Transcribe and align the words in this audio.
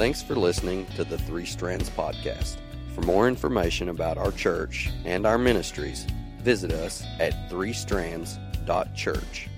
Thanks 0.00 0.22
for 0.22 0.34
listening 0.34 0.86
to 0.96 1.04
the 1.04 1.18
Three 1.18 1.44
Strands 1.44 1.90
Podcast. 1.90 2.56
For 2.94 3.02
more 3.02 3.28
information 3.28 3.90
about 3.90 4.16
our 4.16 4.32
church 4.32 4.88
and 5.04 5.26
our 5.26 5.36
ministries, 5.36 6.06
visit 6.38 6.72
us 6.72 7.04
at 7.18 7.34
threestrands.church. 7.50 9.48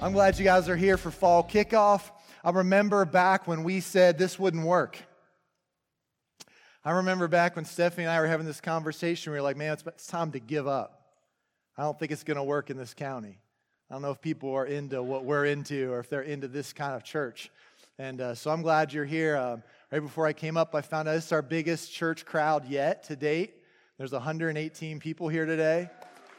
I'm 0.00 0.12
glad 0.12 0.38
you 0.38 0.44
guys 0.44 0.68
are 0.68 0.76
here 0.76 0.96
for 0.96 1.10
fall 1.10 1.42
kickoff. 1.42 2.12
I 2.44 2.50
remember 2.50 3.04
back 3.04 3.48
when 3.48 3.64
we 3.64 3.80
said 3.80 4.18
this 4.18 4.38
wouldn't 4.38 4.64
work. 4.64 4.98
I 6.84 6.92
remember 6.92 7.26
back 7.26 7.56
when 7.56 7.64
Stephanie 7.64 8.04
and 8.04 8.12
I 8.12 8.20
were 8.20 8.28
having 8.28 8.46
this 8.46 8.60
conversation, 8.60 9.32
we 9.32 9.38
were 9.38 9.42
like, 9.42 9.56
man, 9.56 9.72
it's, 9.72 9.82
it's 9.84 10.06
time 10.06 10.30
to 10.30 10.38
give 10.38 10.68
up. 10.68 11.08
I 11.76 11.82
don't 11.82 11.98
think 11.98 12.12
it's 12.12 12.22
going 12.22 12.36
to 12.36 12.44
work 12.44 12.70
in 12.70 12.76
this 12.76 12.94
county. 12.94 13.40
I 13.90 13.94
don't 13.94 14.02
know 14.02 14.12
if 14.12 14.20
people 14.20 14.54
are 14.54 14.66
into 14.66 15.02
what 15.02 15.24
we're 15.24 15.46
into 15.46 15.92
or 15.92 15.98
if 15.98 16.08
they're 16.08 16.22
into 16.22 16.46
this 16.46 16.72
kind 16.72 16.94
of 16.94 17.02
church. 17.02 17.50
And 17.96 18.20
uh, 18.20 18.34
so 18.34 18.50
I'm 18.50 18.62
glad 18.62 18.92
you're 18.92 19.04
here. 19.04 19.36
Um, 19.36 19.62
right 19.92 20.00
before 20.00 20.26
I 20.26 20.32
came 20.32 20.56
up, 20.56 20.74
I 20.74 20.80
found 20.80 21.08
out 21.08 21.14
this 21.14 21.26
is 21.26 21.32
our 21.32 21.42
biggest 21.42 21.92
church 21.92 22.26
crowd 22.26 22.68
yet 22.68 23.04
to 23.04 23.14
date. 23.14 23.54
There's 23.98 24.10
118 24.10 24.98
people 24.98 25.28
here 25.28 25.46
today. 25.46 25.88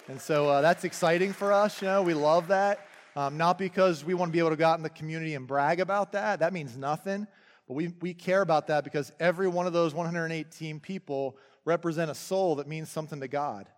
And 0.10 0.20
so 0.20 0.50
uh, 0.50 0.60
that's 0.60 0.84
exciting 0.84 1.32
for 1.32 1.54
us. 1.54 1.82
You 1.82 1.88
know, 1.88 2.02
we 2.04 2.14
love 2.14 2.50
that. 2.50 2.86
Um, 3.16 3.38
not 3.38 3.58
because 3.58 4.04
we 4.04 4.14
want 4.14 4.32
to 4.32 4.34
be 4.34 4.40
able 4.40 4.50
to 4.50 4.58
go 4.58 4.68
out 4.68 4.78
in 4.78 4.84
the 4.84 4.90
community 4.90 5.34
and 5.34 5.48
brag 5.48 5.80
about 5.80 6.12
that. 6.12 6.40
That 6.40 6.52
means 6.52 6.76
nothing. 6.76 7.26
But 7.70 7.76
we, 7.76 7.94
we 8.02 8.14
care 8.14 8.42
about 8.42 8.68
that 8.68 8.84
because 8.84 9.14
every 9.22 9.48
one 9.48 9.66
of 9.66 9.72
those 9.72 9.94
118 9.94 10.82
people 10.82 11.38
represent 11.64 12.12
a 12.12 12.16
soul 12.16 12.56
that 12.56 12.68
means 12.68 12.90
something 12.90 13.22
to 13.22 13.30
God. 13.30 13.70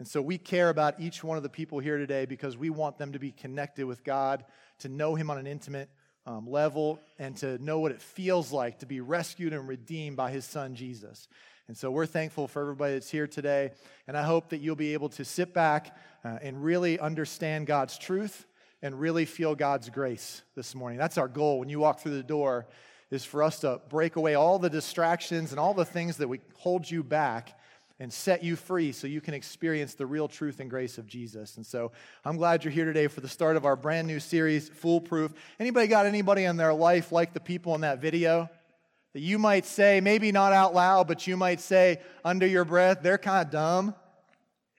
And 0.00 0.08
so 0.08 0.20
we 0.20 0.36
care 0.36 0.68
about 0.68 0.98
each 0.98 1.22
one 1.22 1.36
of 1.36 1.44
the 1.44 1.48
people 1.48 1.78
here 1.78 1.96
today 1.96 2.26
because 2.26 2.56
we 2.56 2.70
want 2.70 2.98
them 2.98 3.12
to 3.12 3.20
be 3.20 3.30
connected 3.30 3.84
with 3.84 4.02
God, 4.02 4.44
to 4.80 4.88
know 4.88 5.14
Him 5.14 5.30
on 5.30 5.38
an 5.38 5.46
intimate 5.46 5.90
um, 6.26 6.48
level, 6.48 7.00
and 7.18 7.36
to 7.38 7.58
know 7.58 7.80
what 7.80 7.92
it 7.92 8.00
feels 8.00 8.52
like 8.52 8.80
to 8.80 8.86
be 8.86 9.00
rescued 9.00 9.52
and 9.52 9.66
redeemed 9.66 10.16
by 10.16 10.30
His 10.30 10.44
Son, 10.44 10.74
Jesus. 10.74 11.28
And 11.68 11.76
so 11.76 11.90
we're 11.90 12.06
thankful 12.06 12.48
for 12.48 12.62
everybody 12.62 12.94
that's 12.94 13.10
here 13.10 13.28
today. 13.28 13.70
And 14.08 14.16
I 14.16 14.22
hope 14.22 14.48
that 14.50 14.58
you'll 14.58 14.74
be 14.74 14.92
able 14.92 15.08
to 15.10 15.24
sit 15.24 15.54
back 15.54 15.96
uh, 16.24 16.38
and 16.42 16.64
really 16.64 16.98
understand 16.98 17.66
God's 17.66 17.96
truth 17.96 18.46
and 18.82 18.98
really 18.98 19.24
feel 19.24 19.54
God's 19.54 19.88
grace 19.88 20.42
this 20.56 20.74
morning. 20.74 20.98
That's 20.98 21.18
our 21.18 21.28
goal 21.28 21.60
when 21.60 21.68
you 21.68 21.78
walk 21.78 22.00
through 22.00 22.16
the 22.16 22.22
door 22.22 22.66
is 23.10 23.24
for 23.24 23.42
us 23.42 23.60
to 23.60 23.80
break 23.88 24.16
away 24.16 24.34
all 24.34 24.58
the 24.58 24.70
distractions 24.70 25.50
and 25.50 25.60
all 25.60 25.74
the 25.74 25.84
things 25.84 26.16
that 26.16 26.28
we 26.28 26.40
hold 26.56 26.90
you 26.90 27.02
back 27.02 27.58
and 28.00 28.10
set 28.10 28.42
you 28.42 28.56
free 28.56 28.92
so 28.92 29.06
you 29.06 29.20
can 29.20 29.34
experience 29.34 29.92
the 29.92 30.06
real 30.06 30.26
truth 30.26 30.58
and 30.58 30.70
grace 30.70 30.96
of 30.96 31.06
Jesus. 31.06 31.58
And 31.58 31.66
so 31.66 31.92
I'm 32.24 32.38
glad 32.38 32.64
you're 32.64 32.72
here 32.72 32.86
today 32.86 33.06
for 33.08 33.20
the 33.20 33.28
start 33.28 33.56
of 33.56 33.66
our 33.66 33.76
brand 33.76 34.08
new 34.08 34.18
series, 34.18 34.70
Foolproof. 34.70 35.34
Anybody 35.60 35.86
got 35.86 36.06
anybody 36.06 36.44
in 36.44 36.56
their 36.56 36.72
life 36.72 37.12
like 37.12 37.34
the 37.34 37.40
people 37.40 37.74
in 37.74 37.82
that 37.82 38.00
video? 38.00 38.48
That 39.12 39.20
you 39.20 39.38
might 39.38 39.66
say, 39.66 40.00
maybe 40.00 40.32
not 40.32 40.54
out 40.54 40.74
loud, 40.74 41.08
but 41.08 41.26
you 41.26 41.36
might 41.36 41.60
say 41.60 42.00
under 42.24 42.46
your 42.46 42.64
breath, 42.64 43.00
they're 43.02 43.18
kind 43.18 43.44
of 43.46 43.52
dumb. 43.52 43.94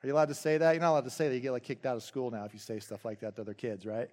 Are 0.04 0.08
you 0.08 0.14
allowed 0.14 0.30
to 0.30 0.34
say 0.34 0.58
that? 0.58 0.72
You're 0.72 0.82
not 0.82 0.92
allowed 0.92 1.04
to 1.04 1.12
say 1.12 1.30
that. 1.30 1.36
You 1.36 1.42
get 1.42 1.52
like 1.52 1.64
kicked 1.64 1.86
out 1.86 1.96
of 1.96 2.02
school 2.02 2.32
now 2.32 2.46
if 2.46 2.54
you 2.54 2.60
say 2.60 2.80
stuff 2.80 3.06
like 3.06 3.20
that 3.20 3.36
to 3.36 3.44
other 3.44 3.54
kids, 3.54 3.86
right? 3.86 4.10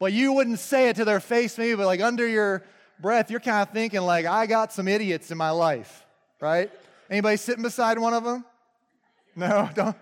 But 0.00 0.12
you 0.12 0.32
wouldn't 0.32 0.58
say 0.58 0.88
it 0.88 0.96
to 0.96 1.04
their 1.04 1.20
face, 1.20 1.56
maybe, 1.56 1.76
but 1.76 1.86
like 1.86 2.00
under 2.00 2.26
your 2.26 2.64
breath, 2.98 3.30
you're 3.30 3.38
kind 3.38 3.62
of 3.62 3.72
thinking 3.72 4.00
like, 4.00 4.26
I 4.26 4.46
got 4.46 4.72
some 4.72 4.88
idiots 4.88 5.30
in 5.30 5.38
my 5.38 5.50
life, 5.50 6.04
right? 6.40 6.72
Anybody 7.10 7.36
sitting 7.36 7.64
beside 7.64 7.98
one 7.98 8.14
of 8.14 8.22
them? 8.22 8.44
No, 9.34 9.68
don't, 9.74 9.96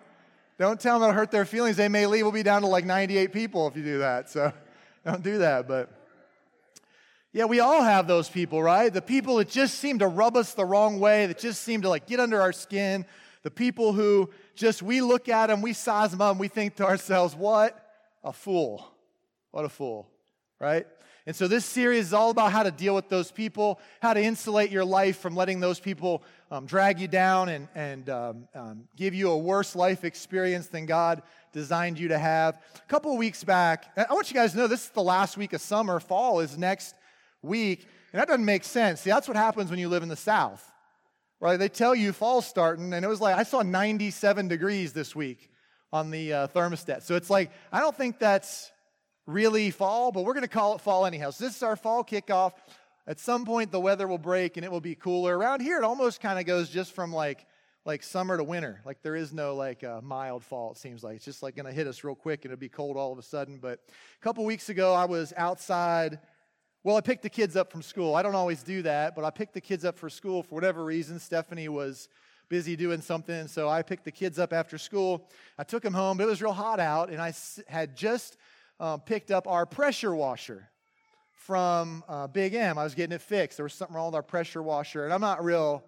don't 0.59 0.79
tell 0.79 0.99
them 0.99 1.09
it'll 1.09 1.19
hurt 1.19 1.31
their 1.31 1.47
feelings. 1.47 1.77
They 1.77 1.89
may 1.89 2.07
leave. 2.07 2.25
We'll 2.25 2.33
be 2.33 2.43
down 2.43 2.63
to 2.63 2.69
like 2.69 2.85
98 2.85 3.33
people 3.33 3.67
if 3.67 3.77
you 3.77 3.83
do 3.83 3.99
that. 3.99 4.29
So 4.29 4.53
don't 5.07 5.23
do 5.23 5.39
that. 5.39 5.67
But 5.67 5.91
yeah, 7.33 7.47
we 7.47 7.61
all 7.61 7.83
have 7.83 8.07
those 8.07 8.29
people, 8.29 8.63
right? 8.63 8.93
The 8.93 9.03
people 9.03 9.37
that 9.37 9.49
just 9.49 9.79
seem 9.79 10.01
to 10.01 10.07
rub 10.07 10.37
us 10.37 10.53
the 10.53 10.65
wrong 10.67 11.01
way, 11.01 11.27
that 11.27 11.39
just 11.39 11.63
seem 11.63 11.83
to 11.83 11.89
like 11.89 12.07
get 12.07 12.21
under 12.21 12.41
our 12.41 12.53
skin, 12.53 13.07
the 13.43 13.51
people 13.51 13.93
who 13.95 14.29
just, 14.55 14.83
we 14.83 15.01
look 15.01 15.29
at 15.29 15.47
them, 15.47 15.63
we 15.63 15.73
size 15.73 16.11
them 16.11 16.21
up, 16.21 16.33
and 16.33 16.41
we 16.41 16.49
think 16.49 16.77
to 16.77 16.85
ourselves, 16.87 17.35
what 17.35 17.79
a 18.25 18.33
fool. 18.33 18.93
What 19.51 19.65
a 19.65 19.69
fool, 19.69 20.09
right? 20.59 20.87
And 21.27 21.37
so 21.37 21.47
this 21.47 21.65
series 21.65 22.07
is 22.07 22.13
all 22.15 22.31
about 22.31 22.53
how 22.53 22.63
to 22.63 22.71
deal 22.71 22.95
with 22.95 23.09
those 23.09 23.31
people, 23.31 23.81
how 24.01 24.15
to 24.15 24.23
insulate 24.23 24.71
your 24.71 24.85
life 24.85 25.19
from 25.19 25.37
letting 25.37 25.61
those 25.61 25.79
people 25.79 26.23
um, 26.51 26.67
drag 26.67 27.01
you 27.01 27.09
down 27.09 27.49
and, 27.49 27.69
and 27.75 28.09
um, 28.09 28.49
um, 28.55 28.89
give 28.97 29.15
you 29.15 29.31
a 29.31 29.39
worse 29.39 29.77
life 29.77 30.05
experience 30.05 30.69
than 30.69 30.87
God 30.87 31.23
designed 31.53 31.99
you 31.99 32.09
to 32.09 32.19
have. 32.19 32.59
A 32.77 32.89
couple 32.89 33.17
weeks 33.17 33.45
back, 33.45 33.93
I 33.97 34.13
want 34.13 34.31
you 34.31 34.35
guys 34.35 34.53
to 34.53 34.59
know 34.59 34.67
this 34.67 34.85
is 34.85 34.91
the 34.91 35.03
last 35.03 35.37
week 35.37 35.53
of 35.53 35.61
summer. 35.61 36.01
Fall 36.01 36.41
is 36.41 36.57
next 36.57 36.95
week. 37.43 37.87
And 38.13 38.21
that 38.21 38.29
doesn't 38.29 38.45
make 38.45 38.65
sense. 38.65 39.03
See, 39.03 39.11
that's 39.11 39.29
what 39.29 39.37
happens 39.37 39.71
when 39.71 39.79
you 39.79 39.89
live 39.89 40.03
in 40.03 40.09
the 40.09 40.17
South 40.17 40.65
right? 41.41 41.59
They 41.59 41.69
tell 41.69 41.95
you 41.95 42.13
fall's 42.13 42.47
starting, 42.47 42.93
and 42.93 43.05
it 43.05 43.09
was 43.09 43.21
like, 43.21 43.37
I 43.37 43.43
saw 43.43 43.63
97 43.63 44.49
degrees 44.49 44.93
this 44.93 45.15
week 45.15 45.51
on 45.93 46.11
the 46.11 46.33
uh, 46.33 46.49
thermostat. 46.49 47.03
So 47.03 47.15
it's 47.15 47.31
like, 47.31 47.51
I 47.73 47.81
don't 47.81 47.97
think 47.97 48.19
that's 48.19 48.71
really 49.27 49.71
fall, 49.71 50.11
but 50.11 50.25
we're 50.25 50.35
going 50.35 50.43
to 50.43 50.49
call 50.49 50.75
it 50.75 50.81
fall 50.81 51.07
anyhow. 51.07 51.31
So 51.31 51.45
this 51.45 51.57
is 51.57 51.63
our 51.63 51.77
fall 51.77 52.05
kickoff. 52.05 52.53
At 53.09 53.19
some 53.19 53.45
point, 53.45 53.73
the 53.73 53.81
weather 53.81 54.07
will 54.07 54.19
break 54.19 54.57
and 54.59 54.65
it 54.65 54.71
will 54.71 54.83
be 54.83 54.95
cooler. 54.95 55.37
Around 55.37 55.61
here, 55.61 55.79
it 55.79 55.85
almost 55.85 56.21
kind 56.21 56.39
of 56.39 56.45
goes 56.45 56.69
just 56.69 56.93
from 56.93 57.13
like, 57.13 57.47
like 57.87 58.03
summer 58.03 58.37
to 58.37 58.45
winter. 58.45 58.83
Like 58.85 59.03
there 59.03 59.17
is 59.17 59.33
no 59.33 59.57
like 59.57 59.83
uh, 59.83 60.01
mild 60.03 60.45
fall, 60.45 60.73
it 60.73 60.77
seems 60.77 61.03
like. 61.03 61.17
It's 61.17 61.25
just 61.25 61.43
like 61.43 61.57
going 61.57 61.67
to 61.67 61.73
hit 61.73 61.87
us 61.87 62.05
real 62.05 62.15
quick 62.15 62.45
and 62.45 62.53
it'll 62.53 62.61
be 62.61 62.69
cold 62.69 62.99
all 62.99 63.11
of 63.11 63.19
a 63.19 63.23
sudden. 63.23 63.59
But 63.59 63.81
a 63.89 64.23
couple 64.23 64.45
weeks 64.45 64.69
ago, 64.69 64.93
I 64.93 65.07
was 65.07 65.33
outside 65.37 66.21
well, 66.85 66.97
I 66.97 67.01
picked 67.01 67.23
the 67.23 67.29
kids 67.29 67.57
up 67.57 67.73
from 67.73 67.83
school. 67.83 68.15
I 68.15 68.23
don't 68.23 68.37
always 68.37 68.63
do 68.63 68.83
that, 68.83 69.17
but 69.17 69.25
I 69.25 69.31
picked 69.31 69.53
the 69.53 69.61
kids 69.61 69.85
up 69.85 69.99
for 69.99 70.09
school 70.09 70.45
for 70.45 70.55
whatever 70.55 70.85
reason. 70.85 71.19
Stephanie 71.19 71.69
was 71.69 72.09
busy 72.49 72.77
doing 72.77 73.01
something, 73.01 73.49
so 73.49 73.69
I 73.69 73.83
picked 73.83 74.05
the 74.05 74.13
kids 74.13 74.39
up 74.39 74.53
after 74.53 74.79
school. 74.79 75.29
I 75.59 75.65
took 75.65 75.83
them 75.83 75.93
home, 75.93 76.17
but 76.17 76.25
it 76.25 76.29
was 76.29 76.41
real 76.41 76.53
hot 76.53 76.79
out, 76.79 77.11
and 77.11 77.21
I 77.21 77.35
had 77.67 77.97
just 77.97 78.37
um, 78.79 79.01
picked 79.01 79.31
up 79.33 79.49
our 79.49 79.67
pressure 79.67 80.15
washer 80.15 80.71
from 81.39 82.05
uh, 82.09 82.27
Big 82.27 82.55
M. 82.55 82.79
I 82.79 82.85
was 82.85 82.95
getting 82.95 83.15
it 83.15 83.23
fixed. 83.23 83.57
There 83.57 83.65
was 83.65 83.73
something 83.73 83.97
wrong 83.97 84.07
with 84.07 84.17
our 84.17 84.23
pressure 84.23 84.63
washer, 84.63 85.05
and 85.05 85.15
I'm 85.15 85.21
not 85.21 85.43
real 85.43 85.85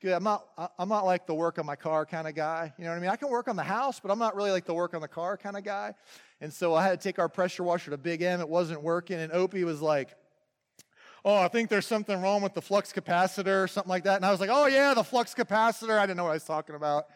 good. 0.00 0.12
I'm 0.12 0.22
not, 0.22 0.46
I'm 0.78 0.88
not 0.88 1.04
like 1.04 1.26
the 1.26 1.34
work 1.34 1.58
on 1.58 1.66
my 1.66 1.76
car 1.76 2.06
kind 2.06 2.28
of 2.28 2.34
guy. 2.34 2.72
You 2.78 2.84
know 2.84 2.90
what 2.90 2.96
I 2.96 3.00
mean? 3.00 3.10
I 3.10 3.16
can 3.16 3.28
work 3.28 3.48
on 3.48 3.56
the 3.56 3.64
house, 3.64 4.00
but 4.00 4.10
I'm 4.10 4.18
not 4.18 4.36
really 4.36 4.52
like 4.52 4.64
the 4.64 4.74
work 4.74 4.94
on 4.94 5.00
the 5.00 5.08
car 5.08 5.36
kind 5.36 5.56
of 5.56 5.64
guy. 5.64 5.94
And 6.40 6.52
so 6.52 6.74
I 6.74 6.84
had 6.84 7.00
to 7.00 7.08
take 7.08 7.18
our 7.18 7.28
pressure 7.28 7.64
washer 7.64 7.90
to 7.90 7.98
Big 7.98 8.22
M. 8.22 8.40
It 8.40 8.48
wasn't 8.48 8.82
working. 8.82 9.18
And 9.18 9.32
Opie 9.32 9.64
was 9.64 9.82
like, 9.82 10.14
Oh, 11.24 11.34
I 11.34 11.48
think 11.48 11.68
there's 11.68 11.86
something 11.86 12.18
wrong 12.22 12.42
with 12.42 12.54
the 12.54 12.62
flux 12.62 12.92
capacitor 12.92 13.64
or 13.64 13.66
something 13.66 13.90
like 13.90 14.04
that. 14.04 14.16
And 14.16 14.24
I 14.24 14.30
was 14.30 14.38
like, 14.38 14.50
Oh, 14.52 14.66
yeah, 14.66 14.94
the 14.94 15.02
flux 15.02 15.34
capacitor. 15.34 15.98
I 15.98 16.06
didn't 16.06 16.16
know 16.16 16.24
what 16.24 16.30
I 16.30 16.34
was 16.34 16.44
talking 16.44 16.76
about. 16.76 17.06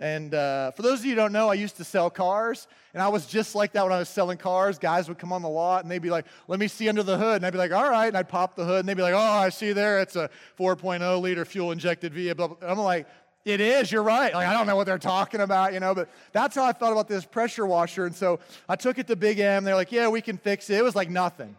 And 0.00 0.34
uh, 0.34 0.72
for 0.72 0.82
those 0.82 1.00
of 1.00 1.04
you 1.04 1.12
who 1.12 1.16
don't 1.16 1.32
know, 1.32 1.48
I 1.48 1.54
used 1.54 1.76
to 1.76 1.84
sell 1.84 2.10
cars, 2.10 2.66
and 2.94 3.02
I 3.02 3.08
was 3.08 3.26
just 3.26 3.54
like 3.54 3.72
that 3.72 3.84
when 3.84 3.92
I 3.92 3.98
was 4.00 4.08
selling 4.08 4.38
cars. 4.38 4.78
Guys 4.78 5.08
would 5.08 5.18
come 5.18 5.32
on 5.32 5.42
the 5.42 5.48
lot, 5.48 5.84
and 5.84 5.90
they'd 5.90 6.02
be 6.02 6.10
like, 6.10 6.26
"Let 6.48 6.58
me 6.58 6.66
see 6.66 6.88
under 6.88 7.04
the 7.04 7.16
hood," 7.16 7.36
and 7.36 7.46
I'd 7.46 7.52
be 7.52 7.58
like, 7.58 7.72
"All 7.72 7.88
right," 7.88 8.08
and 8.08 8.16
I'd 8.16 8.28
pop 8.28 8.56
the 8.56 8.64
hood, 8.64 8.80
and 8.80 8.88
they'd 8.88 8.96
be 8.96 9.02
like, 9.02 9.14
"Oh, 9.14 9.18
I 9.18 9.50
see 9.50 9.72
there, 9.72 10.00
it's 10.00 10.16
a 10.16 10.30
4.0 10.58 11.20
liter 11.20 11.44
fuel 11.44 11.70
injected 11.70 12.12
vehicle." 12.12 12.58
I'm 12.60 12.78
like, 12.78 13.06
"It 13.44 13.60
is. 13.60 13.92
You're 13.92 14.02
right." 14.02 14.34
Like 14.34 14.48
I 14.48 14.52
don't 14.52 14.66
know 14.66 14.74
what 14.74 14.86
they're 14.86 14.98
talking 14.98 15.40
about, 15.40 15.72
you 15.72 15.80
know, 15.80 15.94
but 15.94 16.08
that's 16.32 16.56
how 16.56 16.64
I 16.64 16.72
thought 16.72 16.92
about 16.92 17.06
this 17.06 17.24
pressure 17.24 17.64
washer. 17.64 18.04
And 18.04 18.16
so 18.16 18.40
I 18.68 18.74
took 18.74 18.98
it 18.98 19.06
to 19.06 19.16
Big 19.16 19.38
M. 19.38 19.62
They're 19.62 19.76
like, 19.76 19.92
"Yeah, 19.92 20.08
we 20.08 20.20
can 20.20 20.38
fix 20.38 20.70
it." 20.70 20.78
It 20.78 20.82
was 20.82 20.96
like 20.96 21.08
nothing 21.08 21.54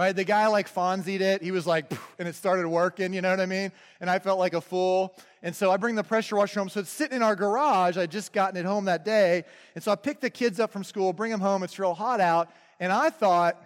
right? 0.00 0.16
The 0.16 0.24
guy 0.24 0.46
like 0.46 0.72
Fonzied 0.72 1.20
it. 1.20 1.42
He 1.42 1.50
was 1.50 1.66
like, 1.66 1.92
and 2.18 2.26
it 2.26 2.34
started 2.34 2.66
working, 2.66 3.12
you 3.12 3.20
know 3.20 3.28
what 3.28 3.38
I 3.38 3.44
mean? 3.44 3.70
And 4.00 4.08
I 4.08 4.18
felt 4.18 4.38
like 4.38 4.54
a 4.54 4.60
fool. 4.62 5.14
And 5.42 5.54
so 5.54 5.70
I 5.70 5.76
bring 5.76 5.94
the 5.94 6.02
pressure 6.02 6.36
washer 6.36 6.58
home. 6.58 6.70
So 6.70 6.80
it's 6.80 6.88
sitting 6.88 7.16
in 7.16 7.22
our 7.22 7.36
garage. 7.36 7.98
I'd 7.98 8.10
just 8.10 8.32
gotten 8.32 8.56
it 8.56 8.64
home 8.64 8.86
that 8.86 9.04
day. 9.04 9.44
And 9.74 9.84
so 9.84 9.92
I 9.92 9.96
pick 9.96 10.20
the 10.20 10.30
kids 10.30 10.58
up 10.58 10.72
from 10.72 10.84
school, 10.84 11.12
bring 11.12 11.30
them 11.30 11.40
home. 11.40 11.62
It's 11.62 11.78
real 11.78 11.92
hot 11.92 12.18
out. 12.18 12.50
And 12.80 12.90
I 12.90 13.10
thought 13.10 13.62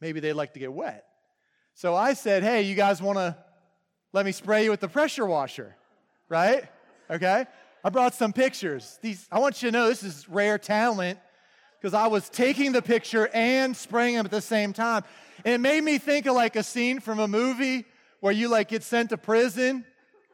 maybe 0.00 0.18
they'd 0.18 0.32
like 0.32 0.52
to 0.54 0.58
get 0.58 0.72
wet. 0.72 1.06
So 1.74 1.94
I 1.94 2.14
said, 2.14 2.42
hey, 2.42 2.62
you 2.62 2.74
guys 2.74 3.00
want 3.00 3.18
to 3.18 3.36
let 4.12 4.26
me 4.26 4.32
spray 4.32 4.64
you 4.64 4.70
with 4.70 4.80
the 4.80 4.88
pressure 4.88 5.26
washer, 5.26 5.76
right? 6.28 6.64
Okay. 7.08 7.46
I 7.84 7.88
brought 7.90 8.14
some 8.14 8.32
pictures. 8.32 8.98
These, 9.00 9.28
I 9.30 9.38
want 9.38 9.62
you 9.62 9.70
to 9.70 9.78
know 9.78 9.86
this 9.86 10.02
is 10.02 10.28
rare 10.28 10.58
talent 10.58 11.20
because 11.82 11.94
I 11.94 12.06
was 12.06 12.28
taking 12.28 12.70
the 12.70 12.80
picture 12.80 13.28
and 13.34 13.76
spraying 13.76 14.14
them 14.14 14.24
at 14.24 14.30
the 14.30 14.40
same 14.40 14.72
time. 14.72 15.02
And 15.44 15.52
it 15.52 15.58
made 15.58 15.82
me 15.82 15.98
think 15.98 16.26
of 16.26 16.36
like 16.36 16.54
a 16.54 16.62
scene 16.62 17.00
from 17.00 17.18
a 17.18 17.26
movie 17.26 17.86
where 18.20 18.32
you 18.32 18.46
like 18.46 18.68
get 18.68 18.84
sent 18.84 19.10
to 19.10 19.18
prison 19.18 19.84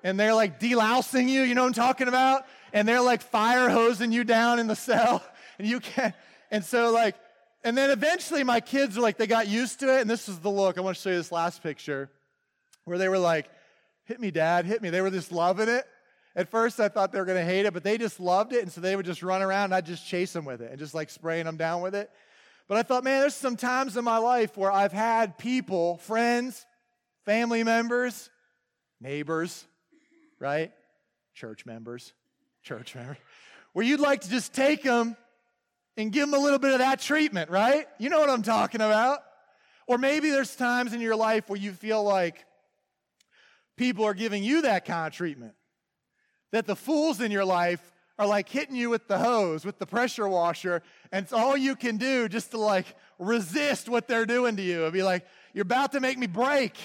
and 0.04 0.20
they're 0.20 0.34
like 0.34 0.60
delousing 0.60 1.26
you, 1.26 1.40
you 1.40 1.54
know 1.54 1.62
what 1.62 1.68
I'm 1.68 1.72
talking 1.72 2.06
about? 2.06 2.44
And 2.74 2.86
they're 2.86 3.00
like 3.00 3.22
fire 3.22 3.70
hosing 3.70 4.12
you 4.12 4.24
down 4.24 4.58
in 4.58 4.66
the 4.66 4.76
cell 4.76 5.24
and 5.58 5.66
you 5.66 5.80
can't. 5.80 6.14
And 6.50 6.62
so 6.62 6.90
like, 6.90 7.16
and 7.64 7.78
then 7.78 7.88
eventually 7.88 8.44
my 8.44 8.60
kids 8.60 8.96
were 8.96 9.02
like, 9.02 9.16
they 9.16 9.26
got 9.26 9.48
used 9.48 9.80
to 9.80 9.96
it. 9.96 10.02
And 10.02 10.10
this 10.10 10.28
is 10.28 10.38
the 10.40 10.50
look. 10.50 10.76
I 10.76 10.82
want 10.82 10.96
to 10.98 11.02
show 11.02 11.08
you 11.08 11.16
this 11.16 11.32
last 11.32 11.62
picture 11.62 12.10
where 12.84 12.98
they 12.98 13.08
were 13.08 13.18
like, 13.18 13.48
hit 14.04 14.20
me, 14.20 14.30
dad, 14.30 14.66
hit 14.66 14.82
me. 14.82 14.90
They 14.90 15.00
were 15.00 15.10
just 15.10 15.32
loving 15.32 15.70
it. 15.70 15.86
At 16.38 16.48
first, 16.48 16.78
I 16.78 16.88
thought 16.88 17.10
they 17.10 17.18
were 17.18 17.24
going 17.24 17.44
to 17.44 17.52
hate 17.52 17.66
it, 17.66 17.74
but 17.74 17.82
they 17.82 17.98
just 17.98 18.20
loved 18.20 18.52
it. 18.52 18.62
And 18.62 18.70
so 18.70 18.80
they 18.80 18.94
would 18.94 19.04
just 19.04 19.24
run 19.24 19.42
around 19.42 19.64
and 19.64 19.74
I'd 19.74 19.86
just 19.86 20.06
chase 20.06 20.32
them 20.32 20.44
with 20.44 20.62
it 20.62 20.70
and 20.70 20.78
just 20.78 20.94
like 20.94 21.10
spraying 21.10 21.46
them 21.46 21.56
down 21.56 21.82
with 21.82 21.96
it. 21.96 22.12
But 22.68 22.78
I 22.78 22.84
thought, 22.84 23.02
man, 23.02 23.22
there's 23.22 23.34
some 23.34 23.56
times 23.56 23.96
in 23.96 24.04
my 24.04 24.18
life 24.18 24.56
where 24.56 24.70
I've 24.70 24.92
had 24.92 25.36
people, 25.36 25.96
friends, 25.96 26.64
family 27.24 27.64
members, 27.64 28.30
neighbors, 29.00 29.64
right? 30.38 30.70
Church 31.34 31.66
members, 31.66 32.12
church 32.62 32.94
members, 32.94 33.16
where 33.72 33.84
you'd 33.84 33.98
like 33.98 34.20
to 34.20 34.30
just 34.30 34.54
take 34.54 34.84
them 34.84 35.16
and 35.96 36.12
give 36.12 36.30
them 36.30 36.38
a 36.38 36.42
little 36.42 36.60
bit 36.60 36.70
of 36.70 36.78
that 36.78 37.00
treatment, 37.00 37.50
right? 37.50 37.88
You 37.98 38.10
know 38.10 38.20
what 38.20 38.30
I'm 38.30 38.42
talking 38.42 38.80
about. 38.80 39.18
Or 39.88 39.98
maybe 39.98 40.30
there's 40.30 40.54
times 40.54 40.92
in 40.92 41.00
your 41.00 41.16
life 41.16 41.48
where 41.48 41.58
you 41.58 41.72
feel 41.72 42.04
like 42.04 42.44
people 43.76 44.04
are 44.04 44.14
giving 44.14 44.44
you 44.44 44.62
that 44.62 44.84
kind 44.84 45.08
of 45.08 45.12
treatment. 45.12 45.54
That 46.52 46.66
the 46.66 46.76
fools 46.76 47.20
in 47.20 47.30
your 47.30 47.44
life 47.44 47.92
are 48.18 48.26
like 48.26 48.48
hitting 48.48 48.74
you 48.74 48.90
with 48.90 49.06
the 49.06 49.18
hose, 49.18 49.64
with 49.64 49.78
the 49.78 49.86
pressure 49.86 50.28
washer, 50.28 50.82
and 51.12 51.24
it's 51.24 51.32
all 51.32 51.56
you 51.56 51.76
can 51.76 51.96
do 51.96 52.28
just 52.28 52.50
to 52.50 52.58
like 52.58 52.86
resist 53.18 53.88
what 53.88 54.08
they're 54.08 54.26
doing 54.26 54.56
to 54.56 54.62
you. 54.62 54.84
and 54.84 54.92
be 54.92 55.02
like, 55.02 55.26
you're 55.52 55.62
about 55.62 55.92
to 55.92 56.00
make 56.00 56.18
me 56.18 56.26
break. 56.26 56.76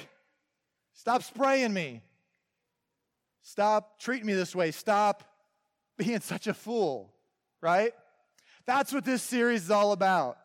Stop 0.93 1.23
spraying 1.23 1.73
me. 1.73 2.01
Stop 3.41 3.99
treating 3.99 4.25
me 4.25 4.33
this 4.33 4.55
way. 4.55 4.71
Stop 4.71 5.23
being 5.97 6.19
such 6.21 6.47
a 6.47 6.53
fool, 6.53 7.13
right? 7.61 7.93
That's 8.65 8.93
what 8.93 9.03
this 9.03 9.21
series 9.21 9.63
is 9.63 9.71
all 9.71 9.91
about. 9.91 10.37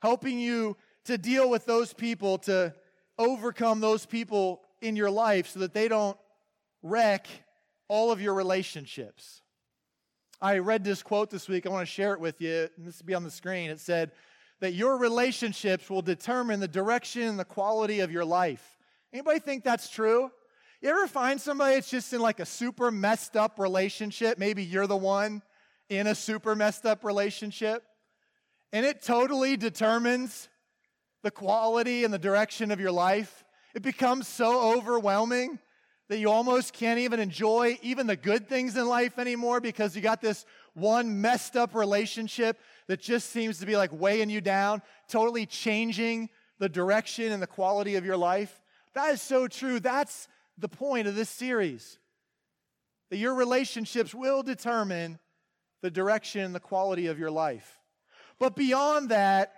Helping 0.00 0.38
you 0.38 0.76
to 1.04 1.18
deal 1.18 1.50
with 1.50 1.66
those 1.66 1.92
people, 1.92 2.38
to 2.38 2.74
overcome 3.18 3.80
those 3.80 4.06
people 4.06 4.62
in 4.80 4.96
your 4.96 5.10
life 5.10 5.48
so 5.48 5.60
that 5.60 5.74
they 5.74 5.88
don't 5.88 6.16
wreck 6.82 7.26
all 7.88 8.10
of 8.10 8.20
your 8.20 8.34
relationships. 8.34 9.42
I 10.40 10.58
read 10.58 10.84
this 10.84 11.02
quote 11.02 11.30
this 11.30 11.48
week. 11.48 11.66
I 11.66 11.70
want 11.70 11.86
to 11.86 11.92
share 11.92 12.12
it 12.12 12.20
with 12.20 12.40
you. 12.40 12.68
This 12.76 12.98
will 12.98 13.06
be 13.06 13.14
on 13.14 13.24
the 13.24 13.30
screen. 13.30 13.70
It 13.70 13.80
said 13.80 14.12
that 14.60 14.74
your 14.74 14.98
relationships 14.98 15.88
will 15.88 16.02
determine 16.02 16.60
the 16.60 16.68
direction 16.68 17.22
and 17.22 17.38
the 17.38 17.44
quality 17.44 18.00
of 18.00 18.10
your 18.10 18.24
life. 18.24 18.78
Anybody 19.12 19.38
think 19.38 19.64
that's 19.64 19.88
true? 19.88 20.30
You 20.82 20.90
ever 20.90 21.06
find 21.06 21.40
somebody 21.40 21.74
that's 21.74 21.90
just 21.90 22.12
in 22.12 22.20
like 22.20 22.38
a 22.38 22.46
super 22.46 22.90
messed 22.90 23.36
up 23.36 23.58
relationship? 23.58 24.38
Maybe 24.38 24.62
you're 24.62 24.86
the 24.86 24.96
one 24.96 25.42
in 25.88 26.06
a 26.06 26.14
super 26.14 26.54
messed 26.54 26.84
up 26.84 27.04
relationship. 27.04 27.82
And 28.72 28.84
it 28.84 29.02
totally 29.02 29.56
determines 29.56 30.48
the 31.22 31.30
quality 31.30 32.04
and 32.04 32.12
the 32.12 32.18
direction 32.18 32.70
of 32.70 32.78
your 32.78 32.92
life. 32.92 33.44
It 33.74 33.82
becomes 33.82 34.28
so 34.28 34.74
overwhelming 34.76 35.58
that 36.08 36.18
you 36.18 36.30
almost 36.30 36.72
can't 36.72 37.00
even 37.00 37.18
enjoy 37.18 37.78
even 37.82 38.06
the 38.06 38.16
good 38.16 38.48
things 38.48 38.76
in 38.76 38.86
life 38.86 39.18
anymore 39.18 39.60
because 39.60 39.96
you 39.96 40.02
got 40.02 40.20
this 40.20 40.46
one 40.74 41.20
messed 41.20 41.56
up 41.56 41.74
relationship 41.74 42.58
that 42.86 43.00
just 43.00 43.30
seems 43.30 43.58
to 43.58 43.66
be 43.66 43.76
like 43.76 43.90
weighing 43.92 44.30
you 44.30 44.40
down, 44.40 44.82
totally 45.08 45.46
changing 45.46 46.28
the 46.58 46.68
direction 46.68 47.32
and 47.32 47.42
the 47.42 47.46
quality 47.46 47.96
of 47.96 48.04
your 48.04 48.16
life. 48.16 48.60
That 48.94 49.12
is 49.12 49.20
so 49.20 49.48
true. 49.48 49.80
That's 49.80 50.28
the 50.58 50.68
point 50.68 51.08
of 51.08 51.14
this 51.14 51.28
series. 51.28 51.98
That 53.10 53.18
your 53.18 53.34
relationships 53.34 54.14
will 54.14 54.42
determine 54.42 55.18
the 55.82 55.90
direction 55.90 56.42
and 56.42 56.54
the 56.54 56.60
quality 56.60 57.06
of 57.08 57.18
your 57.18 57.30
life. 57.30 57.80
But 58.38 58.56
beyond 58.56 59.10
that, 59.10 59.52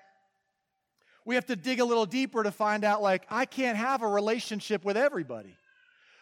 we 1.24 1.34
have 1.34 1.46
to 1.46 1.56
dig 1.56 1.80
a 1.80 1.84
little 1.84 2.06
deeper 2.06 2.42
to 2.42 2.50
find 2.50 2.84
out 2.84 3.02
like, 3.02 3.26
I 3.28 3.44
can't 3.44 3.76
have 3.76 4.02
a 4.02 4.08
relationship 4.08 4.84
with 4.84 4.96
everybody. 4.96 5.56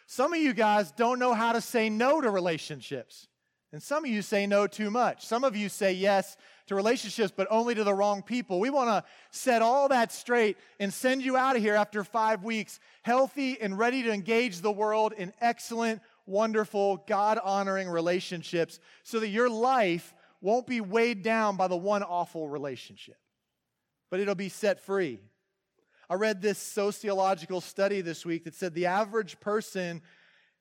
Some 0.07 0.33
of 0.33 0.41
you 0.41 0.55
guys 0.55 0.93
don't 0.93 1.19
know 1.19 1.35
how 1.35 1.53
to 1.53 1.61
say 1.61 1.91
no 1.91 2.21
to 2.21 2.31
relationships. 2.31 3.29
And 3.73 3.83
some 3.83 4.05
of 4.05 4.11
you 4.11 4.23
say 4.23 4.47
no 4.47 4.67
too 4.67 4.91
much. 4.91 5.27
Some 5.27 5.43
of 5.45 5.57
you 5.57 5.69
say 5.69 5.93
yes 5.93 6.37
to 6.69 6.75
relationships, 6.75 7.33
but 7.37 7.49
only 7.51 7.75
to 7.75 7.85
the 7.85 7.93
wrong 7.93 8.23
people. 8.23 8.61
We 8.61 8.71
want 8.71 8.89
to 8.89 9.05
set 9.31 9.61
all 9.61 9.89
that 9.89 10.13
straight 10.13 10.57
and 10.79 10.95
send 10.95 11.23
you 11.23 11.37
out 11.37 11.57
of 11.57 11.63
here 11.63 11.75
after 11.75 12.05
five 12.05 12.45
weeks, 12.45 12.79
healthy 13.03 13.61
and 13.61 13.77
ready 13.77 14.05
to 14.05 14.13
engage 14.13 14.61
the 14.61 14.73
world 14.73 15.13
in 15.13 15.33
excellent, 15.41 16.01
wonderful, 16.25 17.05
God 17.09 17.39
honoring 17.43 17.89
relationships 17.89 18.79
so 19.03 19.21
that 19.21 19.29
your 19.29 19.51
life 19.51 20.15
won't 20.41 20.67
be 20.67 20.81
weighed 20.81 21.23
down 21.23 21.57
by 21.57 21.67
the 21.67 21.77
one 21.77 22.03
awful 22.03 22.49
relationship, 22.49 23.19
but 24.11 24.21
it'll 24.21 24.35
be 24.35 24.49
set 24.49 24.81
free. 24.81 25.21
I 26.09 26.15
read 26.15 26.41
this 26.41 26.59
sociological 26.59 27.61
study 27.61 28.01
this 28.01 28.25
week 28.25 28.45
that 28.45 28.55
said 28.55 28.75
the 28.75 28.87
average 28.87 29.41
person 29.41 30.03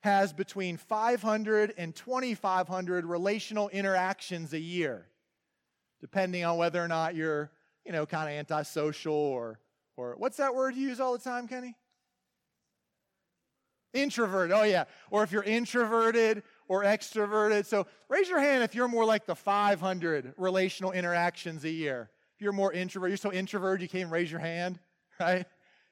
has 0.00 0.32
between 0.32 0.76
500 0.76 1.74
and 1.78 1.94
2,500 1.94 3.04
relational 3.04 3.68
interactions 3.68 4.52
a 4.52 4.58
year, 4.58 5.06
depending 6.00 6.44
on 6.44 6.58
whether 6.58 6.82
or 6.82 6.88
not 6.88 7.14
you're, 7.14 7.50
you 7.84 7.92
know, 7.92 8.06
kind 8.06 8.28
of 8.28 8.34
antisocial 8.34 9.14
or, 9.14 9.60
or 9.96 10.16
what's 10.18 10.36
that 10.38 10.54
word 10.54 10.74
you 10.74 10.88
use 10.88 11.00
all 11.00 11.12
the 11.12 11.22
time, 11.22 11.46
Kenny? 11.46 11.76
Introvert. 13.94 14.50
Oh, 14.52 14.64
yeah. 14.64 14.84
Or 15.10 15.22
if 15.22 15.32
you're 15.32 15.42
introverted 15.42 16.42
or 16.68 16.82
extroverted. 16.82 17.66
So 17.66 17.86
raise 18.08 18.28
your 18.28 18.40
hand 18.40 18.64
if 18.64 18.74
you're 18.74 18.88
more 18.88 19.04
like 19.04 19.26
the 19.26 19.36
500 19.36 20.34
relational 20.36 20.92
interactions 20.92 21.64
a 21.64 21.70
year. 21.70 22.10
If 22.34 22.42
you're 22.42 22.52
more 22.52 22.72
introvert, 22.72 23.10
you're 23.10 23.16
so 23.16 23.32
introverted 23.32 23.80
you 23.80 23.88
can't 23.88 24.10
raise 24.10 24.30
your 24.30 24.40
hand. 24.40 24.78
right? 25.20 25.46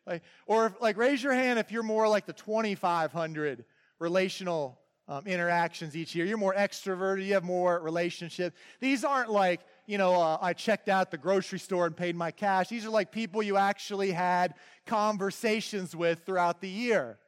Like, 0.07 0.23
or 0.47 0.67
if, 0.67 0.81
like 0.81 0.97
raise 0.97 1.23
your 1.23 1.33
hand 1.33 1.59
if 1.59 1.73
you're 1.73 1.83
more 1.83 2.09
like 2.09 2.27
the 2.27 2.33
2,500 2.33 3.65
relational 3.99 4.79
um, 5.09 5.27
interactions 5.27 5.97
each 5.97 6.15
year. 6.15 6.25
You're 6.25 6.39
more 6.39 6.55
extroverted. 6.55 7.27
You 7.27 7.35
have 7.35 7.45
more 7.45 7.81
relationships. 7.81 8.57
These 8.81 9.05
aren't 9.05 9.31
like 9.31 9.61
you 9.87 9.99
know 9.99 10.15
uh, 10.15 10.39
I 10.41 10.53
checked 10.53 10.89
out 10.89 11.11
the 11.11 11.19
grocery 11.19 11.59
store 11.59 11.87
and 11.87 11.97
paid 11.97 12.17
my 12.17 12.31
cash. 12.31 12.69
These 12.69 12.87
are 12.87 12.91
like 12.91 13.13
people 13.13 13.43
you 13.43 13.57
actually 13.57 14.13
had 14.13 14.55
conversations 14.87 15.95
with 15.95 16.21
throughout 16.25 16.61
the 16.61 16.69
year. 16.69 17.19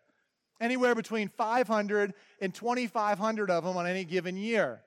Anywhere 0.58 0.94
between 0.94 1.28
500 1.28 2.14
and 2.40 2.54
2,500 2.54 3.50
of 3.50 3.64
them 3.64 3.76
on 3.76 3.86
any 3.86 4.04
given 4.04 4.38
year. 4.38 4.80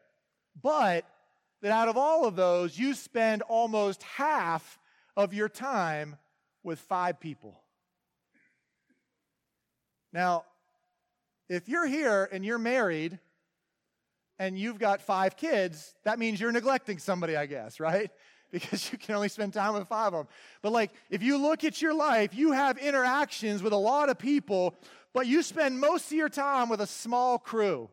But 0.60 1.06
that 1.62 1.72
out 1.72 1.90
of 1.90 1.98
all 1.98 2.26
of 2.26 2.36
those, 2.36 2.78
you 2.78 2.96
spend 2.96 3.44
almost 3.44 4.02
half 4.02 4.80
of 5.16 5.32
your 5.32 5.48
time 5.48 6.18
with 6.70 6.80
five 6.80 7.20
people. 7.20 7.60
Now, 10.14 10.46
if 11.50 11.68
you're 11.68 11.88
here 11.88 12.30
and 12.32 12.46
you're 12.46 12.60
married 12.60 13.18
and 14.38 14.58
you've 14.58 14.78
got 14.78 15.02
five 15.02 15.36
kids, 15.36 15.96
that 16.04 16.20
means 16.20 16.40
you're 16.40 16.52
neglecting 16.52 17.00
somebody, 17.00 17.36
I 17.36 17.48
guess, 17.48 17.80
right? 17.80 18.12
Because 18.52 18.92
you 18.92 18.98
can 18.98 19.14
only 19.14 19.30
spend 19.30 19.54
time 19.54 19.76
with 19.76 19.88
five 19.88 20.08
of 20.08 20.26
them. 20.26 20.28
But, 20.64 20.72
like, 20.72 20.90
if 21.12 21.22
you 21.22 21.38
look 21.38 21.64
at 21.64 21.84
your 21.84 21.94
life, 21.94 22.34
you 22.34 22.52
have 22.52 22.80
interactions 22.80 23.62
with 23.62 23.74
a 23.74 23.78
lot 23.78 24.10
of 24.10 24.18
people, 24.18 24.74
but 25.14 25.28
you 25.28 25.44
spend 25.44 25.80
most 25.80 26.08
of 26.08 26.14
your 26.14 26.30
time 26.30 26.68
with 26.68 26.82
a 26.82 26.88
small 26.88 27.38
crew. 27.38 27.92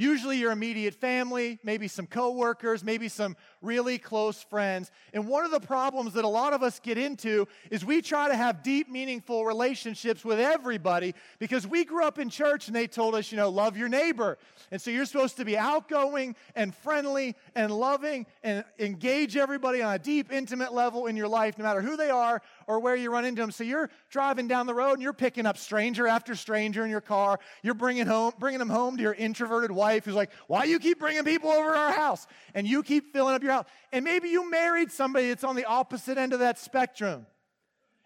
Usually 0.00 0.38
your 0.38 0.50
immediate 0.50 0.94
family, 0.94 1.58
maybe 1.62 1.86
some 1.86 2.06
coworkers, 2.06 2.82
maybe 2.82 3.06
some 3.06 3.36
really 3.60 3.98
close 3.98 4.42
friends. 4.42 4.90
And 5.12 5.28
one 5.28 5.44
of 5.44 5.50
the 5.50 5.60
problems 5.60 6.14
that 6.14 6.24
a 6.24 6.28
lot 6.28 6.54
of 6.54 6.62
us 6.62 6.80
get 6.80 6.96
into 6.96 7.46
is 7.70 7.84
we 7.84 8.00
try 8.00 8.26
to 8.26 8.34
have 8.34 8.62
deep, 8.62 8.88
meaningful 8.88 9.44
relationships 9.44 10.24
with 10.24 10.40
everybody 10.40 11.14
because 11.38 11.66
we 11.66 11.84
grew 11.84 12.02
up 12.02 12.18
in 12.18 12.30
church 12.30 12.66
and 12.66 12.74
they 12.74 12.86
told 12.86 13.14
us, 13.14 13.30
you 13.30 13.36
know, 13.36 13.50
love 13.50 13.76
your 13.76 13.90
neighbor. 13.90 14.38
And 14.70 14.80
so 14.80 14.90
you're 14.90 15.04
supposed 15.04 15.36
to 15.36 15.44
be 15.44 15.58
outgoing 15.58 16.34
and 16.54 16.74
friendly 16.74 17.36
and 17.54 17.70
loving 17.70 18.24
and 18.42 18.64
engage 18.78 19.36
everybody 19.36 19.82
on 19.82 19.96
a 19.96 19.98
deep, 19.98 20.32
intimate 20.32 20.72
level 20.72 21.08
in 21.08 21.16
your 21.16 21.28
life, 21.28 21.58
no 21.58 21.64
matter 21.64 21.82
who 21.82 21.98
they 21.98 22.08
are 22.08 22.40
or 22.70 22.78
where 22.78 22.94
you 22.94 23.10
run 23.10 23.24
into 23.24 23.42
them. 23.42 23.50
So 23.50 23.64
you're 23.64 23.90
driving 24.10 24.46
down 24.46 24.66
the 24.66 24.74
road 24.74 24.92
and 24.92 25.02
you're 25.02 25.12
picking 25.12 25.44
up 25.44 25.58
stranger 25.58 26.06
after 26.06 26.36
stranger 26.36 26.84
in 26.84 26.90
your 26.90 27.00
car. 27.00 27.40
You're 27.64 27.74
bringing 27.74 28.06
home, 28.06 28.32
bringing 28.38 28.60
them 28.60 28.70
home 28.70 28.96
to 28.96 29.02
your 29.02 29.12
introverted 29.12 29.72
wife 29.72 30.04
who's 30.04 30.14
like, 30.14 30.30
"Why 30.46 30.64
you 30.64 30.78
keep 30.78 31.00
bringing 31.00 31.24
people 31.24 31.50
over 31.50 31.72
to 31.72 31.76
our 31.76 31.92
house?" 31.92 32.28
And 32.54 32.68
you 32.68 32.84
keep 32.84 33.12
filling 33.12 33.34
up 33.34 33.42
your 33.42 33.52
house. 33.52 33.66
And 33.92 34.04
maybe 34.04 34.28
you 34.28 34.48
married 34.48 34.92
somebody 34.92 35.30
that's 35.30 35.42
on 35.42 35.56
the 35.56 35.64
opposite 35.64 36.16
end 36.16 36.32
of 36.32 36.38
that 36.38 36.60
spectrum. 36.60 37.26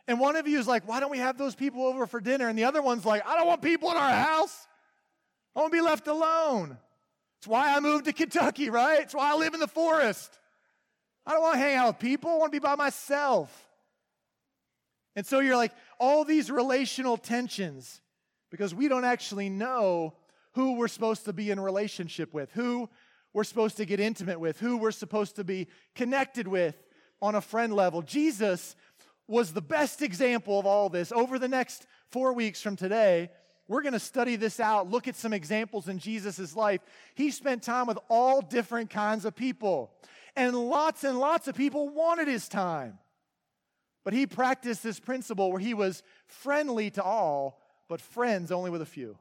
And 0.08 0.18
one 0.18 0.36
of 0.36 0.48
you 0.48 0.58
is 0.58 0.66
like, 0.66 0.88
"Why 0.88 0.98
don't 0.98 1.10
we 1.10 1.18
have 1.18 1.36
those 1.36 1.54
people 1.54 1.86
over 1.86 2.06
for 2.06 2.20
dinner?" 2.20 2.48
And 2.48 2.58
the 2.58 2.64
other 2.64 2.80
one's 2.80 3.04
like, 3.04 3.26
"I 3.26 3.36
don't 3.36 3.46
want 3.46 3.60
people 3.60 3.90
in 3.90 3.98
our 3.98 4.10
house. 4.10 4.66
I 5.54 5.60
want 5.60 5.72
to 5.72 5.76
be 5.76 5.82
left 5.82 6.08
alone." 6.08 6.78
It's 7.38 7.46
why 7.46 7.76
I 7.76 7.80
moved 7.80 8.06
to 8.06 8.14
Kentucky, 8.14 8.70
right? 8.70 9.00
It's 9.00 9.14
why 9.14 9.30
I 9.30 9.34
live 9.34 9.52
in 9.52 9.60
the 9.60 9.68
forest. 9.68 10.38
I 11.26 11.32
don't 11.32 11.42
want 11.42 11.54
to 11.54 11.58
hang 11.58 11.76
out 11.76 11.86
with 11.88 11.98
people. 11.98 12.30
I 12.30 12.36
want 12.36 12.52
to 12.52 12.60
be 12.60 12.62
by 12.62 12.74
myself. 12.74 13.63
And 15.16 15.26
so 15.26 15.40
you're 15.40 15.56
like, 15.56 15.72
all 15.98 16.24
these 16.24 16.50
relational 16.50 17.16
tensions 17.16 18.00
because 18.50 18.74
we 18.74 18.88
don't 18.88 19.04
actually 19.04 19.48
know 19.48 20.14
who 20.52 20.76
we're 20.76 20.88
supposed 20.88 21.24
to 21.24 21.32
be 21.32 21.50
in 21.50 21.58
relationship 21.58 22.32
with, 22.32 22.52
who 22.52 22.88
we're 23.32 23.44
supposed 23.44 23.76
to 23.78 23.84
get 23.84 23.98
intimate 23.98 24.38
with, 24.38 24.60
who 24.60 24.76
we're 24.76 24.92
supposed 24.92 25.36
to 25.36 25.44
be 25.44 25.66
connected 25.96 26.46
with 26.46 26.76
on 27.20 27.34
a 27.34 27.40
friend 27.40 27.72
level. 27.72 28.00
Jesus 28.00 28.76
was 29.26 29.52
the 29.52 29.60
best 29.60 30.02
example 30.02 30.58
of 30.58 30.66
all 30.66 30.88
this. 30.88 31.10
Over 31.10 31.38
the 31.38 31.48
next 31.48 31.86
four 32.10 32.32
weeks 32.32 32.62
from 32.62 32.76
today, 32.76 33.30
we're 33.66 33.82
going 33.82 33.94
to 33.94 33.98
study 33.98 34.36
this 34.36 34.60
out, 34.60 34.90
look 34.90 35.08
at 35.08 35.16
some 35.16 35.32
examples 35.32 35.88
in 35.88 35.98
Jesus' 35.98 36.54
life. 36.54 36.80
He 37.14 37.30
spent 37.30 37.62
time 37.62 37.86
with 37.86 37.98
all 38.08 38.40
different 38.40 38.90
kinds 38.90 39.24
of 39.24 39.34
people. 39.34 39.90
And 40.36 40.54
lots 40.54 41.02
and 41.02 41.18
lots 41.18 41.48
of 41.48 41.56
people 41.56 41.88
wanted 41.88 42.28
his 42.28 42.48
time. 42.48 42.98
But 44.04 44.12
he 44.12 44.26
practiced 44.26 44.82
this 44.82 45.00
principle 45.00 45.50
where 45.50 45.60
he 45.60 45.74
was 45.74 46.02
friendly 46.26 46.90
to 46.90 47.02
all, 47.02 47.60
but 47.88 48.00
friends 48.00 48.52
only 48.52 48.70
with 48.70 48.82
a 48.82 48.86
few. 48.86 49.18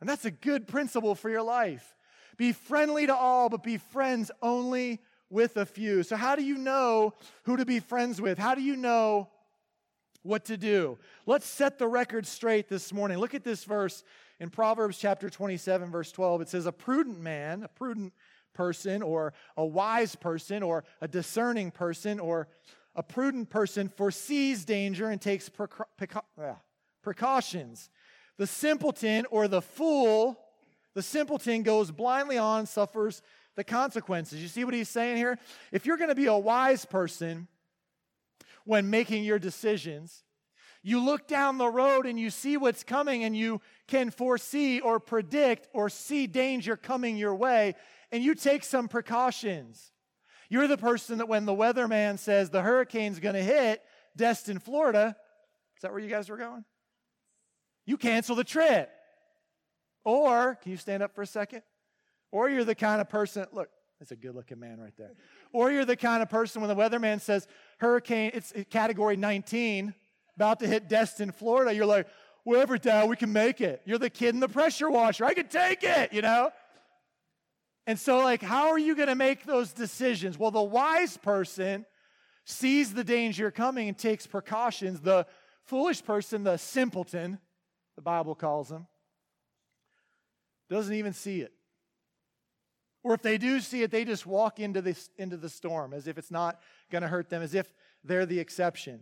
And 0.00 0.08
that's 0.08 0.26
a 0.26 0.30
good 0.30 0.68
principle 0.68 1.14
for 1.14 1.30
your 1.30 1.42
life. 1.42 1.96
Be 2.36 2.52
friendly 2.52 3.06
to 3.06 3.16
all, 3.16 3.48
but 3.48 3.62
be 3.62 3.78
friends 3.78 4.30
only 4.42 5.00
with 5.30 5.56
a 5.56 5.64
few. 5.64 6.02
So, 6.02 6.16
how 6.16 6.36
do 6.36 6.44
you 6.44 6.58
know 6.58 7.14
who 7.44 7.56
to 7.56 7.64
be 7.64 7.80
friends 7.80 8.20
with? 8.20 8.38
How 8.38 8.54
do 8.54 8.60
you 8.62 8.76
know 8.76 9.28
what 10.22 10.44
to 10.46 10.58
do? 10.58 10.98
Let's 11.24 11.46
set 11.46 11.78
the 11.78 11.88
record 11.88 12.26
straight 12.26 12.68
this 12.68 12.92
morning. 12.92 13.18
Look 13.18 13.34
at 13.34 13.42
this 13.44 13.64
verse 13.64 14.04
in 14.38 14.50
Proverbs 14.50 14.98
chapter 14.98 15.30
27, 15.30 15.90
verse 15.90 16.12
12. 16.12 16.42
It 16.42 16.48
says, 16.50 16.66
A 16.66 16.72
prudent 16.72 17.20
man, 17.20 17.62
a 17.62 17.68
prudent 17.68 18.12
person, 18.52 19.02
or 19.02 19.32
a 19.56 19.64
wise 19.64 20.14
person, 20.14 20.62
or 20.62 20.84
a 21.00 21.08
discerning 21.08 21.70
person, 21.70 22.20
or 22.20 22.48
a 22.96 23.02
prudent 23.02 23.50
person 23.50 23.88
foresees 23.90 24.64
danger 24.64 25.10
and 25.10 25.20
takes 25.20 25.48
precautions. 27.02 27.90
The 28.38 28.46
simpleton 28.46 29.26
or 29.30 29.46
the 29.48 29.62
fool, 29.62 30.40
the 30.94 31.02
simpleton 31.02 31.62
goes 31.62 31.90
blindly 31.90 32.38
on, 32.38 32.66
suffers 32.66 33.22
the 33.54 33.64
consequences. 33.64 34.40
You 34.40 34.48
see 34.48 34.64
what 34.64 34.74
he's 34.74 34.88
saying 34.88 35.18
here? 35.18 35.38
If 35.72 35.84
you're 35.84 35.98
going 35.98 36.08
to 36.08 36.14
be 36.14 36.26
a 36.26 36.36
wise 36.36 36.86
person 36.86 37.48
when 38.64 38.88
making 38.90 39.24
your 39.24 39.38
decisions, 39.38 40.24
you 40.82 40.98
look 41.00 41.26
down 41.26 41.58
the 41.58 41.68
road 41.68 42.06
and 42.06 42.18
you 42.18 42.30
see 42.30 42.56
what's 42.56 42.82
coming 42.82 43.24
and 43.24 43.36
you 43.36 43.60
can 43.88 44.10
foresee 44.10 44.80
or 44.80 44.98
predict 45.00 45.68
or 45.74 45.90
see 45.90 46.26
danger 46.26 46.76
coming 46.76 47.16
your 47.16 47.34
way 47.34 47.74
and 48.10 48.24
you 48.24 48.34
take 48.34 48.64
some 48.64 48.88
precautions. 48.88 49.92
You're 50.48 50.68
the 50.68 50.78
person 50.78 51.18
that 51.18 51.28
when 51.28 51.44
the 51.44 51.54
weatherman 51.54 52.18
says 52.18 52.50
the 52.50 52.62
hurricane's 52.62 53.20
going 53.20 53.34
to 53.34 53.42
hit 53.42 53.82
Destin, 54.16 54.58
Florida, 54.58 55.16
is 55.76 55.82
that 55.82 55.92
where 55.92 56.00
you 56.00 56.08
guys 56.08 56.28
were 56.28 56.36
going? 56.36 56.64
You 57.84 57.96
cancel 57.96 58.34
the 58.34 58.44
trip. 58.44 58.90
Or, 60.04 60.56
can 60.62 60.70
you 60.70 60.78
stand 60.78 61.02
up 61.02 61.14
for 61.14 61.22
a 61.22 61.26
second? 61.26 61.62
Or 62.32 62.48
you're 62.48 62.64
the 62.64 62.74
kind 62.74 63.00
of 63.00 63.08
person, 63.08 63.46
look, 63.52 63.68
that's 63.98 64.12
a 64.12 64.16
good 64.16 64.34
looking 64.34 64.60
man 64.60 64.78
right 64.78 64.96
there. 64.96 65.12
Or 65.52 65.70
you're 65.70 65.84
the 65.84 65.96
kind 65.96 66.22
of 66.22 66.28
person 66.28 66.62
when 66.62 66.68
the 66.68 66.76
weatherman 66.76 67.20
says 67.20 67.46
hurricane, 67.78 68.30
it's 68.34 68.52
category 68.70 69.16
19, 69.16 69.94
about 70.36 70.60
to 70.60 70.66
hit 70.66 70.88
Destin, 70.88 71.32
Florida, 71.32 71.74
you're 71.74 71.86
like, 71.86 72.06
wherever, 72.44 72.78
Dad, 72.78 73.08
we 73.08 73.16
can 73.16 73.32
make 73.32 73.60
it. 73.60 73.82
You're 73.84 73.98
the 73.98 74.10
kid 74.10 74.34
in 74.34 74.40
the 74.40 74.48
pressure 74.48 74.90
washer. 74.90 75.24
I 75.24 75.34
can 75.34 75.48
take 75.48 75.82
it, 75.82 76.12
you 76.12 76.22
know? 76.22 76.50
And 77.86 77.98
so, 77.98 78.18
like, 78.18 78.42
how 78.42 78.70
are 78.70 78.78
you 78.78 78.96
going 78.96 79.08
to 79.08 79.14
make 79.14 79.44
those 79.44 79.72
decisions? 79.72 80.38
Well, 80.38 80.50
the 80.50 80.62
wise 80.62 81.16
person 81.16 81.86
sees 82.44 82.92
the 82.92 83.04
danger 83.04 83.50
coming 83.50 83.88
and 83.88 83.96
takes 83.96 84.26
precautions. 84.26 85.00
The 85.00 85.26
foolish 85.64 86.04
person, 86.04 86.42
the 86.42 86.56
simpleton, 86.56 87.38
the 87.94 88.02
Bible 88.02 88.34
calls 88.34 88.70
him, 88.70 88.86
doesn't 90.68 90.94
even 90.94 91.12
see 91.12 91.40
it. 91.40 91.52
Or 93.04 93.14
if 93.14 93.22
they 93.22 93.38
do 93.38 93.60
see 93.60 93.82
it, 93.82 93.92
they 93.92 94.04
just 94.04 94.26
walk 94.26 94.58
into, 94.58 94.82
this, 94.82 95.10
into 95.16 95.36
the 95.36 95.48
storm 95.48 95.92
as 95.92 96.08
if 96.08 96.18
it's 96.18 96.32
not 96.32 96.60
going 96.90 97.02
to 97.02 97.08
hurt 97.08 97.30
them, 97.30 97.40
as 97.40 97.54
if 97.54 97.72
they're 98.02 98.26
the 98.26 98.40
exception. 98.40 99.00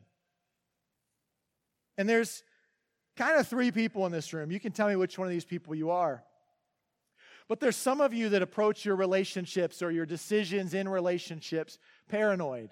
And 1.96 2.06
there's 2.06 2.42
kind 3.16 3.38
of 3.38 3.48
three 3.48 3.70
people 3.70 4.04
in 4.04 4.12
this 4.12 4.34
room. 4.34 4.50
You 4.50 4.60
can 4.60 4.72
tell 4.72 4.88
me 4.88 4.96
which 4.96 5.18
one 5.18 5.26
of 5.26 5.32
these 5.32 5.46
people 5.46 5.74
you 5.74 5.90
are. 5.90 6.22
But 7.48 7.60
there's 7.60 7.76
some 7.76 8.00
of 8.00 8.14
you 8.14 8.30
that 8.30 8.42
approach 8.42 8.84
your 8.84 8.96
relationships 8.96 9.82
or 9.82 9.90
your 9.90 10.06
decisions 10.06 10.72
in 10.72 10.88
relationships 10.88 11.78
paranoid. 12.08 12.70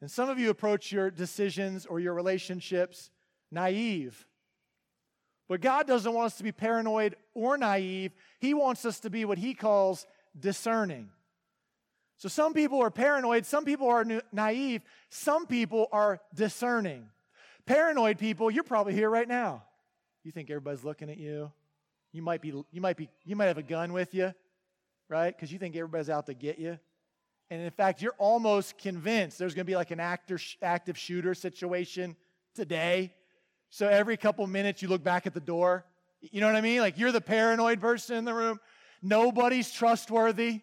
And 0.00 0.10
some 0.10 0.28
of 0.28 0.38
you 0.38 0.50
approach 0.50 0.92
your 0.92 1.10
decisions 1.10 1.86
or 1.86 2.00
your 2.00 2.14
relationships 2.14 3.10
naive. 3.50 4.26
But 5.48 5.60
God 5.60 5.86
doesn't 5.86 6.12
want 6.12 6.26
us 6.26 6.36
to 6.38 6.42
be 6.42 6.52
paranoid 6.52 7.16
or 7.34 7.58
naive. 7.58 8.12
He 8.40 8.54
wants 8.54 8.84
us 8.84 9.00
to 9.00 9.10
be 9.10 9.24
what 9.24 9.38
He 9.38 9.54
calls 9.54 10.06
discerning. 10.38 11.10
So 12.16 12.28
some 12.28 12.54
people 12.54 12.80
are 12.80 12.90
paranoid, 12.90 13.44
some 13.44 13.64
people 13.64 13.88
are 13.88 14.06
naive, 14.32 14.82
some 15.10 15.46
people 15.46 15.88
are 15.92 16.20
discerning. 16.34 17.08
Paranoid 17.66 18.18
people, 18.18 18.50
you're 18.50 18.64
probably 18.64 18.94
here 18.94 19.10
right 19.10 19.28
now. 19.28 19.64
You 20.22 20.32
think 20.32 20.48
everybody's 20.48 20.84
looking 20.84 21.10
at 21.10 21.18
you. 21.18 21.52
You 22.14 22.22
might 22.22 22.40
be, 22.40 22.52
you 22.70 22.80
might 22.80 22.96
be, 22.96 23.10
you 23.24 23.34
might 23.34 23.46
have 23.46 23.58
a 23.58 23.62
gun 23.62 23.92
with 23.92 24.14
you, 24.14 24.32
right? 25.08 25.34
Because 25.36 25.52
you 25.52 25.58
think 25.58 25.74
everybody's 25.74 26.08
out 26.08 26.26
to 26.26 26.34
get 26.34 26.60
you. 26.60 26.78
And 27.50 27.60
in 27.60 27.70
fact, 27.72 28.00
you're 28.00 28.14
almost 28.18 28.78
convinced 28.78 29.36
there's 29.36 29.52
going 29.52 29.66
to 29.66 29.70
be 29.70 29.74
like 29.74 29.90
an 29.90 29.98
actor, 29.98 30.38
active 30.62 30.96
shooter 30.96 31.34
situation 31.34 32.14
today. 32.54 33.12
So 33.68 33.88
every 33.88 34.16
couple 34.16 34.46
minutes 34.46 34.80
you 34.80 34.86
look 34.86 35.02
back 35.02 35.26
at 35.26 35.34
the 35.34 35.40
door. 35.40 35.84
You 36.20 36.40
know 36.40 36.46
what 36.46 36.54
I 36.54 36.60
mean? 36.60 36.78
Like 36.78 36.96
you're 36.98 37.10
the 37.10 37.20
paranoid 37.20 37.80
person 37.80 38.16
in 38.16 38.24
the 38.24 38.32
room. 38.32 38.60
Nobody's 39.02 39.72
trustworthy 39.72 40.60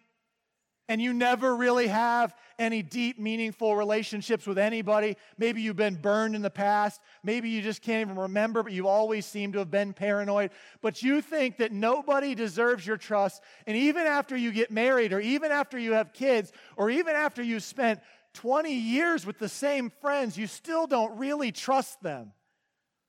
and 0.88 1.00
you 1.00 1.12
never 1.12 1.54
really 1.54 1.86
have 1.86 2.34
any 2.58 2.82
deep, 2.82 3.18
meaningful 3.18 3.76
relationships 3.76 4.46
with 4.46 4.58
anybody. 4.58 5.16
Maybe 5.38 5.62
you've 5.62 5.76
been 5.76 5.94
burned 5.94 6.34
in 6.34 6.42
the 6.42 6.50
past. 6.50 7.00
Maybe 7.22 7.50
you 7.50 7.62
just 7.62 7.82
can't 7.82 8.08
even 8.08 8.20
remember, 8.20 8.62
but 8.62 8.72
you 8.72 8.88
always 8.88 9.24
seem 9.24 9.52
to 9.52 9.60
have 9.60 9.70
been 9.70 9.92
paranoid. 9.92 10.50
But 10.80 11.02
you 11.02 11.22
think 11.22 11.58
that 11.58 11.72
nobody 11.72 12.34
deserves 12.34 12.86
your 12.86 12.96
trust. 12.96 13.42
And 13.66 13.76
even 13.76 14.06
after 14.06 14.36
you 14.36 14.52
get 14.52 14.70
married, 14.70 15.12
or 15.12 15.20
even 15.20 15.52
after 15.52 15.78
you 15.78 15.92
have 15.92 16.12
kids, 16.12 16.52
or 16.76 16.90
even 16.90 17.14
after 17.14 17.42
you've 17.42 17.62
spent 17.62 18.00
20 18.34 18.74
years 18.74 19.24
with 19.24 19.38
the 19.38 19.48
same 19.48 19.90
friends, 20.00 20.36
you 20.36 20.46
still 20.46 20.86
don't 20.86 21.16
really 21.16 21.52
trust 21.52 22.02
them 22.02 22.32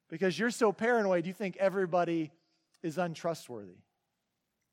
because 0.10 0.38
you're 0.38 0.52
so 0.52 0.72
paranoid, 0.72 1.26
you 1.26 1.34
think 1.34 1.58
everybody 1.58 2.32
is 2.84 2.98
untrustworthy. 2.98 3.80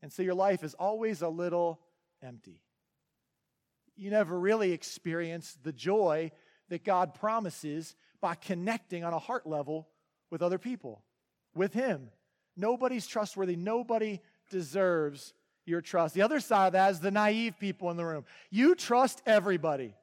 And 0.02 0.12
so 0.12 0.22
your 0.22 0.34
life 0.34 0.62
is 0.62 0.74
always 0.74 1.22
a 1.22 1.28
little 1.28 1.80
empty 2.22 2.60
you 4.00 4.10
never 4.10 4.38
really 4.38 4.72
experience 4.72 5.58
the 5.62 5.72
joy 5.72 6.32
that 6.70 6.84
God 6.84 7.14
promises 7.14 7.94
by 8.20 8.34
connecting 8.34 9.04
on 9.04 9.12
a 9.12 9.18
heart 9.18 9.46
level 9.46 9.88
with 10.30 10.42
other 10.42 10.58
people, 10.58 11.02
with 11.54 11.74
Him. 11.74 12.08
Nobody's 12.56 13.06
trustworthy. 13.06 13.56
Nobody 13.56 14.20
deserves 14.50 15.34
your 15.66 15.80
trust. 15.80 16.14
The 16.14 16.22
other 16.22 16.40
side 16.40 16.68
of 16.68 16.72
that 16.72 16.92
is 16.92 17.00
the 17.00 17.10
naive 17.10 17.54
people 17.60 17.90
in 17.90 17.96
the 17.96 18.04
room. 18.04 18.24
You 18.50 18.74
trust 18.74 19.22
everybody. 19.26 19.94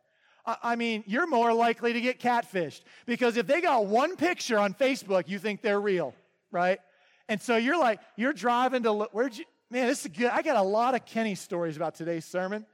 I 0.46 0.78
mean, 0.78 1.04
you're 1.08 1.28
more 1.28 1.52
likely 1.52 1.92
to 1.94 2.00
get 2.00 2.22
catfished 2.22 2.82
because 3.06 3.36
if 3.36 3.48
they 3.48 3.60
got 3.60 3.86
one 3.86 4.16
picture 4.16 4.58
on 4.58 4.74
Facebook, 4.74 5.28
you 5.28 5.40
think 5.40 5.62
they're 5.62 5.82
real, 5.82 6.14
right? 6.52 6.80
And 7.28 7.42
so 7.42 7.58
you're 7.58 7.78
like, 7.78 8.00
you're 8.16 8.32
driving 8.32 8.84
to, 8.84 8.94
where'd 9.12 9.38
you, 9.38 9.44
man, 9.70 9.88
this 9.88 10.06
is 10.06 10.12
good. 10.12 10.32
I 10.32 10.42
got 10.44 10.56
a 10.56 10.62
lot 10.62 10.96
of 10.96 11.06
Kenny 11.06 11.36
stories 11.36 11.76
about 11.76 11.96
today's 11.96 12.24
sermon. 12.24 12.66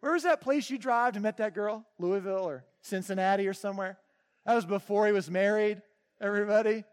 Where 0.00 0.12
was 0.12 0.22
that 0.24 0.40
place 0.40 0.70
you 0.70 0.78
drive 0.78 1.14
to 1.14 1.20
met 1.20 1.38
that 1.38 1.54
girl? 1.54 1.84
Louisville 1.98 2.44
or 2.44 2.64
Cincinnati 2.82 3.46
or 3.46 3.54
somewhere? 3.54 3.98
That 4.44 4.54
was 4.54 4.64
before 4.64 5.06
he 5.06 5.12
was 5.12 5.30
married, 5.30 5.82
everybody. 6.20 6.84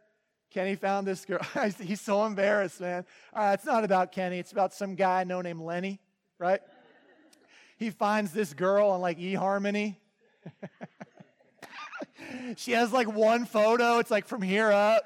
Kenny 0.52 0.76
found 0.76 1.08
this 1.08 1.26
girl. 1.26 1.42
He's 1.80 2.02
so 2.02 2.26
embarrassed, 2.26 2.80
man. 2.80 3.06
All 3.34 3.44
right, 3.44 3.54
it's 3.54 3.66
not 3.66 3.84
about 3.84 4.12
Kenny. 4.12 4.40
It's 4.40 4.52
about 4.52 4.74
some 4.74 4.96
guy 4.96 5.22
I 5.22 5.24
know 5.24 5.42
named 5.42 5.62
Lenny, 5.62 6.00
right? 6.40 6.62
He 7.78 7.90
finds 7.90 8.32
this 8.32 8.54
girl 8.54 8.90
on 8.90 9.02
like 9.02 9.20
eHarmony. 9.20 9.98
she 12.56 12.72
has 12.72 12.94
like 12.94 13.12
one 13.12 13.46
photo. 13.46 14.00
It's 14.00 14.12
like 14.12 14.26
from 14.28 14.42
here 14.42 14.72
up 14.72 15.04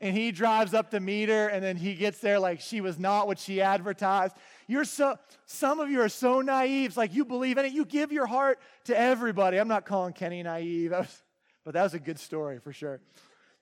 and 0.00 0.16
he 0.16 0.30
drives 0.30 0.74
up 0.74 0.90
to 0.90 1.00
meet 1.00 1.28
her 1.28 1.48
and 1.48 1.62
then 1.62 1.76
he 1.76 1.94
gets 1.94 2.20
there 2.20 2.38
like 2.38 2.60
she 2.60 2.80
was 2.80 2.98
not 2.98 3.26
what 3.26 3.38
she 3.38 3.60
advertised 3.60 4.34
you're 4.68 4.84
so 4.84 5.18
some 5.46 5.80
of 5.80 5.90
you 5.90 6.00
are 6.02 6.08
so 6.08 6.40
naive. 6.40 6.90
It's 6.90 6.96
like 6.96 7.14
you 7.14 7.24
believe 7.24 7.58
in 7.58 7.64
it. 7.64 7.72
You 7.72 7.84
give 7.84 8.12
your 8.12 8.26
heart 8.26 8.60
to 8.84 8.96
everybody. 8.96 9.56
I'm 9.56 9.66
not 9.66 9.84
calling 9.84 10.12
kenny 10.12 10.42
naive. 10.42 10.92
Was, 10.98 11.22
but 11.64 11.74
that 11.74 11.82
was 11.82 11.92
a 11.92 11.98
good 11.98 12.18
story 12.18 12.60
for 12.60 12.72
sure. 12.72 13.00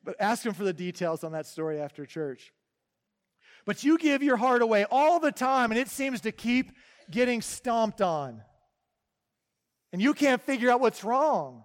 But 0.05 0.15
ask 0.21 0.47
him 0.47 0.55
for 0.55 0.63
the 0.63 0.73
details 0.73 1.25
on 1.25 1.33
that 1.33 1.47
story 1.47 1.81
after 1.81 2.07
church. 2.07 2.53
But 3.65 3.83
you 3.83 3.99
give 3.99 4.23
your 4.23 4.37
heart 4.37 4.63
away 4.63 4.85
all 4.93 5.19
the 5.19 5.33
time 5.33 5.73
and 5.73 5.81
it 5.81 5.89
seems 5.89 6.21
to 6.21 6.31
keep 6.31 6.71
getting 7.11 7.43
stomped 7.43 8.01
on. 8.01 8.43
And 9.93 10.01
you 10.01 10.15
can't 10.15 10.41
figure 10.41 10.71
out 10.71 10.81
what's 10.81 11.03
wrong. 11.03 11.65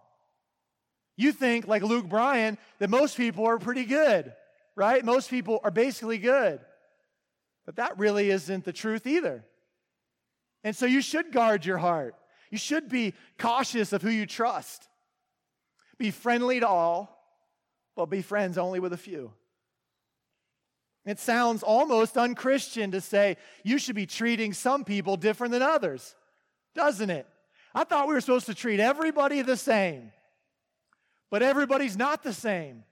You 1.15 1.31
think 1.31 1.67
like 1.67 1.83
luke 1.83 2.09
bryan 2.09 2.57
that 2.79 2.89
most 2.89 3.17
people 3.17 3.45
are 3.45 3.59
pretty 3.59 3.85
good 3.85 4.33
right? 4.75 5.03
Most 5.03 5.29
people 5.29 5.59
are 5.63 5.71
basically 5.71 6.17
good. 6.17 6.59
But 7.71 7.77
that 7.77 7.99
really 7.99 8.29
isn't 8.31 8.65
the 8.65 8.73
truth 8.73 9.07
either. 9.07 9.45
And 10.61 10.75
so 10.75 10.85
you 10.85 11.01
should 11.01 11.31
guard 11.31 11.65
your 11.65 11.77
heart. 11.77 12.15
You 12.49 12.57
should 12.57 12.89
be 12.89 13.13
cautious 13.37 13.93
of 13.93 14.01
who 14.01 14.09
you 14.09 14.25
trust. 14.25 14.89
Be 15.97 16.11
friendly 16.11 16.59
to 16.59 16.67
all, 16.67 17.17
but 17.95 18.07
be 18.07 18.21
friends 18.21 18.57
only 18.57 18.81
with 18.81 18.91
a 18.91 18.97
few. 18.97 19.31
It 21.05 21.17
sounds 21.17 21.63
almost 21.63 22.17
unchristian 22.17 22.91
to 22.91 22.99
say 22.99 23.37
you 23.63 23.77
should 23.77 23.95
be 23.95 24.05
treating 24.05 24.51
some 24.51 24.83
people 24.83 25.15
different 25.15 25.53
than 25.53 25.61
others. 25.61 26.13
doesn't 26.75 27.09
it? 27.09 27.25
I 27.73 27.85
thought 27.85 28.09
we 28.09 28.15
were 28.15 28.19
supposed 28.19 28.47
to 28.47 28.53
treat 28.53 28.81
everybody 28.81 29.43
the 29.43 29.55
same, 29.55 30.11
but 31.29 31.41
everybody's 31.41 31.95
not 31.95 32.21
the 32.21 32.33
same. 32.33 32.83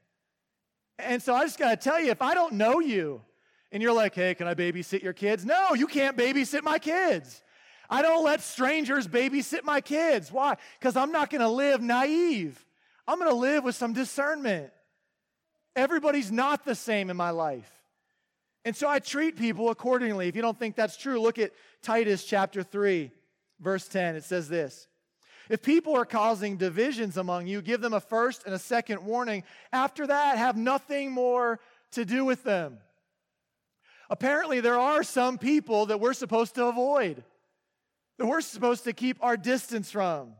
And 0.98 1.22
so 1.22 1.36
I 1.36 1.44
just 1.44 1.60
got 1.60 1.72
to 1.72 1.90
tell 1.90 2.00
you 2.00 2.12
if 2.12 2.22
I 2.22 2.34
don't 2.34 2.54
know 2.54 2.80
you 2.80 3.24
and 3.72 3.84
you're 3.84 3.94
like, 3.94 4.16
hey, 4.16 4.34
can 4.34 4.48
I 4.48 4.56
babysit 4.56 5.04
your 5.04 5.14
kids? 5.14 5.46
No, 5.46 5.74
you 5.74 5.88
can't 5.88 6.18
babysit 6.18 6.64
my 6.64 6.80
kids. 6.80 7.42
I 7.90 8.02
don't 8.02 8.24
let 8.24 8.42
strangers 8.42 9.08
babysit 9.08 9.64
my 9.64 9.82
kids. 9.82 10.32
Why? 10.32 10.58
Because 10.80 10.96
I'm 10.96 11.12
not 11.12 11.30
going 11.30 11.42
to 11.42 11.50
live 11.50 11.82
naive. 11.82 12.64
I'm 13.08 13.18
going 13.18 13.32
to 13.32 13.36
live 13.36 13.64
with 13.64 13.76
some 13.76 13.94
discernment. 13.94 14.72
Everybody's 15.76 16.32
not 16.32 16.66
the 16.66 16.76
same 16.76 17.10
in 17.10 17.18
my 17.18 17.32
life. 17.32 17.72
And 18.66 18.76
so 18.76 18.88
I 18.88 19.00
treat 19.00 19.38
people 19.38 19.70
accordingly. 19.70 20.28
If 20.28 20.36
you 20.36 20.42
don't 20.42 20.58
think 20.60 20.76
that's 20.76 20.98
true, 20.98 21.20
look 21.20 21.40
at 21.40 21.52
Titus 21.82 22.26
chapter 22.26 22.62
3, 22.62 23.12
verse 23.60 23.88
10. 23.88 24.16
It 24.16 24.24
says 24.24 24.50
this 24.50 24.88
If 25.50 25.64
people 25.64 25.96
are 25.96 26.06
causing 26.06 26.58
divisions 26.58 27.18
among 27.18 27.48
you, 27.48 27.62
give 27.62 27.82
them 27.82 27.94
a 27.94 28.00
first 28.00 28.44
and 28.46 28.54
a 28.54 28.60
second 28.60 29.04
warning. 29.04 29.44
After 29.72 30.06
that, 30.06 30.38
have 30.38 30.58
nothing 30.58 31.12
more 31.12 31.60
to 31.92 32.06
do 32.06 32.26
with 32.26 32.44
them. 32.44 32.80
Apparently, 34.10 34.60
there 34.60 34.80
are 34.80 35.04
some 35.04 35.38
people 35.38 35.88
that 35.88 36.00
we're 36.00 36.14
supposed 36.14 36.56
to 36.56 36.66
avoid, 36.66 37.24
that 38.18 38.26
we're 38.26 38.42
supposed 38.42 38.84
to 38.86 38.94
keep 38.94 39.18
our 39.22 39.38
distance 39.38 39.92
from. 39.92 40.34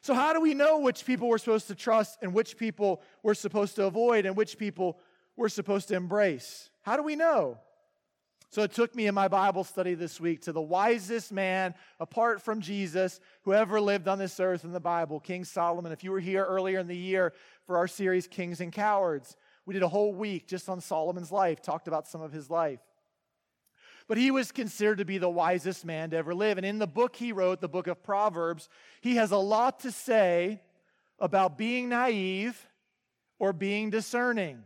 So, 0.00 0.14
how 0.14 0.32
do 0.32 0.40
we 0.40 0.54
know 0.54 0.80
which 0.80 1.04
people 1.04 1.28
we're 1.28 1.38
supposed 1.38 1.68
to 1.68 1.74
trust 1.74 2.18
and 2.22 2.34
which 2.34 2.56
people 2.56 3.02
we're 3.22 3.34
supposed 3.34 3.76
to 3.76 3.84
avoid 3.84 4.26
and 4.26 4.36
which 4.36 4.58
people 4.58 4.98
we're 5.36 5.48
supposed 5.48 5.88
to 5.88 5.94
embrace? 5.94 6.70
How 6.82 6.96
do 6.96 7.02
we 7.02 7.16
know? 7.16 7.58
So 8.54 8.62
it 8.62 8.70
took 8.70 8.94
me 8.94 9.08
in 9.08 9.16
my 9.16 9.26
Bible 9.26 9.64
study 9.64 9.94
this 9.94 10.20
week 10.20 10.42
to 10.42 10.52
the 10.52 10.62
wisest 10.62 11.32
man 11.32 11.74
apart 11.98 12.40
from 12.40 12.60
Jesus 12.60 13.18
who 13.42 13.52
ever 13.52 13.80
lived 13.80 14.06
on 14.06 14.16
this 14.16 14.38
earth 14.38 14.62
in 14.62 14.70
the 14.70 14.78
Bible, 14.78 15.18
King 15.18 15.42
Solomon. 15.42 15.90
If 15.90 16.04
you 16.04 16.12
were 16.12 16.20
here 16.20 16.44
earlier 16.44 16.78
in 16.78 16.86
the 16.86 16.96
year 16.96 17.32
for 17.66 17.76
our 17.76 17.88
series, 17.88 18.28
Kings 18.28 18.60
and 18.60 18.72
Cowards, 18.72 19.36
we 19.66 19.74
did 19.74 19.82
a 19.82 19.88
whole 19.88 20.14
week 20.14 20.46
just 20.46 20.68
on 20.68 20.80
Solomon's 20.80 21.32
life, 21.32 21.62
talked 21.62 21.88
about 21.88 22.06
some 22.06 22.20
of 22.20 22.30
his 22.30 22.48
life. 22.48 22.78
But 24.06 24.18
he 24.18 24.30
was 24.30 24.52
considered 24.52 24.98
to 24.98 25.04
be 25.04 25.18
the 25.18 25.30
wisest 25.30 25.84
man 25.84 26.10
to 26.10 26.16
ever 26.16 26.34
live. 26.34 26.58
And 26.58 26.66
in 26.66 26.78
the 26.78 26.86
book 26.86 27.16
he 27.16 27.32
wrote, 27.32 27.60
the 27.60 27.68
book 27.68 27.86
of 27.86 28.02
Proverbs, 28.02 28.68
he 29.00 29.16
has 29.16 29.30
a 29.30 29.38
lot 29.38 29.80
to 29.80 29.92
say 29.92 30.60
about 31.18 31.56
being 31.56 31.88
naive 31.88 32.68
or 33.38 33.52
being 33.52 33.88
discerning, 33.90 34.62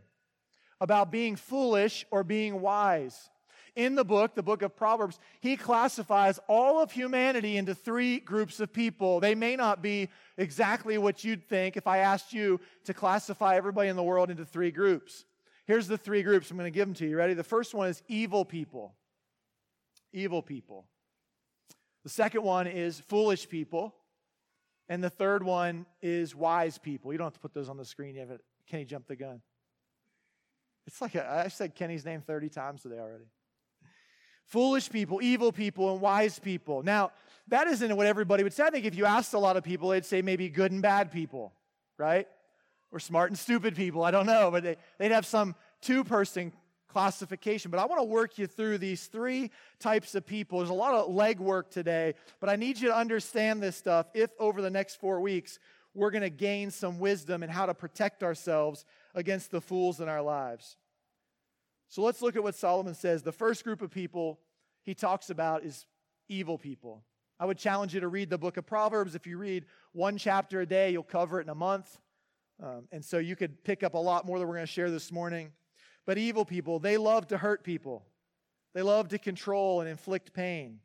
about 0.81 1.11
being 1.11 1.37
foolish 1.37 2.05
or 2.11 2.23
being 2.23 2.59
wise. 2.59 3.29
In 3.75 3.95
the 3.95 4.03
book, 4.03 4.35
the 4.35 4.43
book 4.43 4.61
of 4.61 4.75
Proverbs, 4.75 5.19
he 5.39 5.55
classifies 5.55 6.37
all 6.49 6.81
of 6.81 6.91
humanity 6.91 7.55
into 7.55 7.73
three 7.73 8.19
groups 8.19 8.59
of 8.59 8.73
people. 8.73 9.21
They 9.21 9.35
may 9.35 9.55
not 9.55 9.81
be 9.81 10.09
exactly 10.37 10.97
what 10.97 11.23
you'd 11.23 11.47
think 11.47 11.77
if 11.77 11.87
I 11.87 11.99
asked 11.99 12.33
you 12.33 12.59
to 12.85 12.93
classify 12.93 13.55
everybody 13.55 13.87
in 13.87 13.95
the 13.95 14.03
world 14.03 14.29
into 14.29 14.43
three 14.43 14.71
groups. 14.71 15.23
Here's 15.65 15.87
the 15.87 15.97
three 15.97 16.23
groups. 16.23 16.51
I'm 16.51 16.57
going 16.57 16.71
to 16.71 16.77
give 16.77 16.87
them 16.87 16.95
to 16.95 17.07
you. 17.07 17.15
Ready? 17.15 17.35
The 17.35 17.43
first 17.43 17.73
one 17.73 17.87
is 17.87 18.01
evil 18.09 18.43
people 18.43 18.95
evil 20.13 20.41
people. 20.41 20.85
The 22.03 22.09
second 22.09 22.43
one 22.43 22.67
is 22.67 22.99
foolish 22.99 23.47
people. 23.47 23.95
And 24.89 25.03
the 25.03 25.09
third 25.09 25.43
one 25.43 25.85
is 26.01 26.35
wise 26.35 26.79
people. 26.79 27.11
You 27.11 27.19
don't 27.19 27.27
have 27.27 27.33
to 27.33 27.39
put 27.39 27.53
those 27.53 27.69
on 27.69 27.77
the 27.77 27.85
screen 27.85 28.15
yet. 28.15 28.27
Kenny 28.67 28.85
jumped 28.85 29.07
the 29.07 29.15
gun. 29.15 29.41
It's 30.87 30.99
like 30.99 31.13
a, 31.13 31.43
I 31.45 31.47
said 31.49 31.75
Kenny's 31.75 32.03
name 32.03 32.21
30 32.21 32.49
times 32.49 32.81
today 32.81 32.97
already. 32.97 33.25
Foolish 34.45 34.89
people, 34.89 35.19
evil 35.21 35.51
people, 35.51 35.91
and 35.91 36.01
wise 36.01 36.39
people. 36.39 36.81
Now, 36.81 37.11
that 37.49 37.67
isn't 37.67 37.95
what 37.95 38.07
everybody 38.07 38.41
would 38.41 38.53
say. 38.53 38.63
I 38.63 38.71
think 38.71 38.85
if 38.85 38.95
you 38.95 39.05
asked 39.05 39.35
a 39.35 39.39
lot 39.39 39.57
of 39.57 39.63
people, 39.63 39.89
they'd 39.89 40.05
say 40.05 40.23
maybe 40.23 40.49
good 40.49 40.71
and 40.71 40.81
bad 40.81 41.11
people, 41.11 41.53
right? 41.99 42.27
Or 42.91 42.99
smart 42.99 43.29
and 43.29 43.37
stupid 43.37 43.75
people. 43.75 44.03
I 44.03 44.09
don't 44.09 44.25
know, 44.25 44.49
but 44.49 44.63
they, 44.63 44.77
they'd 44.97 45.11
have 45.11 45.27
some 45.27 45.53
two 45.81 46.03
person 46.03 46.51
classification. 46.89 47.71
But 47.71 47.79
I 47.79 47.85
want 47.85 47.99
to 47.99 48.05
work 48.05 48.37
you 48.37 48.47
through 48.47 48.79
these 48.79 49.05
three 49.07 49.51
types 49.79 50.15
of 50.15 50.25
people. 50.25 50.59
There's 50.59 50.69
a 50.69 50.73
lot 50.73 50.93
of 50.93 51.09
legwork 51.09 51.69
today, 51.69 52.15
but 52.39 52.49
I 52.49 52.55
need 52.55 52.79
you 52.79 52.89
to 52.89 52.95
understand 52.95 53.61
this 53.63 53.77
stuff 53.77 54.07
if 54.13 54.31
over 54.39 54.61
the 54.61 54.69
next 54.69 54.95
four 54.95 55.21
weeks 55.21 55.59
we're 55.93 56.11
going 56.11 56.21
to 56.21 56.29
gain 56.29 56.71
some 56.71 56.99
wisdom 56.99 57.43
in 57.43 57.49
how 57.49 57.65
to 57.65 57.73
protect 57.73 58.23
ourselves 58.23 58.85
against 59.15 59.51
the 59.51 59.61
fools 59.61 59.99
in 60.01 60.09
our 60.09 60.21
lives. 60.21 60.77
So 61.87 62.03
let's 62.03 62.21
look 62.21 62.35
at 62.35 62.43
what 62.43 62.55
Solomon 62.55 62.93
says. 62.93 63.23
The 63.23 63.31
first 63.31 63.63
group 63.63 63.81
of 63.81 63.89
people 63.89 64.39
he 64.83 64.93
talks 64.93 65.29
about 65.29 65.63
is 65.63 65.85
evil 66.27 66.57
people. 66.57 67.03
I 67.39 67.45
would 67.45 67.57
challenge 67.57 67.93
you 67.93 68.01
to 68.01 68.07
read 68.07 68.29
the 68.29 68.37
book 68.37 68.57
of 68.57 68.65
Proverbs. 68.65 69.15
If 69.15 69.25
you 69.25 69.37
read 69.37 69.65
one 69.93 70.17
chapter 70.17 70.61
a 70.61 70.65
day, 70.65 70.91
you'll 70.91 71.03
cover 71.03 71.39
it 71.39 71.43
in 71.43 71.49
a 71.49 71.55
month. 71.55 71.97
Um, 72.61 72.87
and 72.91 73.03
so 73.03 73.17
you 73.17 73.35
could 73.35 73.63
pick 73.63 73.81
up 73.81 73.93
a 73.93 73.97
lot 73.97 74.25
more 74.25 74.37
that 74.37 74.45
we're 74.45 74.55
going 74.55 74.67
to 74.67 74.71
share 74.71 74.91
this 74.91 75.11
morning. 75.11 75.51
But 76.05 76.17
evil 76.17 76.45
people, 76.45 76.79
they 76.79 76.97
love 76.97 77.27
to 77.27 77.37
hurt 77.37 77.63
people, 77.63 78.05
they 78.73 78.81
love 78.81 79.09
to 79.09 79.17
control 79.17 79.81
and 79.81 79.89
inflict 79.89 80.33
pain. 80.33 80.79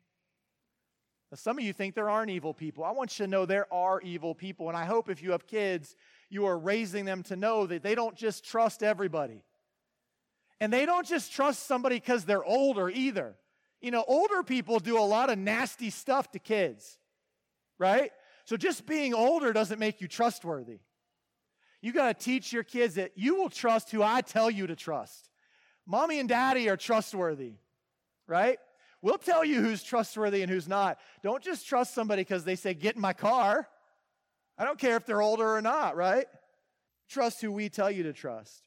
Now, 1.31 1.37
some 1.37 1.57
of 1.57 1.63
you 1.63 1.73
think 1.73 1.95
there 1.95 2.09
aren't 2.09 2.29
evil 2.29 2.53
people. 2.53 2.83
I 2.83 2.91
want 2.91 3.17
you 3.17 3.25
to 3.25 3.31
know 3.31 3.45
there 3.45 3.71
are 3.73 3.99
evil 4.01 4.35
people. 4.35 4.69
And 4.69 4.77
I 4.77 4.85
hope 4.85 5.09
if 5.09 5.23
you 5.23 5.31
have 5.31 5.47
kids, 5.47 5.95
you 6.29 6.45
are 6.45 6.57
raising 6.57 7.05
them 7.05 7.23
to 7.23 7.35
know 7.35 7.65
that 7.65 7.83
they 7.83 7.95
don't 7.95 8.15
just 8.15 8.45
trust 8.45 8.83
everybody. 8.83 9.43
And 10.59 10.71
they 10.71 10.85
don't 10.85 11.05
just 11.05 11.33
trust 11.33 11.65
somebody 11.65 11.95
because 11.95 12.25
they're 12.25 12.45
older 12.45 12.89
either. 12.89 13.35
You 13.81 13.91
know, 13.91 14.03
older 14.07 14.43
people 14.43 14.79
do 14.79 14.97
a 14.97 15.01
lot 15.01 15.29
of 15.29 15.37
nasty 15.37 15.89
stuff 15.89 16.31
to 16.31 16.39
kids, 16.39 16.97
right? 17.77 18.11
So 18.45 18.55
just 18.55 18.85
being 18.85 19.13
older 19.13 19.51
doesn't 19.51 19.79
make 19.79 20.01
you 20.01 20.07
trustworthy. 20.07 20.79
You 21.85 21.93
got 21.93 22.17
to 22.17 22.25
teach 22.25 22.51
your 22.51 22.63
kids 22.63 22.95
that 22.95 23.11
you 23.13 23.35
will 23.35 23.47
trust 23.47 23.91
who 23.91 24.01
I 24.01 24.21
tell 24.21 24.49
you 24.49 24.65
to 24.65 24.75
trust. 24.75 25.29
Mommy 25.85 26.19
and 26.19 26.27
daddy 26.27 26.67
are 26.67 26.77
trustworthy, 26.77 27.57
right? 28.25 28.57
We'll 29.03 29.19
tell 29.19 29.45
you 29.45 29.61
who's 29.61 29.83
trustworthy 29.83 30.41
and 30.41 30.49
who's 30.49 30.67
not. 30.67 30.97
Don't 31.21 31.43
just 31.43 31.67
trust 31.67 31.93
somebody 31.93 32.23
because 32.23 32.43
they 32.43 32.55
say, 32.55 32.73
get 32.73 32.95
in 32.95 33.01
my 33.01 33.13
car. 33.13 33.67
I 34.57 34.65
don't 34.65 34.79
care 34.79 34.95
if 34.95 35.05
they're 35.05 35.21
older 35.21 35.47
or 35.47 35.61
not, 35.61 35.95
right? 35.95 36.25
Trust 37.07 37.39
who 37.41 37.51
we 37.51 37.69
tell 37.69 37.91
you 37.91 38.01
to 38.01 38.13
trust. 38.13 38.63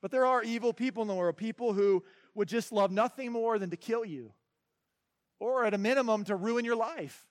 But 0.00 0.10
there 0.10 0.24
are 0.24 0.42
evil 0.42 0.72
people 0.72 1.02
in 1.02 1.08
the 1.08 1.14
world, 1.14 1.36
people 1.36 1.74
who 1.74 2.02
would 2.34 2.48
just 2.48 2.72
love 2.72 2.90
nothing 2.90 3.30
more 3.30 3.58
than 3.58 3.68
to 3.68 3.76
kill 3.76 4.06
you, 4.06 4.32
or 5.38 5.66
at 5.66 5.74
a 5.74 5.78
minimum, 5.78 6.24
to 6.24 6.34
ruin 6.34 6.64
your 6.64 6.76
life, 6.76 7.26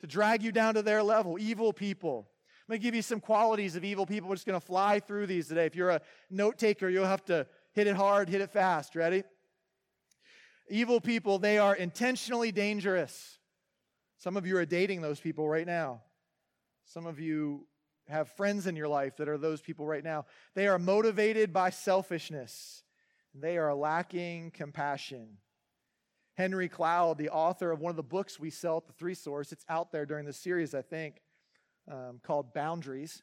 to 0.00 0.06
drag 0.06 0.42
you 0.42 0.52
down 0.52 0.72
to 0.72 0.82
their 0.82 1.02
level. 1.02 1.38
Evil 1.38 1.74
people. 1.74 2.30
I'm 2.68 2.72
going 2.72 2.80
to 2.82 2.84
give 2.84 2.94
you 2.94 3.00
some 3.00 3.20
qualities 3.20 3.76
of 3.76 3.84
evil 3.84 4.04
people. 4.04 4.28
We're 4.28 4.34
just 4.34 4.46
going 4.46 4.60
to 4.60 4.66
fly 4.66 5.00
through 5.00 5.26
these 5.26 5.48
today. 5.48 5.64
If 5.64 5.74
you're 5.74 5.88
a 5.88 6.02
note 6.28 6.58
taker, 6.58 6.90
you'll 6.90 7.06
have 7.06 7.24
to 7.24 7.46
hit 7.72 7.86
it 7.86 7.96
hard, 7.96 8.28
hit 8.28 8.42
it 8.42 8.50
fast. 8.50 8.94
Ready? 8.94 9.22
Evil 10.68 11.00
people, 11.00 11.38
they 11.38 11.56
are 11.56 11.74
intentionally 11.74 12.52
dangerous. 12.52 13.38
Some 14.18 14.36
of 14.36 14.46
you 14.46 14.58
are 14.58 14.66
dating 14.66 15.00
those 15.00 15.18
people 15.18 15.48
right 15.48 15.66
now. 15.66 16.02
Some 16.84 17.06
of 17.06 17.18
you 17.18 17.66
have 18.06 18.28
friends 18.32 18.66
in 18.66 18.76
your 18.76 18.88
life 18.88 19.16
that 19.16 19.30
are 19.30 19.38
those 19.38 19.62
people 19.62 19.86
right 19.86 20.04
now. 20.04 20.26
They 20.54 20.68
are 20.68 20.78
motivated 20.78 21.54
by 21.54 21.70
selfishness. 21.70 22.82
They 23.34 23.56
are 23.56 23.74
lacking 23.74 24.50
compassion. 24.50 25.38
Henry 26.36 26.68
Cloud, 26.68 27.16
the 27.16 27.30
author 27.30 27.70
of 27.70 27.80
one 27.80 27.88
of 27.90 27.96
the 27.96 28.02
books 28.02 28.38
we 28.38 28.50
sell 28.50 28.76
at 28.76 28.86
the 28.86 28.92
Three 28.92 29.14
Source, 29.14 29.52
it's 29.52 29.64
out 29.70 29.90
there 29.90 30.04
during 30.04 30.26
the 30.26 30.34
series, 30.34 30.74
I 30.74 30.82
think 30.82 31.22
um, 31.90 32.20
called 32.22 32.52
Boundaries. 32.52 33.22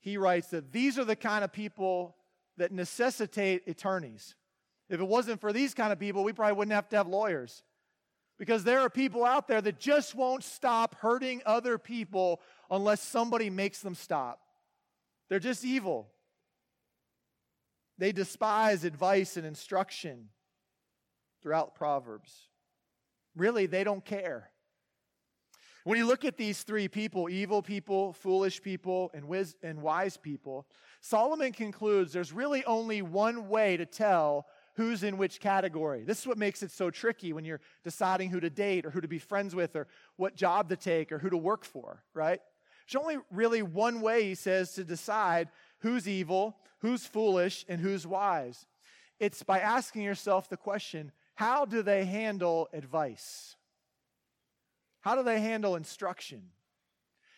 He 0.00 0.16
writes 0.16 0.48
that 0.48 0.72
these 0.72 0.98
are 0.98 1.04
the 1.04 1.16
kind 1.16 1.44
of 1.44 1.52
people 1.52 2.16
that 2.56 2.72
necessitate 2.72 3.62
attorneys. 3.66 4.34
If 4.88 5.00
it 5.00 5.06
wasn't 5.06 5.40
for 5.40 5.52
these 5.52 5.74
kind 5.74 5.92
of 5.92 5.98
people, 5.98 6.24
we 6.24 6.32
probably 6.32 6.56
wouldn't 6.56 6.74
have 6.74 6.88
to 6.90 6.96
have 6.96 7.06
lawyers. 7.06 7.62
Because 8.38 8.62
there 8.64 8.80
are 8.80 8.90
people 8.90 9.24
out 9.24 9.48
there 9.48 9.60
that 9.60 9.80
just 9.80 10.14
won't 10.14 10.44
stop 10.44 10.94
hurting 10.96 11.42
other 11.44 11.76
people 11.76 12.40
unless 12.70 13.00
somebody 13.00 13.50
makes 13.50 13.80
them 13.80 13.94
stop. 13.94 14.40
They're 15.28 15.40
just 15.40 15.64
evil. 15.64 16.08
They 17.98 18.12
despise 18.12 18.84
advice 18.84 19.36
and 19.36 19.44
instruction 19.44 20.28
throughout 21.42 21.74
Proverbs. 21.74 22.48
Really, 23.36 23.66
they 23.66 23.82
don't 23.84 24.04
care. 24.04 24.50
When 25.84 25.98
you 25.98 26.06
look 26.06 26.24
at 26.24 26.36
these 26.36 26.62
three 26.62 26.88
people 26.88 27.28
evil 27.30 27.62
people, 27.62 28.12
foolish 28.12 28.62
people, 28.62 29.10
and, 29.14 29.26
wis- 29.26 29.56
and 29.62 29.80
wise 29.80 30.16
people 30.16 30.66
Solomon 31.00 31.52
concludes 31.52 32.12
there's 32.12 32.32
really 32.32 32.64
only 32.64 33.02
one 33.02 33.48
way 33.48 33.76
to 33.76 33.86
tell 33.86 34.46
who's 34.74 35.02
in 35.02 35.18
which 35.18 35.40
category. 35.40 36.04
This 36.04 36.20
is 36.20 36.26
what 36.26 36.38
makes 36.38 36.62
it 36.62 36.70
so 36.70 36.90
tricky 36.90 37.32
when 37.32 37.44
you're 37.44 37.60
deciding 37.84 38.30
who 38.30 38.40
to 38.40 38.50
date 38.50 38.86
or 38.86 38.90
who 38.90 39.00
to 39.00 39.08
be 39.08 39.18
friends 39.18 39.54
with 39.54 39.74
or 39.76 39.88
what 40.16 40.36
job 40.36 40.68
to 40.68 40.76
take 40.76 41.10
or 41.10 41.18
who 41.18 41.30
to 41.30 41.36
work 41.36 41.64
for, 41.64 42.02
right? 42.14 42.40
There's 42.86 43.02
only 43.02 43.18
really 43.30 43.62
one 43.62 44.00
way, 44.00 44.24
he 44.24 44.34
says, 44.34 44.72
to 44.74 44.84
decide 44.84 45.48
who's 45.80 46.08
evil, 46.08 46.56
who's 46.78 47.06
foolish, 47.06 47.64
and 47.68 47.80
who's 47.80 48.06
wise. 48.06 48.66
It's 49.20 49.42
by 49.42 49.60
asking 49.60 50.02
yourself 50.02 50.48
the 50.48 50.56
question 50.56 51.12
how 51.34 51.64
do 51.64 51.82
they 51.82 52.04
handle 52.04 52.68
advice? 52.72 53.56
How 55.00 55.14
do 55.16 55.22
they 55.22 55.40
handle 55.40 55.76
instruction? 55.76 56.42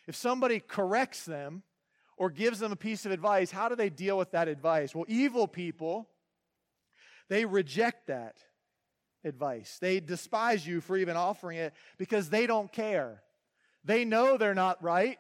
If 0.07 0.17
somebody 0.17 0.61
corrects 0.61 1.25
them 1.25 1.63
or 2.17 2.31
gives 2.31 2.59
them 2.59 2.73
a 2.73 2.77
piece 2.77 3.07
of 3.07 3.13
advice, 3.13 3.51
how 3.51 3.69
do 3.69 3.77
they 3.77 3.91
deal 3.91 4.19
with 4.19 4.33
that 4.33 4.49
advice? 4.49 4.95
Well, 4.95 5.05
evil 5.09 5.47
people, 5.47 6.09
they 7.29 7.45
reject 7.45 8.09
that 8.09 8.37
advice. 9.25 9.79
They 9.81 10.01
despise 10.01 10.67
you 10.67 10.81
for 10.81 10.97
even 10.97 11.17
offering 11.17 11.59
it 11.59 11.75
because 11.99 12.29
they 12.29 12.47
don't 12.47 12.73
care. 12.73 13.23
They 13.85 14.05
know 14.05 14.37
they're 14.37 14.55
not 14.55 14.83
right. 14.83 15.19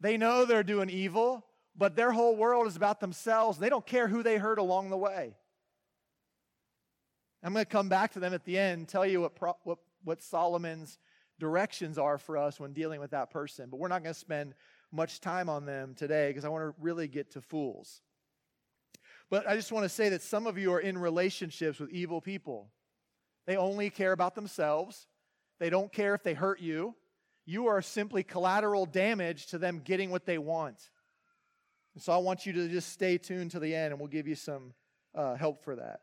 They 0.00 0.16
know 0.16 0.44
they're 0.44 0.62
doing 0.62 0.90
evil, 0.90 1.44
but 1.76 1.96
their 1.96 2.12
whole 2.12 2.36
world 2.36 2.66
is 2.66 2.76
about 2.76 3.00
themselves. 3.00 3.58
They 3.58 3.68
don't 3.68 3.86
care 3.86 4.08
who 4.08 4.22
they 4.22 4.36
hurt 4.36 4.58
along 4.58 4.90
the 4.90 4.96
way. 4.96 5.34
I'm 7.42 7.52
going 7.52 7.64
to 7.64 7.70
come 7.70 7.88
back 7.88 8.12
to 8.12 8.20
them 8.20 8.34
at 8.34 8.44
the 8.44 8.58
end, 8.58 8.88
tell 8.88 9.06
you 9.06 9.20
what, 9.20 9.32
what, 9.64 9.78
what 10.04 10.22
Solomon's 10.22 10.98
directions 11.38 11.98
are 11.98 12.18
for 12.18 12.36
us 12.36 12.58
when 12.58 12.72
dealing 12.72 13.00
with 13.00 13.10
that 13.12 13.30
person. 13.30 13.68
But 13.70 13.78
we're 13.78 13.88
not 13.88 14.02
going 14.02 14.14
to 14.14 14.18
spend 14.18 14.54
much 14.90 15.20
time 15.20 15.48
on 15.48 15.66
them 15.66 15.94
today 15.94 16.28
because 16.28 16.44
I 16.44 16.48
want 16.48 16.64
to 16.64 16.74
really 16.80 17.08
get 17.08 17.32
to 17.32 17.40
fools. 17.40 18.02
But 19.30 19.48
I 19.48 19.56
just 19.56 19.72
want 19.72 19.84
to 19.84 19.88
say 19.88 20.08
that 20.08 20.22
some 20.22 20.46
of 20.46 20.56
you 20.56 20.72
are 20.72 20.80
in 20.80 20.96
relationships 20.96 21.78
with 21.78 21.90
evil 21.90 22.20
people. 22.20 22.70
They 23.46 23.56
only 23.56 23.90
care 23.90 24.12
about 24.12 24.34
themselves. 24.34 25.06
They 25.58 25.70
don't 25.70 25.92
care 25.92 26.14
if 26.14 26.22
they 26.22 26.34
hurt 26.34 26.60
you. 26.60 26.94
You 27.44 27.66
are 27.66 27.82
simply 27.82 28.22
collateral 28.22 28.86
damage 28.86 29.46
to 29.48 29.58
them 29.58 29.80
getting 29.84 30.10
what 30.10 30.26
they 30.26 30.38
want. 30.38 30.90
And 31.94 32.02
so 32.02 32.12
I 32.12 32.18
want 32.18 32.46
you 32.46 32.52
to 32.52 32.68
just 32.68 32.92
stay 32.92 33.18
tuned 33.18 33.50
to 33.52 33.58
the 33.58 33.74
end, 33.74 33.92
and 33.92 33.98
we'll 33.98 34.08
give 34.08 34.28
you 34.28 34.34
some 34.34 34.72
uh, 35.14 35.34
help 35.34 35.64
for 35.64 35.76
that. 35.76 36.00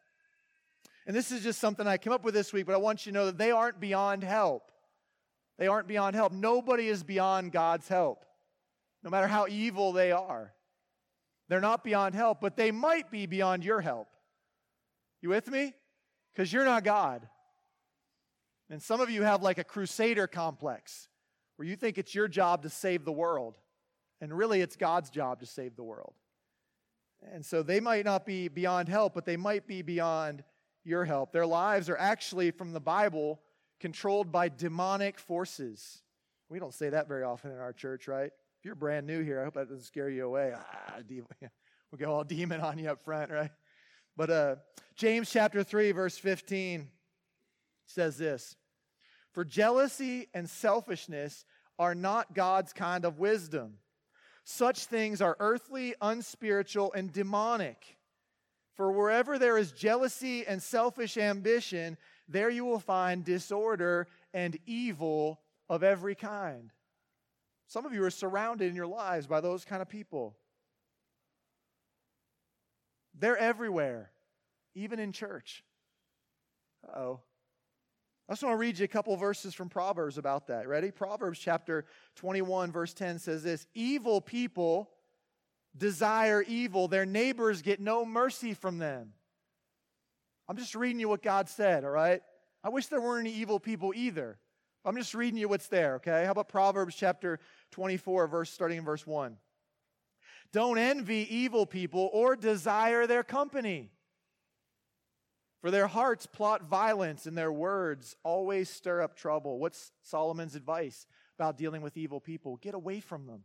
And 1.08 1.16
this 1.16 1.32
is 1.32 1.44
just 1.44 1.60
something 1.60 1.86
I 1.86 1.98
came 1.98 2.14
up 2.14 2.24
with 2.24 2.34
this 2.34 2.52
week, 2.52 2.66
but 2.66 2.74
I 2.74 2.80
want 2.80 3.06
you 3.06 3.12
to 3.12 3.18
know 3.18 3.26
that 3.28 3.38
they 3.38 3.52
aren't 3.52 3.80
beyond 3.80 4.24
help. 4.24 4.72
They 5.58 5.68
aren't 5.68 5.88
beyond 5.88 6.16
help. 6.16 6.34
Nobody 6.34 6.88
is 6.88 7.04
beyond 7.04 7.52
God's 7.52 7.88
help, 7.88 8.26
no 9.04 9.10
matter 9.10 9.28
how 9.28 9.48
evil 9.48 9.94
they 9.94 10.12
are. 10.12 10.54
They're 11.48 11.62
not 11.62 11.84
beyond 11.84 12.16
help, 12.16 12.42
but 12.42 12.58
they 12.58 12.72
might 12.72 13.12
be 13.12 13.26
beyond 13.26 13.64
your 13.64 13.82
help. 13.82 14.08
You 15.22 15.30
with 15.30 15.50
me? 15.50 15.74
Because 16.34 16.52
you're 16.52 16.66
not 16.66 16.84
God. 16.84 17.28
And 18.70 18.82
some 18.82 19.00
of 19.00 19.10
you 19.10 19.22
have 19.22 19.44
like 19.44 19.58
a 19.58 19.64
crusader 19.64 20.28
complex 20.28 21.08
where 21.56 21.68
you 21.68 21.76
think 21.76 21.98
it's 21.98 22.16
your 22.16 22.28
job 22.28 22.64
to 22.64 22.70
save 22.70 23.06
the 23.06 23.12
world. 23.12 23.58
And 24.22 24.36
really, 24.36 24.62
it's 24.62 24.76
God's 24.76 25.10
job 25.10 25.40
to 25.42 25.46
save 25.46 25.76
the 25.76 25.84
world. 25.84 26.14
And 27.32 27.46
so 27.46 27.64
they 27.64 27.80
might 27.80 28.06
not 28.06 28.26
be 28.26 28.48
beyond 28.48 28.90
help, 28.90 29.14
but 29.14 29.26
they 29.26 29.38
might 29.38 29.68
be 29.68 29.82
beyond 29.82 30.44
your 30.84 31.06
help. 31.06 31.32
Their 31.32 31.46
lives 31.46 31.90
are 31.90 31.98
actually, 31.98 32.52
from 32.52 32.74
the 32.74 32.80
Bible, 32.80 33.40
controlled 33.80 34.32
by 34.32 34.50
demonic 34.50 35.20
forces. 35.20 36.02
We 36.50 36.60
don't 36.60 36.74
say 36.74 36.90
that 36.90 37.08
very 37.08 37.24
often 37.24 37.52
in 37.52 37.58
our 37.58 37.74
church, 37.74 38.08
right? 38.08 38.32
If 38.60 38.66
you're 38.66 38.76
brand 38.76 39.08
new 39.08 39.24
here, 39.24 39.42
I 39.42 39.44
hope 39.44 39.56
that 39.56 39.70
doesn't 39.70 39.86
scare 39.86 40.10
you 40.10 40.26
away. 40.26 40.54
Ah, 40.56 40.98
we'll 41.10 41.98
go 41.98 42.14
all 42.14 42.24
demon 42.24 42.62
on 42.62 42.78
you 42.78 42.90
up 42.90 43.04
front, 43.04 43.32
right? 43.32 43.52
But 44.18 44.30
uh, 44.30 44.56
James 44.96 45.30
chapter 45.30 45.64
3, 45.64 45.92
verse 45.92 46.18
15 46.18 46.88
says 47.86 48.18
this 48.18 48.56
For 49.34 49.44
jealousy 49.44 50.28
and 50.34 50.50
selfishness 50.50 51.46
are 51.78 51.96
not 51.96 52.34
God's 52.34 52.74
kind 52.74 53.06
of 53.06 53.20
wisdom. 53.20 53.80
Such 54.44 54.86
things 54.86 55.22
are 55.22 55.36
earthly, 55.40 55.96
unspiritual, 56.02 56.94
and 56.94 57.12
demonic. 57.12 57.98
For 58.76 58.92
wherever 58.92 59.40
there 59.40 59.58
is 59.58 59.72
jealousy 59.72 60.46
and 60.46 60.62
selfish 60.62 61.18
ambition, 61.18 61.98
there 62.28 62.50
you 62.50 62.66
will 62.66 62.80
find 62.80 63.24
disorder 63.24 64.08
and 64.34 64.58
evil 64.66 65.40
of 65.70 65.84
every 65.84 66.16
kind. 66.16 66.72
Some 67.68 67.86
of 67.86 67.94
you 67.94 68.04
are 68.04 68.12
surrounded 68.12 68.70
in 68.70 68.76
your 68.76 68.88
lives 68.88 69.28
by 69.28 69.42
those 69.42 69.66
kind 69.66 69.82
of 69.82 69.90
people. 69.90 70.36
They're 73.18 73.38
everywhere, 73.38 74.12
even 74.74 75.00
in 75.00 75.12
church. 75.12 75.64
oh. 76.96 77.22
I 78.28 78.32
just 78.32 78.42
want 78.42 78.54
to 78.54 78.58
read 78.58 78.80
you 78.80 78.86
a 78.86 78.88
couple 78.88 79.16
verses 79.18 79.54
from 79.54 79.70
Proverbs 79.70 80.18
about 80.18 80.48
that. 80.48 80.68
Ready? 80.68 80.90
Proverbs 80.90 81.38
chapter 81.38 81.86
21, 82.16 82.72
verse 82.72 82.92
10 82.92 83.20
says 83.20 83.44
this 83.44 83.68
Evil 83.76 84.20
people 84.20 84.90
desire 85.78 86.42
evil, 86.42 86.88
their 86.88 87.06
neighbors 87.06 87.62
get 87.62 87.80
no 87.80 88.04
mercy 88.06 88.54
from 88.54 88.80
them. 88.80 89.14
I'm 90.48 90.58
just 90.58 90.76
reading 90.76 91.00
you 91.00 91.10
what 91.10 91.24
God 91.24 91.50
said, 91.50 91.84
all 91.84 91.90
right? 91.90 92.22
I 92.64 92.70
wish 92.70 92.88
there 92.88 93.02
weren't 93.02 93.28
any 93.28 93.36
evil 93.36 93.60
people 93.60 93.94
either. 93.96 94.38
I'm 94.84 94.96
just 94.96 95.16
reading 95.16 95.40
you 95.40 95.50
what's 95.50 95.68
there, 95.68 95.96
okay? 95.96 96.26
How 96.26 96.32
about 96.32 96.50
Proverbs 96.50 96.96
chapter 96.96 97.40
24, 97.72 98.28
verse 98.28 98.52
starting 98.52 98.78
in 98.78 98.86
verse 98.86 99.06
1? 99.06 99.38
Don't 100.52 100.78
envy 100.78 101.28
evil 101.36 101.66
people 101.66 102.10
or 102.14 102.36
desire 102.36 103.08
their 103.08 103.24
company. 103.24 103.90
For 105.62 105.72
their 105.72 105.88
hearts 105.88 106.28
plot 106.28 106.64
violence 106.64 107.26
and 107.26 107.36
their 107.36 107.52
words 107.52 108.16
always 108.24 108.70
stir 108.70 109.02
up 109.02 109.16
trouble. 109.16 109.58
What's 109.58 109.92
Solomon's 110.04 110.54
advice 110.54 111.08
about 111.40 111.58
dealing 111.58 111.82
with 111.82 111.98
evil 111.98 112.20
people? 112.20 112.58
Get 112.58 112.76
away 112.76 113.00
from 113.00 113.26
them. 113.26 113.44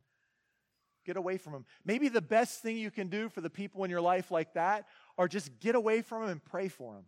Get 1.06 1.16
away 1.16 1.38
from 1.38 1.54
them. 1.54 1.64
Maybe 1.84 2.08
the 2.08 2.20
best 2.20 2.60
thing 2.60 2.76
you 2.76 2.90
can 2.90 3.08
do 3.08 3.30
for 3.30 3.40
the 3.40 3.48
people 3.48 3.84
in 3.84 3.90
your 3.90 4.02
life 4.02 4.30
like 4.30 4.52
that 4.52 4.86
are 5.20 5.28
just 5.28 5.60
get 5.60 5.74
away 5.74 6.02
from 6.02 6.22
them 6.22 6.30
and 6.30 6.44
pray 6.44 6.68
for 6.68 6.94
them. 6.94 7.04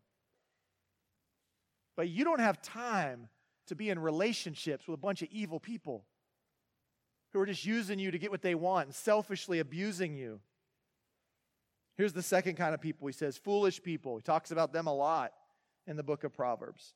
But 1.97 2.09
you 2.09 2.25
don't 2.25 2.41
have 2.41 2.63
time 2.63 3.29
to 3.67 3.75
be 3.75 3.91
in 3.91 3.99
relationships 3.99 4.87
with 4.87 4.95
a 4.95 5.01
bunch 5.01 5.23
of 5.23 5.29
evil 5.33 5.59
people 5.59 6.05
who 7.33 7.41
are 7.41 7.47
just 7.47 7.65
using 7.65 7.99
you 7.99 8.11
to 8.11 8.19
get 8.19 8.31
what 8.31 8.43
they 8.43 8.55
want 8.55 8.87
and 8.87 8.95
selfishly 8.95 9.59
abusing 9.59 10.15
you. 10.15 10.41
Here's 11.97 12.13
the 12.13 12.23
second 12.23 12.57
kind 12.57 12.75
of 12.75 12.81
people 12.81 13.07
he 13.07 13.13
says 13.13 13.37
foolish 13.37 13.83
people. 13.83 14.17
He 14.17 14.23
talks 14.23 14.51
about 14.51 14.73
them 14.73 14.87
a 14.87 14.95
lot 14.95 15.33
in 15.87 15.97
the 15.97 16.03
book 16.03 16.23
of 16.23 16.33
Proverbs. 16.33 16.95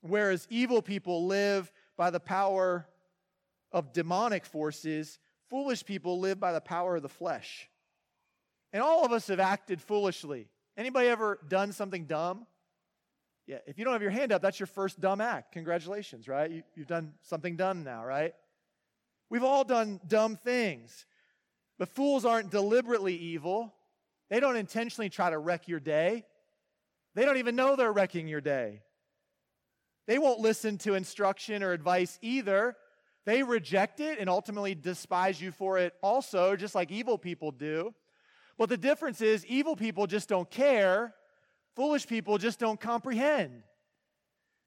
Whereas 0.00 0.46
evil 0.48 0.80
people 0.80 1.26
live 1.26 1.70
by 1.96 2.10
the 2.10 2.20
power 2.20 2.86
of 3.72 3.92
demonic 3.92 4.46
forces, 4.46 5.18
Foolish 5.50 5.84
people 5.84 6.18
live 6.20 6.40
by 6.40 6.52
the 6.52 6.60
power 6.60 6.96
of 6.96 7.02
the 7.02 7.08
flesh. 7.08 7.68
And 8.74 8.82
all 8.82 9.04
of 9.04 9.12
us 9.12 9.28
have 9.28 9.38
acted 9.38 9.80
foolishly. 9.80 10.48
Anybody 10.76 11.06
ever 11.08 11.38
done 11.48 11.72
something 11.72 12.06
dumb? 12.06 12.44
Yeah, 13.46 13.58
if 13.68 13.78
you 13.78 13.84
don't 13.84 13.92
have 13.92 14.02
your 14.02 14.10
hand 14.10 14.32
up, 14.32 14.42
that's 14.42 14.58
your 14.58 14.66
first 14.66 15.00
dumb 15.00 15.20
act. 15.20 15.52
Congratulations, 15.52 16.26
right? 16.26 16.50
You, 16.50 16.62
have 16.78 16.88
done 16.88 17.12
something 17.22 17.54
dumb 17.54 17.84
now, 17.84 18.04
right? 18.04 18.34
We've 19.30 19.44
all 19.44 19.62
done 19.62 20.00
dumb 20.08 20.36
things. 20.36 21.06
But 21.78 21.88
fools 21.88 22.24
aren't 22.24 22.50
deliberately 22.50 23.14
evil. 23.14 23.72
They 24.28 24.40
don't 24.40 24.56
intentionally 24.56 25.08
try 25.08 25.30
to 25.30 25.38
wreck 25.38 25.68
your 25.68 25.80
day. 25.80 26.24
They 27.14 27.24
don't 27.24 27.36
even 27.36 27.54
know 27.54 27.76
they're 27.76 27.92
wrecking 27.92 28.26
your 28.26 28.40
day. 28.40 28.82
They 30.08 30.18
won't 30.18 30.40
listen 30.40 30.78
to 30.78 30.94
instruction 30.94 31.62
or 31.62 31.70
advice 31.72 32.18
either. 32.22 32.74
They 33.24 33.44
reject 33.44 34.00
it 34.00 34.18
and 34.18 34.28
ultimately 34.28 34.74
despise 34.74 35.40
you 35.40 35.52
for 35.52 35.78
it 35.78 35.94
also, 36.02 36.56
just 36.56 36.74
like 36.74 36.90
evil 36.90 37.18
people 37.18 37.52
do. 37.52 37.94
But 38.56 38.68
the 38.68 38.76
difference 38.76 39.20
is, 39.20 39.44
evil 39.46 39.76
people 39.76 40.06
just 40.06 40.28
don't 40.28 40.50
care. 40.50 41.14
Foolish 41.74 42.06
people 42.06 42.38
just 42.38 42.58
don't 42.58 42.80
comprehend. 42.80 43.62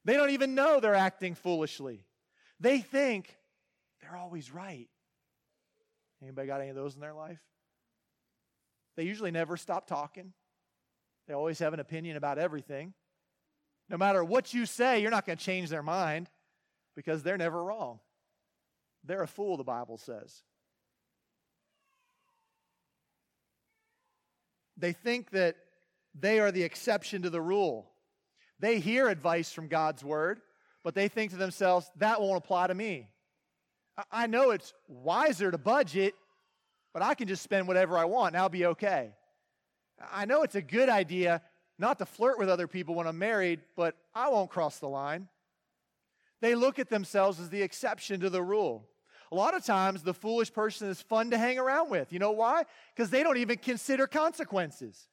They 0.06 0.14
don't 0.14 0.32
even 0.32 0.56
know 0.56 0.80
they're 0.80 0.96
acting 0.96 1.36
foolishly. 1.36 2.06
They 2.60 2.80
think 2.80 3.36
they're 4.02 4.18
always 4.18 4.52
right. 4.52 4.88
Anybody 6.22 6.48
got 6.48 6.62
any 6.62 6.70
of 6.70 6.76
those 6.76 6.96
in 6.96 7.02
their 7.02 7.14
life? 7.14 7.40
They 8.96 9.04
usually 9.04 9.32
never 9.32 9.58
stop 9.58 9.88
talking. 9.88 10.34
They 11.28 11.34
always 11.34 11.60
have 11.60 11.74
an 11.74 11.80
opinion 11.80 12.18
about 12.18 12.40
everything. 12.40 12.94
No 13.90 13.98
matter 13.98 14.24
what 14.24 14.54
you 14.54 14.66
say, 14.66 15.02
you're 15.02 15.12
not 15.12 15.26
going 15.26 15.38
to 15.38 15.44
change 15.44 15.70
their 15.70 15.84
mind 15.84 16.30
because 16.96 17.22
they're 17.22 17.38
never 17.38 17.64
wrong. 17.64 18.00
They're 19.04 19.24
a 19.24 19.28
fool, 19.28 19.56
the 19.56 19.64
Bible 19.64 19.98
says. 19.98 20.44
They 24.78 24.94
think 24.94 25.32
that 25.32 25.56
they 26.20 26.40
are 26.40 26.52
the 26.52 26.64
exception 26.64 27.24
to 27.24 27.30
the 27.30 27.42
rule. 27.42 27.92
They 28.60 28.80
hear 28.80 29.08
advice 29.08 29.52
from 29.52 29.68
God's 29.68 30.04
word, 30.04 30.42
but 30.84 30.96
they 30.96 31.08
think 31.08 31.32
to 31.32 31.38
themselves, 31.38 31.92
that 31.98 32.22
won't 32.22 32.38
apply 32.38 32.68
to 32.68 32.74
me. 32.74 33.10
I 34.12 34.28
know 34.28 34.52
it's 34.52 34.74
wiser 34.88 35.52
to 35.52 35.58
budget, 35.58 36.14
but 36.94 37.02
I 37.02 37.14
can 37.14 37.28
just 37.28 37.44
spend 37.44 37.68
whatever 37.68 37.98
I 37.98 38.06
want 38.06 38.34
and 38.34 38.42
I'll 38.42 38.50
be 38.50 38.68
okay. 38.68 39.12
I 40.12 40.26
know 40.26 40.44
it's 40.44 40.56
a 40.56 40.62
good 40.62 40.90
idea 40.90 41.42
not 41.80 42.00
to 42.00 42.06
flirt 42.06 42.40
with 42.40 42.50
other 42.50 42.68
people 42.68 42.96
when 42.96 43.08
I'm 43.08 43.20
married, 43.20 43.62
but 43.76 43.96
I 44.14 44.30
won't 44.30 44.50
cross 44.50 44.80
the 44.80 44.88
line. 44.88 45.28
They 46.42 46.56
look 46.56 46.80
at 46.80 46.90
themselves 46.90 47.40
as 47.40 47.50
the 47.50 47.62
exception 47.62 48.20
to 48.22 48.30
the 48.30 48.42
rule. 48.42 48.88
A 49.32 49.36
lot 49.36 49.56
of 49.56 49.66
times, 49.66 50.04
the 50.04 50.14
foolish 50.14 50.54
person 50.54 50.88
is 50.90 51.02
fun 51.02 51.32
to 51.32 51.38
hang 51.38 51.60
around 51.60 51.90
with. 51.90 52.14
You 52.14 52.20
know 52.20 52.32
why? 52.32 52.64
Because 52.96 53.10
they 53.10 53.24
don't 53.24 53.38
even 53.38 53.58
consider 53.58 54.08
consequences. 54.08 55.08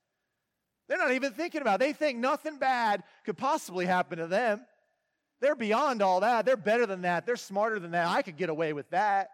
They're 0.89 0.99
not 0.99 1.13
even 1.13 1.33
thinking 1.33 1.63
about 1.63 1.77
it. 1.77 1.81
They 1.81 1.93
think 1.93 2.19
nothing 2.19 2.59
bad 2.59 3.03
could 3.25 3.37
possibly 3.37 3.87
happen 3.87 4.19
to 4.19 4.27
them. 4.27 4.65
They're 5.41 5.57
beyond 5.57 6.01
all 6.01 6.21
that. 6.21 6.47
They're 6.47 6.57
better 6.57 6.87
than 6.87 7.03
that. 7.03 7.27
They're 7.27 7.37
smarter 7.37 7.79
than 7.79 7.91
that. 7.91 8.07
I 8.07 8.23
could 8.23 8.37
get 8.37 8.51
away 8.51 8.73
with 8.73 8.89
that. 8.91 9.31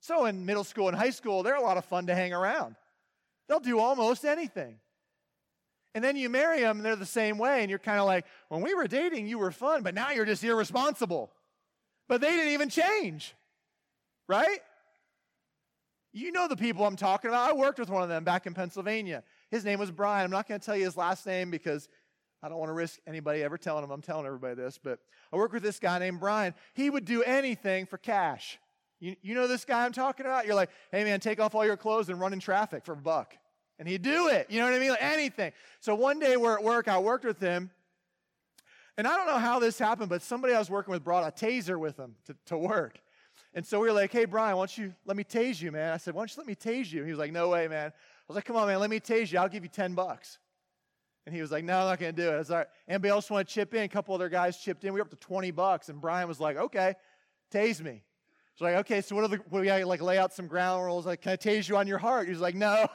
So 0.00 0.26
in 0.26 0.44
middle 0.44 0.64
school 0.64 0.88
and 0.88 0.96
high 0.96 1.10
school, 1.10 1.42
they're 1.42 1.54
a 1.54 1.62
lot 1.62 1.76
of 1.76 1.84
fun 1.84 2.06
to 2.08 2.14
hang 2.14 2.32
around. 2.32 2.76
They'll 3.48 3.60
do 3.60 3.78
almost 3.78 4.24
anything. 4.24 4.76
And 5.94 6.02
then 6.02 6.16
you 6.16 6.28
marry 6.28 6.60
them, 6.60 6.78
and 6.78 6.84
they're 6.84 6.96
the 6.96 7.06
same 7.06 7.38
way. 7.38 7.60
And 7.60 7.70
you're 7.70 7.78
kind 7.78 8.00
of 8.00 8.06
like, 8.06 8.26
when 8.48 8.62
we 8.62 8.74
were 8.74 8.88
dating, 8.88 9.28
you 9.28 9.38
were 9.38 9.52
fun, 9.52 9.82
but 9.82 9.94
now 9.94 10.10
you're 10.10 10.24
just 10.24 10.42
irresponsible. 10.42 11.30
But 12.08 12.20
they 12.20 12.30
didn't 12.30 12.52
even 12.52 12.68
change, 12.68 13.34
right? 14.28 14.60
You 16.12 16.30
know 16.30 16.46
the 16.46 16.56
people 16.56 16.84
I'm 16.86 16.96
talking 16.96 17.28
about. 17.28 17.50
I 17.50 17.52
worked 17.52 17.78
with 17.78 17.90
one 17.90 18.02
of 18.02 18.08
them 18.08 18.22
back 18.22 18.46
in 18.46 18.54
Pennsylvania. 18.54 19.24
His 19.50 19.64
name 19.64 19.78
was 19.78 19.90
Brian. 19.90 20.24
I'm 20.24 20.30
not 20.30 20.48
going 20.48 20.60
to 20.60 20.64
tell 20.64 20.76
you 20.76 20.84
his 20.84 20.96
last 20.96 21.26
name 21.26 21.50
because 21.50 21.88
I 22.42 22.48
don't 22.48 22.58
want 22.58 22.68
to 22.68 22.74
risk 22.74 23.00
anybody 23.06 23.42
ever 23.42 23.56
telling 23.56 23.82
him 23.82 23.90
I'm 23.90 24.02
telling 24.02 24.26
everybody 24.26 24.54
this, 24.54 24.78
but 24.82 24.98
I 25.32 25.36
worked 25.36 25.54
with 25.54 25.62
this 25.62 25.78
guy 25.78 25.98
named 25.98 26.20
Brian. 26.20 26.54
He 26.74 26.90
would 26.90 27.04
do 27.04 27.22
anything 27.22 27.86
for 27.86 27.98
cash. 27.98 28.58
You, 29.00 29.16
you 29.22 29.34
know 29.34 29.48
this 29.48 29.64
guy 29.64 29.84
I'm 29.84 29.92
talking 29.92 30.26
about? 30.26 30.46
You're 30.46 30.54
like, 30.54 30.70
hey 30.92 31.04
man, 31.04 31.20
take 31.20 31.40
off 31.40 31.54
all 31.54 31.64
your 31.64 31.76
clothes 31.76 32.10
and 32.10 32.20
run 32.20 32.32
in 32.32 32.40
traffic 32.40 32.84
for 32.84 32.92
a 32.92 32.96
buck. 32.96 33.34
And 33.78 33.88
he'd 33.88 34.02
do 34.02 34.28
it. 34.28 34.50
You 34.50 34.60
know 34.60 34.66
what 34.66 34.74
I 34.74 34.78
mean? 34.78 34.90
Like 34.90 35.02
anything. 35.02 35.52
So 35.80 35.94
one 35.94 36.18
day 36.18 36.36
we're 36.36 36.56
at 36.56 36.62
work, 36.62 36.86
I 36.86 36.98
worked 36.98 37.24
with 37.24 37.40
him. 37.40 37.70
And 38.96 39.08
I 39.08 39.16
don't 39.16 39.26
know 39.26 39.38
how 39.38 39.58
this 39.58 39.78
happened, 39.78 40.08
but 40.08 40.22
somebody 40.22 40.54
I 40.54 40.58
was 40.58 40.70
working 40.70 40.92
with 40.92 41.02
brought 41.02 41.26
a 41.26 41.44
taser 41.44 41.78
with 41.78 41.98
him 41.98 42.14
to, 42.26 42.36
to 42.46 42.58
work. 42.58 43.00
And 43.54 43.64
so 43.64 43.78
we 43.78 43.86
were 43.86 43.92
like, 43.92 44.10
hey, 44.10 44.24
Brian, 44.24 44.56
why 44.56 44.62
don't 44.62 44.78
you 44.78 44.94
let 45.06 45.16
me 45.16 45.22
tase 45.22 45.62
you, 45.62 45.70
man? 45.70 45.92
I 45.92 45.96
said, 45.96 46.12
why 46.12 46.22
don't 46.22 46.36
you 46.36 46.38
let 46.38 46.46
me 46.46 46.56
tase 46.56 46.92
you? 46.92 47.04
He 47.04 47.10
was 47.10 47.18
like, 47.18 47.32
no 47.32 47.50
way, 47.50 47.68
man. 47.68 47.88
I 47.88 47.92
was 48.26 48.34
like, 48.34 48.44
come 48.44 48.56
on, 48.56 48.66
man, 48.66 48.80
let 48.80 48.90
me 48.90 48.98
tase 48.98 49.30
you. 49.30 49.38
I'll 49.38 49.48
give 49.48 49.62
you 49.62 49.68
10 49.68 49.94
bucks. 49.94 50.38
And 51.24 51.34
he 51.34 51.40
was 51.40 51.52
like, 51.52 51.64
no, 51.64 51.78
I'm 51.78 51.86
not 51.86 52.00
going 52.00 52.14
to 52.14 52.22
do 52.22 52.28
it. 52.30 52.34
I 52.34 52.38
was 52.38 52.50
like, 52.50 52.68
anybody 52.88 53.10
else 53.10 53.30
want 53.30 53.46
to 53.48 53.54
chip 53.54 53.72
in? 53.74 53.84
A 53.84 53.88
couple 53.88 54.14
other 54.14 54.28
guys 54.28 54.58
chipped 54.58 54.84
in. 54.84 54.92
We 54.92 55.00
were 55.00 55.04
up 55.04 55.10
to 55.10 55.16
20 55.16 55.52
bucks. 55.52 55.88
And 55.88 56.00
Brian 56.00 56.26
was 56.26 56.40
like, 56.40 56.56
okay, 56.56 56.94
tase 57.52 57.80
me. 57.80 58.02
So 58.56 58.64
like, 58.64 58.76
okay, 58.76 59.00
so 59.00 59.14
what 59.14 59.24
are 59.24 59.28
the, 59.28 59.40
we 59.50 59.66
got 59.66 59.78
to 59.78 59.86
like 59.86 60.02
lay 60.02 60.18
out 60.18 60.32
some 60.32 60.48
ground 60.48 60.84
rules? 60.84 61.06
Like, 61.06 61.22
can 61.22 61.32
I 61.32 61.36
tase 61.36 61.68
you 61.68 61.76
on 61.76 61.86
your 61.86 61.98
heart? 61.98 62.26
He 62.26 62.32
was 62.32 62.40
like, 62.40 62.54
no, 62.56 62.86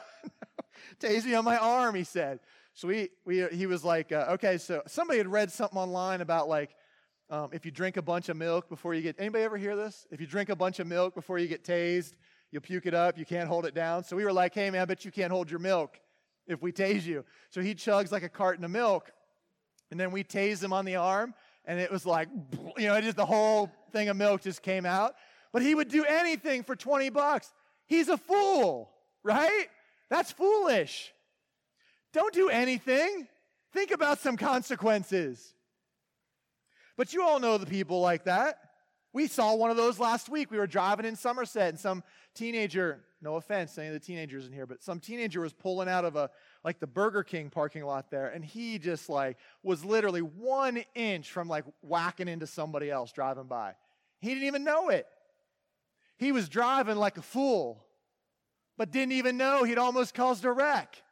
tase 1.00 1.24
me 1.24 1.34
on 1.34 1.44
my 1.44 1.56
arm, 1.56 1.94
he 1.94 2.04
said. 2.04 2.40
So 2.74 2.86
we, 2.86 3.08
we, 3.24 3.46
he 3.48 3.66
was 3.66 3.84
like, 3.84 4.12
uh, 4.12 4.26
okay, 4.30 4.58
so 4.58 4.82
somebody 4.86 5.18
had 5.18 5.26
read 5.26 5.50
something 5.50 5.78
online 5.78 6.20
about 6.20 6.48
like, 6.48 6.70
um, 7.30 7.50
if 7.52 7.64
you 7.64 7.70
drink 7.70 7.96
a 7.96 8.02
bunch 8.02 8.28
of 8.28 8.36
milk 8.36 8.68
before 8.68 8.92
you 8.92 9.02
get, 9.02 9.16
anybody 9.18 9.44
ever 9.44 9.56
hear 9.56 9.76
this? 9.76 10.06
If 10.10 10.20
you 10.20 10.26
drink 10.26 10.48
a 10.48 10.56
bunch 10.56 10.80
of 10.80 10.86
milk 10.88 11.14
before 11.14 11.38
you 11.38 11.46
get 11.46 11.64
tased, 11.64 12.14
you'll 12.50 12.62
puke 12.62 12.86
it 12.86 12.94
up, 12.94 13.16
you 13.16 13.24
can't 13.24 13.48
hold 13.48 13.66
it 13.66 13.74
down. 13.74 14.02
So 14.02 14.16
we 14.16 14.24
were 14.24 14.32
like, 14.32 14.52
hey 14.52 14.68
man, 14.70 14.82
I 14.82 14.84
bet 14.84 15.04
you 15.04 15.12
can't 15.12 15.30
hold 15.30 15.48
your 15.48 15.60
milk 15.60 16.00
if 16.48 16.60
we 16.60 16.72
tase 16.72 17.06
you. 17.06 17.24
So 17.50 17.60
he 17.60 17.74
chugs 17.74 18.10
like 18.10 18.24
a 18.24 18.28
carton 18.28 18.64
of 18.64 18.72
milk, 18.72 19.12
and 19.92 20.00
then 20.00 20.10
we 20.10 20.24
tase 20.24 20.62
him 20.62 20.72
on 20.72 20.84
the 20.84 20.96
arm, 20.96 21.34
and 21.64 21.78
it 21.78 21.90
was 21.90 22.04
like, 22.04 22.28
you 22.76 22.88
know, 22.88 23.00
just 23.00 23.16
the 23.16 23.26
whole 23.26 23.70
thing 23.92 24.08
of 24.08 24.16
milk 24.16 24.42
just 24.42 24.62
came 24.62 24.84
out. 24.84 25.14
But 25.52 25.62
he 25.62 25.74
would 25.74 25.88
do 25.88 26.04
anything 26.04 26.64
for 26.64 26.74
20 26.74 27.10
bucks. 27.10 27.52
He's 27.86 28.08
a 28.08 28.16
fool, 28.16 28.90
right? 29.22 29.66
That's 30.08 30.32
foolish. 30.32 31.12
Don't 32.12 32.34
do 32.34 32.48
anything. 32.48 33.28
Think 33.72 33.92
about 33.92 34.18
some 34.18 34.36
consequences. 34.36 35.54
But 37.00 37.14
you 37.14 37.22
all 37.22 37.40
know 37.40 37.56
the 37.56 37.64
people 37.64 38.02
like 38.02 38.24
that. 38.24 38.58
We 39.14 39.26
saw 39.26 39.54
one 39.54 39.70
of 39.70 39.78
those 39.78 39.98
last 39.98 40.28
week. 40.28 40.50
We 40.50 40.58
were 40.58 40.66
driving 40.66 41.06
in 41.06 41.16
Somerset 41.16 41.70
and 41.70 41.78
some 41.78 42.04
teenager, 42.34 43.00
no 43.22 43.36
offense 43.36 43.78
any 43.78 43.86
of 43.86 43.94
the 43.94 44.00
teenagers 44.00 44.46
in 44.46 44.52
here, 44.52 44.66
but 44.66 44.82
some 44.82 45.00
teenager 45.00 45.40
was 45.40 45.54
pulling 45.54 45.88
out 45.88 46.04
of 46.04 46.16
a, 46.16 46.28
like 46.62 46.78
the 46.78 46.86
Burger 46.86 47.22
King 47.22 47.48
parking 47.48 47.84
lot 47.84 48.10
there. 48.10 48.26
And 48.28 48.44
he 48.44 48.78
just 48.78 49.08
like 49.08 49.38
was 49.62 49.82
literally 49.82 50.20
one 50.20 50.84
inch 50.94 51.32
from 51.32 51.48
like 51.48 51.64
whacking 51.80 52.28
into 52.28 52.46
somebody 52.46 52.90
else 52.90 53.12
driving 53.12 53.46
by. 53.46 53.76
He 54.20 54.34
didn't 54.34 54.48
even 54.48 54.64
know 54.64 54.90
it. 54.90 55.06
He 56.18 56.32
was 56.32 56.50
driving 56.50 56.96
like 56.96 57.16
a 57.16 57.22
fool, 57.22 57.82
but 58.76 58.90
didn't 58.90 59.12
even 59.12 59.38
know 59.38 59.64
he'd 59.64 59.78
almost 59.78 60.12
caused 60.12 60.44
a 60.44 60.52
wreck. 60.52 61.02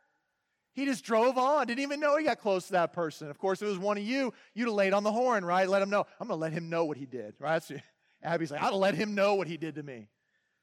He 0.78 0.84
just 0.84 1.04
drove 1.04 1.36
on, 1.36 1.66
didn't 1.66 1.80
even 1.80 1.98
know 1.98 2.16
he 2.16 2.24
got 2.24 2.38
close 2.38 2.66
to 2.66 2.72
that 2.74 2.92
person. 2.92 3.28
Of 3.30 3.36
course, 3.36 3.60
if 3.60 3.66
it 3.66 3.70
was 3.70 3.80
one 3.80 3.98
of 3.98 4.04
you, 4.04 4.32
you'd 4.54 4.66
have 4.66 4.74
laid 4.74 4.92
on 4.92 5.02
the 5.02 5.10
horn, 5.10 5.44
right? 5.44 5.68
Let 5.68 5.82
him 5.82 5.90
know. 5.90 6.06
I'm 6.20 6.28
going 6.28 6.38
to 6.38 6.40
let 6.40 6.52
him 6.52 6.70
know 6.70 6.84
what 6.84 6.96
he 6.96 7.04
did, 7.04 7.34
right? 7.40 7.60
So 7.60 7.74
Abby's 8.22 8.52
like, 8.52 8.62
I'll 8.62 8.78
let 8.78 8.94
him 8.94 9.16
know 9.16 9.34
what 9.34 9.48
he 9.48 9.56
did 9.56 9.74
to 9.74 9.82
me. 9.82 10.06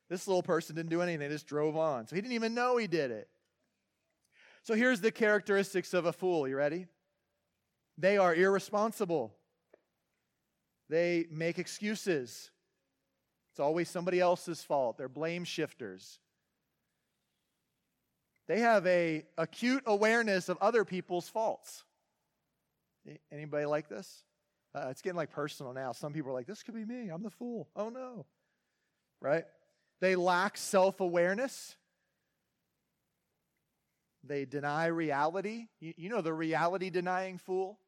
This 0.10 0.26
little 0.26 0.42
person 0.42 0.74
didn't 0.74 0.90
do 0.90 1.02
anything, 1.02 1.20
they 1.20 1.28
just 1.28 1.48
drove 1.48 1.76
on. 1.76 2.08
So 2.08 2.16
he 2.16 2.22
didn't 2.22 2.34
even 2.36 2.54
know 2.54 2.78
he 2.78 2.88
did 2.88 3.12
it. 3.12 3.28
So 4.64 4.74
here's 4.74 5.02
the 5.02 5.12
characteristics 5.12 5.94
of 5.94 6.06
a 6.06 6.14
fool. 6.14 6.48
You 6.48 6.56
ready? 6.56 6.86
They 7.98 8.18
are 8.18 8.34
irresponsible, 8.34 9.36
they 10.88 11.26
make 11.30 11.60
excuses. 11.60 12.52
It's 13.52 13.60
always 13.60 13.90
somebody 13.90 14.22
else's 14.22 14.64
fault. 14.64 14.98
They're 14.98 15.10
blame 15.10 15.44
shifters. 15.44 16.20
They 18.48 18.60
have 18.60 18.86
a 18.86 19.24
acute 19.38 19.84
awareness 19.86 20.50
of 20.50 20.58
other 20.62 20.86
people's 20.86 21.28
faults. 21.28 21.84
Anybody 23.32 23.66
like 23.66 23.90
this? 23.90 24.24
Uh, 24.74 24.88
it's 24.90 25.02
getting 25.02 25.16
like 25.16 25.32
personal 25.32 25.74
now. 25.74 25.92
Some 25.94 26.14
people 26.14 26.32
are 26.32 26.34
like, 26.34 26.48
"This 26.48 26.64
could 26.64 26.76
be 26.76 26.86
me. 26.86 27.10
I'm 27.10 27.24
the 27.24 27.30
fool." 27.30 27.70
Oh 27.76 27.90
no. 27.90 28.26
Right? 29.22 29.46
They 30.02 30.16
lack 30.16 30.58
self-awareness. 30.58 31.76
They 34.24 34.46
deny 34.46 34.88
reality. 34.88 35.68
You, 35.80 35.94
you 35.98 36.10
know 36.10 36.22
the 36.22 36.34
reality 36.34 36.90
denying 36.90 37.38
fool? 37.38 37.80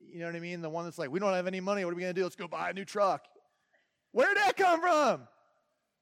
You 0.00 0.20
know 0.20 0.26
what 0.26 0.36
I 0.36 0.40
mean? 0.40 0.60
The 0.62 0.70
one 0.70 0.84
that's 0.84 0.98
like, 0.98 1.10
"We 1.10 1.18
don't 1.18 1.34
have 1.34 1.46
any 1.46 1.60
money. 1.60 1.84
What 1.84 1.92
are 1.92 1.96
we 1.96 2.02
going 2.02 2.14
to 2.14 2.20
do? 2.20 2.24
Let's 2.24 2.36
go 2.36 2.48
buy 2.48 2.70
a 2.70 2.72
new 2.72 2.84
truck." 2.84 3.26
Where'd 4.12 4.36
that 4.36 4.56
come 4.56 4.80
from? 4.80 5.28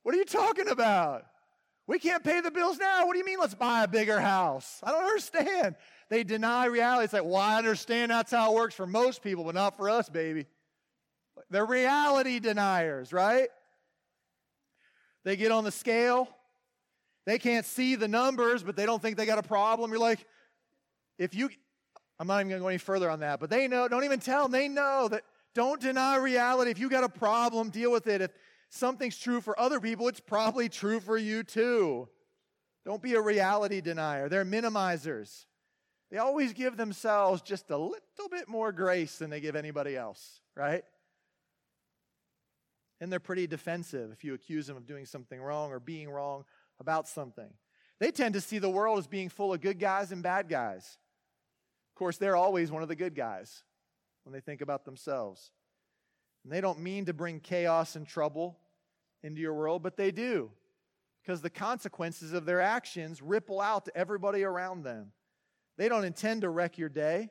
What 0.02 0.14
are 0.14 0.18
you 0.18 0.24
talking 0.24 0.68
about? 0.68 1.24
We 1.86 1.98
can't 2.00 2.24
pay 2.24 2.40
the 2.40 2.50
bills 2.50 2.78
now. 2.78 3.06
What 3.06 3.12
do 3.12 3.18
you 3.18 3.24
mean, 3.24 3.38
let's 3.38 3.54
buy 3.54 3.84
a 3.84 3.88
bigger 3.88 4.18
house? 4.18 4.80
I 4.82 4.90
don't 4.90 5.04
understand. 5.04 5.76
They 6.08 6.24
deny 6.24 6.66
reality. 6.66 7.04
It's 7.04 7.12
like, 7.12 7.24
well, 7.24 7.36
I 7.36 7.56
understand 7.58 8.10
that's 8.10 8.32
how 8.32 8.52
it 8.52 8.56
works 8.56 8.74
for 8.74 8.86
most 8.86 9.22
people, 9.22 9.44
but 9.44 9.54
not 9.54 9.76
for 9.76 9.88
us, 9.88 10.08
baby. 10.08 10.46
They're 11.50 11.66
reality 11.66 12.40
deniers, 12.40 13.12
right? 13.12 13.48
They 15.24 15.36
get 15.36 15.52
on 15.52 15.64
the 15.64 15.70
scale. 15.70 16.28
They 17.24 17.38
can't 17.38 17.66
see 17.66 17.94
the 17.94 18.08
numbers, 18.08 18.62
but 18.62 18.76
they 18.76 18.86
don't 18.86 19.02
think 19.02 19.16
they 19.16 19.26
got 19.26 19.38
a 19.38 19.42
problem. 19.42 19.90
You're 19.90 20.00
like, 20.00 20.24
if 21.18 21.34
you, 21.34 21.50
I'm 22.18 22.26
not 22.26 22.40
even 22.40 22.48
going 22.48 22.60
to 22.60 22.64
go 22.64 22.68
any 22.68 22.78
further 22.78 23.10
on 23.10 23.20
that, 23.20 23.38
but 23.38 23.50
they 23.50 23.68
know, 23.68 23.86
don't 23.88 24.04
even 24.04 24.20
tell 24.20 24.44
them. 24.44 24.52
They 24.52 24.68
know 24.68 25.08
that 25.08 25.22
don't 25.54 25.80
deny 25.80 26.16
reality. 26.16 26.70
If 26.70 26.78
you 26.78 26.88
got 26.88 27.04
a 27.04 27.08
problem, 27.08 27.70
deal 27.70 27.90
with 27.90 28.06
it. 28.06 28.20
If 28.20 28.30
something's 28.68 29.16
true 29.18 29.40
for 29.40 29.58
other 29.58 29.80
people, 29.80 30.08
it's 30.08 30.20
probably 30.20 30.68
true 30.68 31.00
for 31.00 31.16
you 31.16 31.42
too. 31.42 32.08
Don't 32.84 33.02
be 33.02 33.14
a 33.14 33.20
reality 33.20 33.80
denier. 33.80 34.28
They're 34.28 34.44
minimizers. 34.44 35.46
They 36.10 36.18
always 36.18 36.52
give 36.52 36.76
themselves 36.76 37.42
just 37.42 37.70
a 37.70 37.76
little 37.76 38.28
bit 38.30 38.48
more 38.48 38.70
grace 38.70 39.18
than 39.18 39.28
they 39.28 39.40
give 39.40 39.56
anybody 39.56 39.96
else, 39.96 40.40
right? 40.54 40.84
And 43.00 43.12
they're 43.12 43.18
pretty 43.18 43.46
defensive 43.46 44.12
if 44.12 44.24
you 44.24 44.34
accuse 44.34 44.66
them 44.66 44.76
of 44.76 44.86
doing 44.86 45.04
something 45.04 45.40
wrong 45.40 45.72
or 45.72 45.80
being 45.80 46.08
wrong 46.08 46.44
about 46.78 47.08
something. 47.08 47.50
They 47.98 48.10
tend 48.10 48.34
to 48.34 48.40
see 48.40 48.58
the 48.58 48.70
world 48.70 48.98
as 48.98 49.06
being 49.06 49.28
full 49.28 49.52
of 49.52 49.60
good 49.60 49.78
guys 49.78 50.12
and 50.12 50.22
bad 50.22 50.48
guys. 50.48 50.98
Of 51.90 51.98
course, 51.98 52.18
they're 52.18 52.36
always 52.36 52.70
one 52.70 52.82
of 52.82 52.88
the 52.88 52.96
good 52.96 53.14
guys 53.14 53.64
when 54.24 54.32
they 54.32 54.40
think 54.40 54.60
about 54.60 54.84
themselves. 54.84 55.50
And 56.46 56.52
they 56.52 56.60
don't 56.60 56.78
mean 56.78 57.06
to 57.06 57.12
bring 57.12 57.40
chaos 57.40 57.96
and 57.96 58.06
trouble 58.06 58.56
into 59.24 59.40
your 59.40 59.52
world, 59.52 59.82
but 59.82 59.96
they 59.96 60.12
do. 60.12 60.52
Because 61.20 61.40
the 61.40 61.50
consequences 61.50 62.32
of 62.32 62.46
their 62.46 62.60
actions 62.60 63.20
ripple 63.20 63.60
out 63.60 63.86
to 63.86 63.96
everybody 63.96 64.44
around 64.44 64.84
them. 64.84 65.10
They 65.76 65.88
don't 65.88 66.04
intend 66.04 66.42
to 66.42 66.48
wreck 66.48 66.78
your 66.78 66.88
day, 66.88 67.30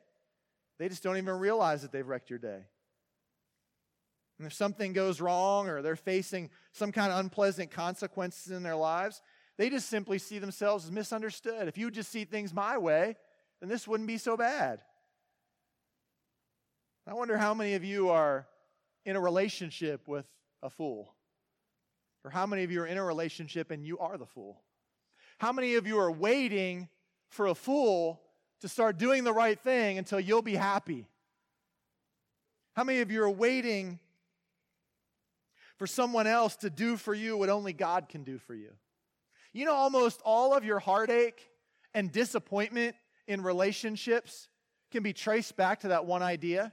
they 0.79 0.89
just 0.89 1.01
don't 1.01 1.15
even 1.15 1.35
realize 1.35 1.81
that 1.83 1.93
they've 1.93 2.05
wrecked 2.05 2.29
your 2.29 2.39
day. 2.39 2.65
And 4.37 4.45
if 4.45 4.51
something 4.51 4.91
goes 4.91 5.21
wrong 5.21 5.69
or 5.69 5.81
they're 5.81 5.95
facing 5.95 6.49
some 6.73 6.91
kind 6.91 7.09
of 7.09 7.19
unpleasant 7.19 7.71
consequences 7.71 8.51
in 8.51 8.63
their 8.63 8.75
lives, 8.75 9.21
they 9.57 9.69
just 9.69 9.87
simply 9.87 10.17
see 10.17 10.39
themselves 10.39 10.83
as 10.83 10.91
misunderstood. 10.91 11.69
If 11.69 11.77
you 11.77 11.89
just 11.89 12.11
see 12.11 12.25
things 12.25 12.53
my 12.53 12.77
way, 12.77 13.15
then 13.61 13.69
this 13.69 13.87
wouldn't 13.87 14.07
be 14.07 14.17
so 14.17 14.35
bad. 14.35 14.81
I 17.07 17.13
wonder 17.13 17.37
how 17.37 17.53
many 17.53 17.75
of 17.75 17.85
you 17.85 18.09
are 18.09 18.45
in 19.05 19.15
a 19.15 19.19
relationship 19.19 20.07
with 20.07 20.25
a 20.61 20.69
fool. 20.69 21.13
Or 22.23 22.31
how 22.31 22.45
many 22.45 22.63
of 22.63 22.71
you 22.71 22.81
are 22.81 22.87
in 22.87 22.97
a 22.97 23.03
relationship 23.03 23.69
and 23.71 23.85
you 23.85 23.99
are 23.99 24.17
the 24.17 24.25
fool? 24.25 24.61
How 25.37 25.51
many 25.51 25.75
of 25.75 25.85
you 25.85 25.99
are 25.99 26.11
waiting 26.11 26.89
for 27.29 27.47
a 27.47 27.55
fool 27.55 28.21
to 28.61 28.67
start 28.67 28.97
doing 28.97 29.23
the 29.23 29.33
right 29.33 29.59
thing 29.59 29.97
until 29.97 30.19
you'll 30.19 30.41
be 30.41 30.55
happy? 30.55 31.07
How 32.75 32.83
many 32.83 33.01
of 33.01 33.11
you 33.11 33.21
are 33.23 33.29
waiting 33.29 33.99
for 35.77 35.85
someone 35.85 36.25
else 36.25 36.55
to 36.57 36.69
do 36.69 36.97
for 36.97 37.13
you 37.13 37.37
what 37.37 37.49
only 37.49 37.73
God 37.73 38.09
can 38.09 38.23
do 38.23 38.39
for 38.39 38.55
you? 38.55 38.71
You 39.53 39.65
know, 39.65 39.73
almost 39.73 40.21
all 40.25 40.53
of 40.55 40.65
your 40.65 40.79
heartache 40.79 41.49
and 41.93 42.11
disappointment 42.11 42.95
in 43.27 43.41
relationships 43.41 44.49
can 44.91 45.03
be 45.03 45.13
traced 45.13 45.55
back 45.55 45.81
to 45.81 45.89
that 45.89 46.05
one 46.05 46.23
idea 46.23 46.71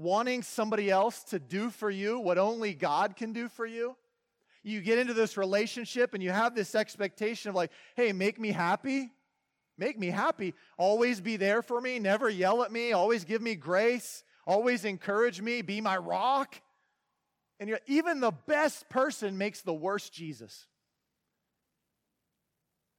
wanting 0.00 0.42
somebody 0.42 0.90
else 0.90 1.22
to 1.24 1.38
do 1.38 1.68
for 1.68 1.90
you 1.90 2.18
what 2.18 2.38
only 2.38 2.72
God 2.72 3.16
can 3.16 3.32
do 3.32 3.48
for 3.48 3.66
you? 3.66 3.96
You 4.62 4.80
get 4.80 4.98
into 4.98 5.14
this 5.14 5.36
relationship 5.36 6.14
and 6.14 6.22
you 6.22 6.30
have 6.30 6.54
this 6.54 6.74
expectation 6.74 7.48
of, 7.48 7.54
like, 7.54 7.70
hey, 7.96 8.12
make 8.12 8.38
me 8.38 8.50
happy. 8.50 9.10
Make 9.78 9.98
me 9.98 10.08
happy. 10.08 10.54
Always 10.76 11.20
be 11.20 11.36
there 11.36 11.62
for 11.62 11.80
me. 11.80 11.98
Never 11.98 12.28
yell 12.28 12.62
at 12.62 12.72
me. 12.72 12.92
Always 12.92 13.24
give 13.24 13.40
me 13.40 13.54
grace. 13.54 14.24
Always 14.46 14.84
encourage 14.84 15.40
me. 15.40 15.62
Be 15.62 15.80
my 15.80 15.96
rock. 15.96 16.60
And 17.58 17.78
even 17.86 18.20
the 18.20 18.32
best 18.46 18.88
person 18.88 19.38
makes 19.38 19.62
the 19.62 19.72
worst 19.72 20.12
Jesus. 20.12 20.66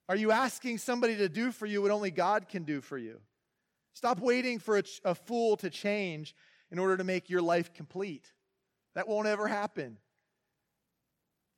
Are 0.10 0.16
you 0.16 0.32
asking 0.32 0.80
somebody 0.80 1.18
to 1.18 1.30
do 1.30 1.52
for 1.52 1.66
you 1.66 1.82
what 1.84 1.92
only 1.92 2.12
God 2.12 2.50
can 2.50 2.64
do 2.64 2.82
for 2.82 2.98
you? 2.98 3.20
Stop 3.94 4.20
waiting 4.20 4.60
for 4.60 4.78
a, 4.78 4.84
a 5.04 5.16
fool 5.16 5.58
to 5.58 5.70
change 5.70 6.36
in 6.71 6.79
order 6.79 6.97
to 6.97 7.03
make 7.03 7.29
your 7.29 7.41
life 7.41 7.73
complete. 7.73 8.31
That 8.95 9.07
won't 9.07 9.27
ever 9.27 9.47
happen. 9.47 9.97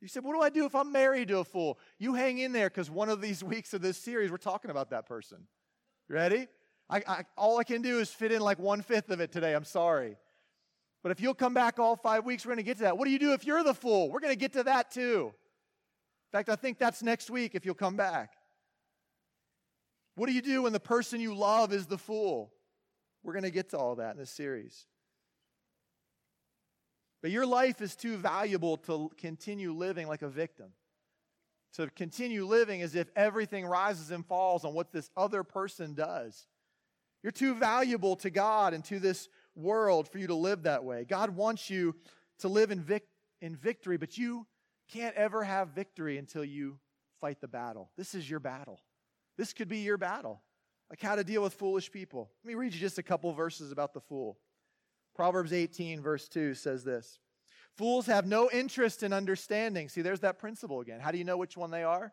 You 0.00 0.08
said, 0.08 0.22
What 0.22 0.34
do 0.34 0.42
I 0.42 0.50
do 0.50 0.66
if 0.66 0.74
I'm 0.74 0.92
married 0.92 1.28
to 1.28 1.38
a 1.38 1.44
fool? 1.44 1.78
You 1.98 2.14
hang 2.14 2.38
in 2.38 2.52
there 2.52 2.68
because 2.68 2.90
one 2.90 3.08
of 3.08 3.20
these 3.20 3.42
weeks 3.44 3.72
of 3.72 3.80
this 3.80 3.96
series, 3.96 4.30
we're 4.30 4.36
talking 4.36 4.70
about 4.70 4.90
that 4.90 5.06
person. 5.06 5.46
ready? 6.08 6.48
I, 6.90 7.02
I, 7.06 7.24
all 7.38 7.58
I 7.58 7.64
can 7.64 7.80
do 7.80 7.98
is 7.98 8.10
fit 8.10 8.30
in 8.30 8.42
like 8.42 8.58
one 8.58 8.82
fifth 8.82 9.10
of 9.10 9.20
it 9.20 9.32
today. 9.32 9.54
I'm 9.54 9.64
sorry. 9.64 10.18
But 11.02 11.12
if 11.12 11.20
you'll 11.20 11.34
come 11.34 11.54
back 11.54 11.78
all 11.78 11.96
five 11.96 12.26
weeks, 12.26 12.44
we're 12.44 12.50
going 12.50 12.58
to 12.58 12.62
get 12.62 12.76
to 12.78 12.82
that. 12.84 12.98
What 12.98 13.06
do 13.06 13.10
you 13.10 13.18
do 13.18 13.32
if 13.32 13.46
you're 13.46 13.64
the 13.64 13.74
fool? 13.74 14.10
We're 14.10 14.20
going 14.20 14.34
to 14.34 14.38
get 14.38 14.52
to 14.54 14.64
that 14.64 14.90
too. 14.90 15.32
In 16.32 16.38
fact, 16.38 16.50
I 16.50 16.56
think 16.56 16.78
that's 16.78 17.02
next 17.02 17.30
week 17.30 17.54
if 17.54 17.64
you'll 17.64 17.74
come 17.74 17.96
back. 17.96 18.32
What 20.16 20.26
do 20.26 20.32
you 20.32 20.42
do 20.42 20.62
when 20.62 20.72
the 20.72 20.80
person 20.80 21.20
you 21.20 21.34
love 21.34 21.72
is 21.72 21.86
the 21.86 21.98
fool? 21.98 22.52
We're 23.22 23.32
going 23.32 23.44
to 23.44 23.50
get 23.50 23.70
to 23.70 23.78
all 23.78 23.96
that 23.96 24.12
in 24.12 24.18
this 24.18 24.30
series. 24.30 24.86
But 27.24 27.30
your 27.30 27.46
life 27.46 27.80
is 27.80 27.96
too 27.96 28.18
valuable 28.18 28.76
to 28.76 29.10
continue 29.16 29.72
living 29.72 30.08
like 30.08 30.20
a 30.20 30.28
victim. 30.28 30.74
To 31.76 31.88
continue 31.88 32.44
living 32.44 32.82
as 32.82 32.94
if 32.94 33.08
everything 33.16 33.64
rises 33.64 34.10
and 34.10 34.26
falls 34.26 34.62
on 34.62 34.74
what 34.74 34.92
this 34.92 35.08
other 35.16 35.42
person 35.42 35.94
does. 35.94 36.46
You're 37.22 37.32
too 37.32 37.54
valuable 37.54 38.16
to 38.16 38.28
God 38.28 38.74
and 38.74 38.84
to 38.84 38.98
this 39.00 39.30
world 39.56 40.06
for 40.06 40.18
you 40.18 40.26
to 40.26 40.34
live 40.34 40.64
that 40.64 40.84
way. 40.84 41.06
God 41.08 41.30
wants 41.30 41.70
you 41.70 41.94
to 42.40 42.48
live 42.48 42.70
in, 42.70 42.82
vic- 42.82 43.08
in 43.40 43.56
victory, 43.56 43.96
but 43.96 44.18
you 44.18 44.46
can't 44.92 45.16
ever 45.16 45.42
have 45.44 45.68
victory 45.68 46.18
until 46.18 46.44
you 46.44 46.78
fight 47.22 47.40
the 47.40 47.48
battle. 47.48 47.90
This 47.96 48.14
is 48.14 48.28
your 48.28 48.40
battle. 48.40 48.82
This 49.38 49.54
could 49.54 49.70
be 49.70 49.78
your 49.78 49.96
battle, 49.96 50.42
like 50.90 51.00
how 51.00 51.14
to 51.14 51.24
deal 51.24 51.42
with 51.42 51.54
foolish 51.54 51.90
people. 51.90 52.30
Let 52.44 52.48
me 52.48 52.54
read 52.54 52.74
you 52.74 52.80
just 52.80 52.98
a 52.98 53.02
couple 53.02 53.32
verses 53.32 53.72
about 53.72 53.94
the 53.94 54.02
fool. 54.02 54.36
Proverbs 55.14 55.52
18, 55.52 56.00
verse 56.00 56.28
2 56.28 56.54
says 56.54 56.84
this 56.84 57.18
Fools 57.76 58.06
have 58.06 58.26
no 58.26 58.50
interest 58.50 59.02
in 59.02 59.12
understanding. 59.12 59.88
See, 59.88 60.02
there's 60.02 60.20
that 60.20 60.38
principle 60.38 60.80
again. 60.80 61.00
How 61.00 61.10
do 61.10 61.18
you 61.18 61.24
know 61.24 61.36
which 61.36 61.56
one 61.56 61.70
they 61.70 61.84
are? 61.84 62.12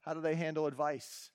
How 0.00 0.14
do 0.14 0.20
they 0.20 0.34
handle 0.34 0.66
advice 0.66 1.30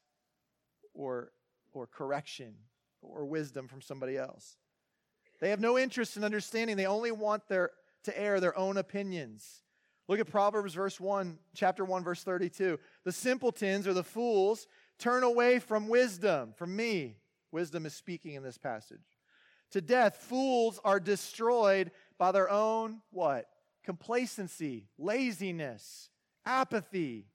or, 0.94 1.32
or 1.74 1.88
correction 1.88 2.54
or 3.02 3.26
wisdom 3.26 3.68
from 3.68 3.82
somebody 3.82 4.18
else? 4.18 4.58
They 5.40 5.50
have 5.50 5.60
no 5.60 5.78
interest 5.78 6.18
in 6.18 6.24
understanding. 6.24 6.76
They 6.76 6.88
only 6.88 7.12
want 7.12 7.48
their, 7.48 7.72
to 8.04 8.20
air 8.20 8.40
their 8.40 8.58
own 8.58 8.78
opinions. 8.78 9.64
Look 10.08 10.20
at 10.20 10.28
Proverbs 10.28 10.74
verse 10.74 11.00
1, 11.00 11.38
chapter 11.54 11.86
1, 11.86 12.04
verse 12.04 12.24
32. 12.24 12.80
The 13.04 13.12
simpletons 13.12 13.88
or 13.88 13.94
the 13.94 14.04
fools 14.04 14.68
Turn 15.00 15.24
away 15.24 15.60
from 15.60 15.88
wisdom, 15.88 16.54
from 16.56 16.76
me. 16.76 17.18
Wisdom 17.52 17.86
is 17.86 17.94
speaking 17.94 18.34
in 18.34 18.44
this 18.44 18.58
passage. 18.58 19.17
To 19.72 19.82
death, 19.82 20.18
fools 20.18 20.80
are 20.84 21.00
destroyed 21.00 21.92
by 22.18 22.32
their 22.32 22.50
own 22.50 23.02
what? 23.12 23.48
Complacency, 23.84 24.88
laziness, 24.98 26.10
apathy. 26.46 27.28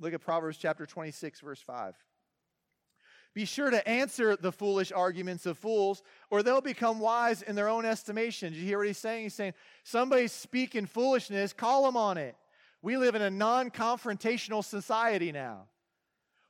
Look 0.00 0.14
at 0.14 0.20
Proverbs 0.20 0.58
chapter 0.58 0.84
26, 0.84 1.40
verse 1.40 1.60
5. 1.60 1.94
Be 3.34 3.44
sure 3.46 3.70
to 3.70 3.88
answer 3.88 4.36
the 4.36 4.52
foolish 4.52 4.92
arguments 4.92 5.46
of 5.46 5.56
fools, 5.56 6.02
or 6.30 6.42
they'll 6.42 6.60
become 6.60 6.98
wise 6.98 7.40
in 7.40 7.54
their 7.54 7.68
own 7.68 7.86
estimation. 7.86 8.52
Did 8.52 8.58
you 8.58 8.66
hear 8.66 8.78
what 8.78 8.86
he's 8.86 8.98
saying? 8.98 9.22
He's 9.22 9.34
saying, 9.34 9.54
somebody's 9.84 10.32
speaking 10.32 10.84
foolishness, 10.84 11.54
call 11.54 11.84
them 11.84 11.96
on 11.96 12.18
it. 12.18 12.36
We 12.82 12.98
live 12.98 13.14
in 13.14 13.22
a 13.22 13.30
non 13.30 13.70
confrontational 13.70 14.62
society 14.62 15.32
now. 15.32 15.68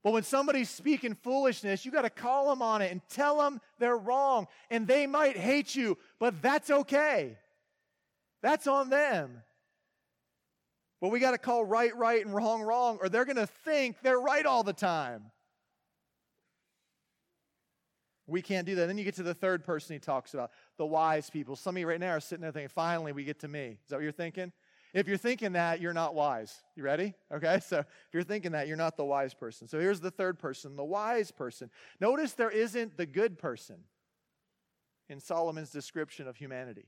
But 0.02 0.12
when 0.12 0.24
somebody's 0.24 0.68
speaking 0.68 1.14
foolishness, 1.14 1.84
you 1.84 1.92
got 1.92 2.02
to 2.02 2.10
call 2.10 2.48
them 2.50 2.60
on 2.60 2.82
it 2.82 2.90
and 2.90 3.00
tell 3.08 3.38
them 3.38 3.60
they're 3.78 3.96
wrong. 3.96 4.48
And 4.70 4.86
they 4.86 5.06
might 5.06 5.36
hate 5.36 5.76
you, 5.76 5.96
but 6.18 6.42
that's 6.42 6.70
okay. 6.70 7.36
That's 8.42 8.66
on 8.66 8.90
them. 8.90 9.42
But 11.00 11.10
we 11.10 11.20
got 11.20 11.32
to 11.32 11.38
call 11.38 11.64
right, 11.64 11.94
right, 11.96 12.24
and 12.24 12.34
wrong, 12.34 12.62
wrong, 12.62 12.98
or 13.00 13.08
they're 13.08 13.24
going 13.24 13.36
to 13.36 13.46
think 13.46 13.96
they're 14.02 14.20
right 14.20 14.44
all 14.44 14.62
the 14.62 14.72
time. 14.72 15.30
We 18.26 18.40
can't 18.40 18.66
do 18.66 18.76
that. 18.76 18.86
Then 18.86 18.98
you 18.98 19.04
get 19.04 19.16
to 19.16 19.22
the 19.22 19.34
third 19.34 19.64
person 19.64 19.94
he 19.94 20.00
talks 20.00 20.32
about, 20.32 20.52
the 20.78 20.86
wise 20.86 21.28
people. 21.28 21.54
Some 21.54 21.76
of 21.76 21.80
you 21.80 21.88
right 21.88 22.00
now 22.00 22.12
are 22.12 22.20
sitting 22.20 22.42
there 22.42 22.52
thinking, 22.52 22.68
finally, 22.68 23.12
we 23.12 23.24
get 23.24 23.40
to 23.40 23.48
me. 23.48 23.78
Is 23.82 23.90
that 23.90 23.96
what 23.96 24.02
you're 24.02 24.12
thinking? 24.12 24.52
If 24.94 25.08
you're 25.08 25.16
thinking 25.16 25.52
that, 25.52 25.80
you're 25.80 25.94
not 25.94 26.14
wise. 26.14 26.62
You 26.76 26.82
ready? 26.82 27.14
Okay, 27.32 27.60
so 27.60 27.78
if 27.78 27.86
you're 28.12 28.22
thinking 28.22 28.52
that, 28.52 28.68
you're 28.68 28.76
not 28.76 28.96
the 28.96 29.04
wise 29.04 29.32
person. 29.32 29.66
So 29.66 29.80
here's 29.80 30.00
the 30.00 30.10
third 30.10 30.38
person, 30.38 30.76
the 30.76 30.84
wise 30.84 31.30
person. 31.30 31.70
Notice 31.98 32.34
there 32.34 32.50
isn't 32.50 32.96
the 32.98 33.06
good 33.06 33.38
person 33.38 33.76
in 35.08 35.18
Solomon's 35.18 35.70
description 35.70 36.28
of 36.28 36.36
humanity. 36.36 36.86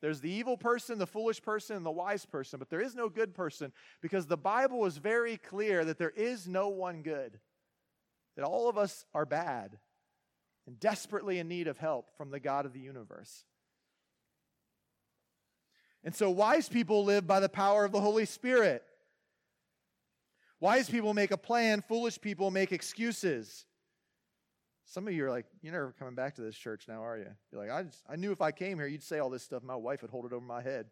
There's 0.00 0.20
the 0.20 0.30
evil 0.30 0.56
person, 0.56 0.98
the 0.98 1.06
foolish 1.06 1.40
person, 1.40 1.76
and 1.76 1.86
the 1.86 1.90
wise 1.90 2.26
person, 2.26 2.58
but 2.58 2.68
there 2.68 2.80
is 2.80 2.96
no 2.96 3.08
good 3.08 3.34
person 3.34 3.72
because 4.00 4.26
the 4.26 4.36
Bible 4.36 4.84
is 4.84 4.96
very 4.96 5.36
clear 5.36 5.84
that 5.84 5.98
there 5.98 6.10
is 6.10 6.48
no 6.48 6.68
one 6.68 7.02
good, 7.02 7.38
that 8.36 8.44
all 8.44 8.68
of 8.68 8.76
us 8.76 9.04
are 9.14 9.24
bad 9.24 9.78
and 10.66 10.80
desperately 10.80 11.38
in 11.38 11.46
need 11.46 11.68
of 11.68 11.78
help 11.78 12.16
from 12.16 12.30
the 12.30 12.40
God 12.40 12.66
of 12.66 12.72
the 12.72 12.80
universe. 12.80 13.44
And 16.04 16.14
so 16.14 16.30
wise 16.30 16.68
people 16.68 17.04
live 17.04 17.26
by 17.26 17.40
the 17.40 17.48
power 17.48 17.84
of 17.84 17.92
the 17.92 18.00
Holy 18.00 18.26
Spirit. 18.26 18.82
Wise 20.60 20.88
people 20.88 21.14
make 21.14 21.30
a 21.30 21.36
plan, 21.36 21.82
foolish 21.86 22.20
people 22.20 22.50
make 22.50 22.72
excuses. 22.72 23.66
Some 24.84 25.06
of 25.08 25.14
you 25.14 25.24
are 25.24 25.30
like, 25.30 25.46
you're 25.62 25.72
never 25.72 25.94
coming 25.98 26.14
back 26.14 26.34
to 26.36 26.42
this 26.42 26.56
church 26.56 26.84
now, 26.88 27.04
are 27.04 27.16
you? 27.16 27.28
You're 27.50 27.60
like, 27.60 27.70
I, 27.70 27.82
just, 27.84 28.02
I 28.08 28.16
knew 28.16 28.32
if 28.32 28.40
I 28.40 28.50
came 28.50 28.78
here, 28.78 28.86
you'd 28.86 29.02
say 29.02 29.20
all 29.20 29.30
this 29.30 29.42
stuff. 29.42 29.62
My 29.62 29.76
wife 29.76 30.02
would 30.02 30.10
hold 30.10 30.26
it 30.26 30.32
over 30.32 30.44
my 30.44 30.62
head. 30.62 30.86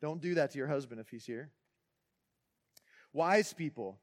Don't 0.00 0.20
do 0.20 0.34
that 0.34 0.50
to 0.50 0.58
your 0.58 0.66
husband 0.66 1.00
if 1.00 1.08
he's 1.08 1.24
here. 1.24 1.50
Wise 3.12 3.52
people, 3.52 3.98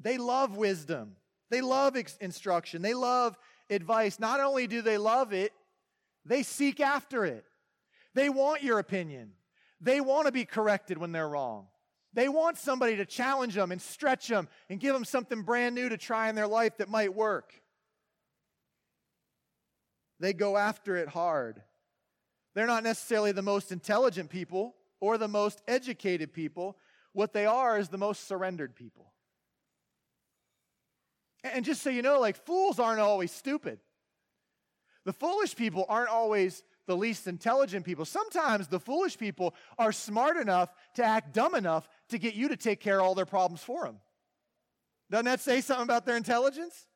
they 0.00 0.18
love 0.18 0.56
wisdom. 0.56 1.16
They 1.50 1.60
love 1.60 1.96
ex- 1.96 2.16
instruction. 2.20 2.82
They 2.82 2.94
love 2.94 3.38
advice. 3.70 4.18
Not 4.18 4.40
only 4.40 4.66
do 4.66 4.82
they 4.82 4.98
love 4.98 5.32
it, 5.32 5.52
they 6.24 6.42
seek 6.42 6.80
after 6.80 7.24
it. 7.24 7.44
They 8.16 8.30
want 8.30 8.62
your 8.62 8.78
opinion. 8.78 9.32
They 9.78 10.00
want 10.00 10.24
to 10.24 10.32
be 10.32 10.46
corrected 10.46 10.96
when 10.96 11.12
they're 11.12 11.28
wrong. 11.28 11.66
They 12.14 12.30
want 12.30 12.56
somebody 12.56 12.96
to 12.96 13.04
challenge 13.04 13.54
them 13.54 13.70
and 13.70 13.80
stretch 13.80 14.28
them 14.28 14.48
and 14.70 14.80
give 14.80 14.94
them 14.94 15.04
something 15.04 15.42
brand 15.42 15.74
new 15.74 15.90
to 15.90 15.98
try 15.98 16.30
in 16.30 16.34
their 16.34 16.46
life 16.46 16.78
that 16.78 16.88
might 16.88 17.14
work. 17.14 17.52
They 20.18 20.32
go 20.32 20.56
after 20.56 20.96
it 20.96 21.08
hard. 21.08 21.60
They're 22.54 22.66
not 22.66 22.84
necessarily 22.84 23.32
the 23.32 23.42
most 23.42 23.70
intelligent 23.70 24.30
people 24.30 24.76
or 24.98 25.18
the 25.18 25.28
most 25.28 25.60
educated 25.68 26.32
people. 26.32 26.78
What 27.12 27.34
they 27.34 27.44
are 27.44 27.78
is 27.78 27.90
the 27.90 27.98
most 27.98 28.26
surrendered 28.26 28.74
people. 28.74 29.12
And 31.44 31.66
just 31.66 31.82
so 31.82 31.90
you 31.90 32.00
know, 32.00 32.18
like 32.18 32.46
fools 32.46 32.78
aren't 32.78 33.00
always 33.00 33.30
stupid. 33.30 33.78
The 35.04 35.12
foolish 35.12 35.54
people 35.54 35.84
aren't 35.86 36.08
always 36.08 36.62
the 36.86 36.96
least 36.96 37.26
intelligent 37.26 37.84
people. 37.84 38.04
Sometimes 38.04 38.68
the 38.68 38.80
foolish 38.80 39.18
people 39.18 39.54
are 39.78 39.92
smart 39.92 40.36
enough 40.36 40.72
to 40.94 41.04
act 41.04 41.34
dumb 41.34 41.54
enough 41.54 41.88
to 42.10 42.18
get 42.18 42.34
you 42.34 42.48
to 42.48 42.56
take 42.56 42.80
care 42.80 43.00
of 43.00 43.06
all 43.06 43.14
their 43.14 43.26
problems 43.26 43.62
for 43.62 43.84
them. 43.84 43.98
Doesn't 45.10 45.26
that 45.26 45.40
say 45.40 45.60
something 45.60 45.84
about 45.84 46.06
their 46.06 46.16
intelligence? 46.16 46.86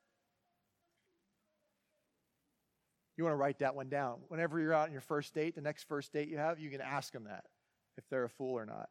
You 3.17 3.25
want 3.25 3.35
to 3.35 3.39
write 3.39 3.59
that 3.59 3.75
one 3.75 3.89
down. 3.89 4.21
Whenever 4.29 4.59
you're 4.59 4.73
out 4.73 4.89
on 4.89 4.93
your 4.93 5.03
first 5.03 5.35
date, 5.35 5.55
the 5.55 5.61
next 5.61 5.85
first 5.85 6.13
date 6.13 6.29
you 6.29 6.39
have, 6.39 6.59
you 6.59 6.71
can 6.71 6.81
ask 6.81 7.13
them 7.13 7.25
that 7.25 7.45
if 7.99 8.09
they're 8.09 8.25
a 8.25 8.31
fool 8.31 8.55
or 8.55 8.65
not. 8.65 8.89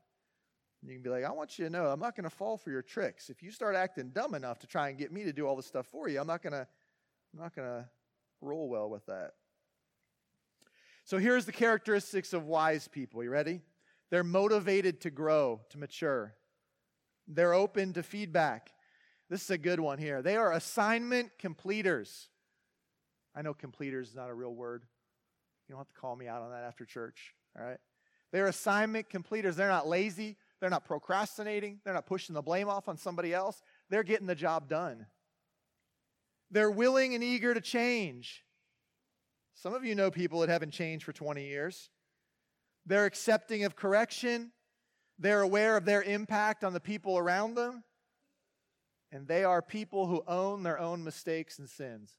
And 0.82 0.89
you 0.89 0.95
can 0.95 1.04
be 1.04 1.10
like, 1.10 1.26
I 1.26 1.32
want 1.32 1.58
you 1.58 1.66
to 1.66 1.72
know 1.72 1.88
I'm 1.88 2.00
not 2.00 2.16
going 2.16 2.24
to 2.26 2.30
fall 2.30 2.58
for 2.58 2.70
your 2.70 2.82
tricks. 2.82 3.30
If 3.30 3.41
you 3.41 3.52
start 3.52 3.76
acting 3.76 4.10
dumb 4.10 4.36
enough 4.36 4.60
to 4.60 4.68
try 4.68 4.89
and 4.89 4.97
get 4.97 5.12
me 5.12 5.24
to 5.24 5.34
do 5.34 5.47
all 5.47 5.56
this 5.56 5.66
stuff 5.66 5.88
for 5.88 6.08
you, 6.08 6.22
I'm 6.22 6.28
not 6.28 6.41
going 6.41 6.54
to 6.54 6.68
I'm 7.34 7.41
not 7.41 7.56
going 7.56 7.68
to 7.68 7.89
roll 8.41 8.70
well 8.70 8.89
with 8.89 9.06
that. 9.08 9.32
So 11.10 11.18
here's 11.18 11.47
the 11.47 11.51
characteristics 11.51 12.34
of 12.34 12.45
wise 12.45 12.88
people. 12.88 13.24
You 13.24 13.32
ready? 13.32 13.62
They're 14.12 14.24
motivated 14.24 15.01
to 15.01 15.10
grow, 15.10 15.60
to 15.72 15.80
mature. 15.80 16.36
They're 17.28 17.55
open 17.55 17.93
to 17.93 18.03
feedback. 18.03 18.70
This 19.28 19.41
is 19.41 19.49
a 19.49 19.57
good 19.57 19.80
one 19.80 19.97
here. 19.97 20.22
They 20.22 20.38
are 20.38 20.53
assignment 20.53 21.32
completers. 21.39 22.30
I 23.36 23.41
know 23.41 23.55
completers 23.55 24.10
is 24.10 24.16
not 24.16 24.30
a 24.30 24.34
real 24.36 24.53
word. 24.53 24.84
You 25.68 25.74
don't 25.74 25.80
have 25.80 25.88
to 25.88 25.99
call 25.99 26.16
me 26.16 26.28
out 26.28 26.43
on 26.43 26.51
that 26.51 26.64
after 26.64 26.86
church, 26.86 27.34
all 27.57 27.66
right? 27.66 27.80
They're 28.32 28.45
assignment 28.45 29.10
completers. 29.10 29.55
They're 29.55 29.68
not 29.68 29.88
lazy. 29.88 30.38
They're 30.60 30.70
not 30.70 30.86
procrastinating. 30.86 31.80
They're 31.84 31.95
not 31.95 32.05
pushing 32.05 32.36
the 32.36 32.43
blame 32.43 32.70
off 32.70 32.88
on 32.88 32.97
somebody 32.97 33.34
else. 33.34 33.64
They're 33.89 34.03
getting 34.03 34.28
the 34.28 34.36
job 34.36 34.70
done. 34.70 35.07
They're 36.51 36.70
willing 36.70 37.16
and 37.16 37.24
eager 37.24 37.55
to 37.55 37.62
change. 37.62 38.43
Some 39.62 39.74
of 39.74 39.84
you 39.84 39.93
know 39.93 40.10
people 40.10 40.39
that 40.39 40.47
haven't 40.47 40.72
changed 40.72 41.03
for 41.03 41.12
20 41.12 41.45
years. 41.45 41.89
They're 42.86 43.05
accepting 43.05 43.66
of 43.66 43.76
correction. 43.76 44.51
They're 45.18 45.41
aware 45.41 45.76
of 45.76 45.84
their 45.84 46.01
impact 46.01 46.64
on 46.64 46.72
the 46.72 46.80
people 46.80 47.18
around 47.18 47.55
them. 47.55 47.84
And 49.12 49.28
they 49.28 49.43
are 49.43 49.62
people 49.62 50.07
who 50.07 50.24
own 50.28 50.64
their 50.64 50.80
own 50.80 51.03
mistakes 51.03 51.60
and 51.60 51.70
sins. 51.70 52.14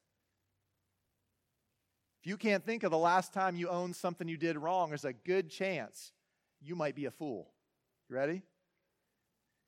If 2.21 2.27
you 2.29 2.37
can't 2.37 2.67
think 2.67 2.83
of 2.83 2.91
the 2.91 2.99
last 2.99 3.33
time 3.33 3.57
you 3.57 3.71
owned 3.71 3.97
something 3.97 4.29
you 4.29 4.37
did 4.37 4.59
wrong, 4.59 4.91
there's 4.91 5.07
a 5.07 5.15
good 5.15 5.49
chance 5.49 6.13
you 6.61 6.77
might 6.77 6.95
be 6.95 7.07
a 7.07 7.11
fool. 7.11 7.55
You 8.11 8.17
ready? 8.17 8.43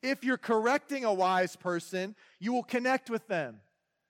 If 0.03 0.25
you're 0.25 0.37
correcting 0.37 1.07
a 1.07 1.14
wise 1.14 1.57
person, 1.57 2.16
you 2.39 2.53
will 2.53 2.64
connect 2.64 3.09
with 3.09 3.27
them. 3.29 3.61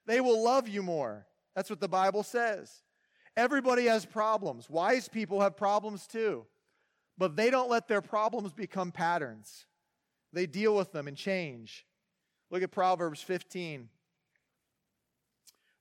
They 0.05 0.19
will 0.19 0.43
love 0.43 0.67
you 0.67 0.83
more. 0.83 1.27
That's 1.55 1.69
what 1.69 1.79
the 1.79 1.87
Bible 1.87 2.23
says. 2.23 2.83
Everybody 3.35 3.85
has 3.85 4.05
problems. 4.05 4.69
Wise 4.69 5.07
people 5.07 5.41
have 5.41 5.57
problems 5.57 6.07
too. 6.07 6.45
But 7.17 7.35
they 7.35 7.49
don't 7.49 7.69
let 7.69 7.87
their 7.87 8.01
problems 8.01 8.53
become 8.53 8.91
patterns. 8.91 9.65
They 10.31 10.45
deal 10.45 10.75
with 10.75 10.91
them 10.91 11.07
and 11.07 11.15
change. 11.15 11.85
Look 12.49 12.63
at 12.63 12.71
Proverbs 12.71 13.21
15. 13.21 13.89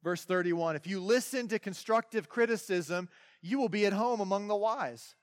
Verse 0.03 0.25
31 0.25 0.77
If 0.77 0.87
you 0.87 1.01
listen 1.01 1.49
to 1.49 1.59
constructive 1.59 2.29
criticism, 2.29 3.09
you 3.41 3.59
will 3.59 3.69
be 3.69 3.87
at 3.87 3.93
home 3.93 4.21
among 4.21 4.49
the 4.49 4.57
wise. 4.57 5.15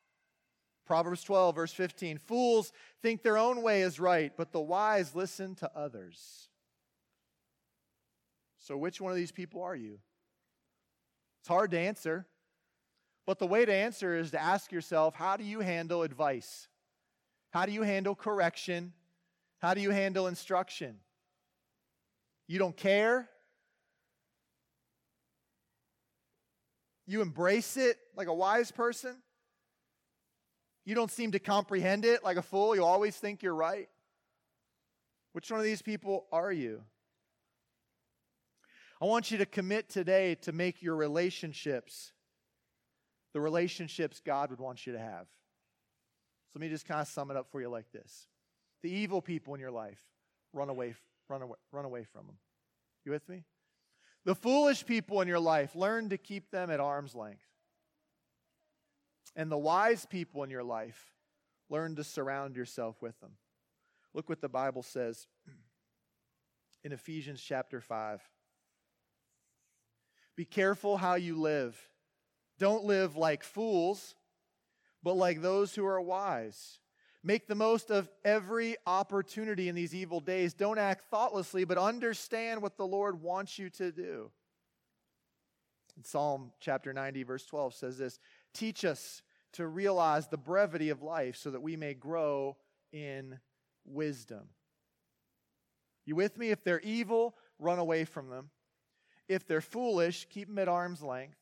Proverbs 0.86 1.23
12, 1.23 1.55
verse 1.55 1.73
15 1.73 2.17
Fools 2.17 2.71
think 3.01 3.21
their 3.21 3.38
own 3.38 3.61
way 3.61 3.82
is 3.82 3.99
right, 3.99 4.32
but 4.36 4.51
the 4.51 4.59
wise 4.59 5.13
listen 5.13 5.53
to 5.55 5.69
others. 5.75 6.49
So, 8.57 8.75
which 8.75 8.99
one 8.99 9.11
of 9.11 9.17
these 9.17 9.32
people 9.32 9.61
are 9.61 9.75
you? 9.75 9.99
It's 11.40 11.48
hard 11.48 11.72
to 11.72 11.80
answer, 11.80 12.28
but 13.26 13.40
the 13.40 13.48
way 13.48 13.66
to 13.66 13.74
answer 13.74 14.18
is 14.18 14.32
to 14.32 14.42
ask 14.42 14.72
yourself 14.72 15.16
how 15.16 15.38
do 15.38 15.44
you 15.44 15.60
handle 15.60 16.04
advice? 16.04 16.68
How 17.52 17.66
do 17.66 17.72
you 17.72 17.84
handle 17.84 18.16
correction? 18.16 18.94
How 19.60 19.74
do 19.74 19.82
you 19.82 19.92
handle 19.92 20.28
instruction? 20.28 20.98
You 22.48 22.60
don't 22.60 22.76
care? 22.76 23.30
You 27.06 27.22
embrace 27.22 27.78
it 27.78 27.98
like 28.16 28.28
a 28.28 28.34
wise 28.34 28.72
person? 28.72 29.16
You 30.86 30.96
don't 30.96 31.12
seem 31.12 31.32
to 31.32 31.40
comprehend 31.40 32.06
it 32.06 32.24
like 32.24 32.38
a 32.38 32.42
fool. 32.42 32.76
You 32.76 32.84
always 32.84 33.16
think 33.16 33.44
you're 33.44 33.56
right. 33.56 33.90
Which 35.34 35.52
one 35.52 35.60
of 35.60 35.64
these 35.64 35.82
people 35.82 36.26
are 36.32 36.52
you? 36.52 36.82
I 39.02 39.06
want 39.06 39.32
you 39.32 39.38
to 39.38 39.45
commit 39.45 39.89
today 39.89 40.36
to 40.41 40.52
make 40.52 40.82
your 40.82 40.95
relationships 40.95 42.12
the 43.34 43.41
relationships 43.41 44.22
God 44.26 44.50
would 44.50 44.60
want 44.60 44.86
you 44.86 44.93
to 44.93 45.00
have. 45.00 45.28
So 46.47 46.56
let 46.56 46.62
me 46.62 46.70
just 46.70 46.88
kind 46.88 47.02
of 47.02 47.08
sum 47.08 47.30
it 47.30 47.38
up 47.38 47.47
for 47.52 47.62
you 47.62 47.70
like 47.70 47.91
this 47.91 48.28
The 48.82 48.89
evil 48.89 49.22
people 49.22 49.54
in 49.54 49.60
your 49.60 49.72
life, 49.72 50.00
run 50.54 50.70
away, 50.70 50.95
run 51.30 51.41
away, 51.41 51.58
run 51.72 51.86
away 51.86 52.04
from 52.04 52.26
them. 52.26 52.38
You 53.06 53.12
with 53.12 53.28
me? 53.30 53.43
The 54.26 54.36
foolish 54.36 54.86
people 54.86 55.22
in 55.22 55.28
your 55.28 55.39
life, 55.39 55.76
learn 55.76 56.10
to 56.10 56.18
keep 56.18 56.52
them 56.52 56.70
at 56.70 56.80
arm's 56.80 57.16
length. 57.16 57.45
And 59.36 59.52
the 59.52 59.58
wise 59.58 60.06
people 60.06 60.43
in 60.43 60.50
your 60.50 60.64
life, 60.64 61.14
learn 61.70 61.95
to 61.95 62.04
surround 62.04 62.56
yourself 62.56 63.02
with 63.02 63.18
them. 63.22 63.32
Look 64.14 64.28
what 64.28 64.41
the 64.41 64.50
Bible 64.50 64.84
says 64.84 65.28
in 66.84 66.91
Ephesians 66.91 67.41
chapter 67.41 67.80
5. 67.80 68.22
Be 70.40 70.46
careful 70.46 70.96
how 70.96 71.16
you 71.16 71.36
live. 71.36 71.78
Don't 72.60 72.86
live 72.86 73.18
like 73.18 73.44
fools, 73.44 74.16
but 75.04 75.18
like 75.18 75.42
those 75.42 75.76
who 75.76 75.86
are 75.86 76.00
wise. 76.00 76.80
Make 77.22 77.50
the 77.50 77.56
most 77.56 77.92
of 77.92 78.10
every 78.24 78.78
opportunity 78.86 79.68
in 79.68 79.76
these 79.76 79.94
evil 79.94 80.22
days. 80.22 80.54
Don't 80.54 80.80
act 80.80 81.10
thoughtlessly, 81.12 81.66
but 81.66 81.78
understand 81.78 82.62
what 82.62 82.78
the 82.78 82.88
Lord 82.88 83.22
wants 83.22 83.60
you 83.60 83.70
to 83.72 83.92
do. 83.92 84.32
In 85.98 86.06
Psalm 86.06 86.54
chapter 86.62 86.94
90, 86.94 87.24
verse 87.24 87.46
12 87.46 87.74
says 87.74 87.98
this 87.98 88.18
Teach 88.54 88.86
us 88.86 89.22
to 89.52 89.68
realize 89.68 90.30
the 90.30 90.38
brevity 90.38 90.88
of 90.88 91.02
life 91.02 91.36
so 91.36 91.52
that 91.52 91.62
we 91.62 91.76
may 91.76 91.94
grow 91.94 92.56
in 92.94 93.38
wisdom. 93.84 94.48
You 96.06 96.16
with 96.16 96.38
me? 96.38 96.52
If 96.52 96.64
they're 96.64 96.80
evil, 96.80 97.36
run 97.60 97.78
away 97.78 98.06
from 98.06 98.30
them. 98.30 98.52
If 99.30 99.47
they're 99.47 99.61
foolish, 99.61 100.27
keep 100.30 100.47
them 100.47 100.57
at 100.57 100.67
arm's 100.67 101.03
length. 101.03 101.38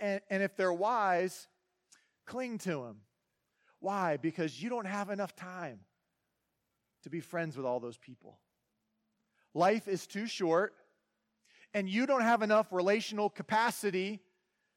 And, 0.00 0.20
and 0.30 0.42
if 0.42 0.56
they're 0.56 0.72
wise, 0.72 1.46
cling 2.26 2.58
to 2.58 2.70
them. 2.70 2.96
Why? 3.80 4.16
Because 4.16 4.60
you 4.60 4.70
don't 4.70 4.86
have 4.86 5.10
enough 5.10 5.36
time 5.36 5.80
to 7.02 7.10
be 7.10 7.20
friends 7.20 7.56
with 7.56 7.66
all 7.66 7.80
those 7.80 7.98
people. 7.98 8.38
Life 9.52 9.88
is 9.88 10.06
too 10.06 10.26
short, 10.26 10.74
and 11.74 11.88
you 11.88 12.06
don't 12.06 12.22
have 12.22 12.42
enough 12.42 12.72
relational 12.72 13.28
capacity 13.28 14.20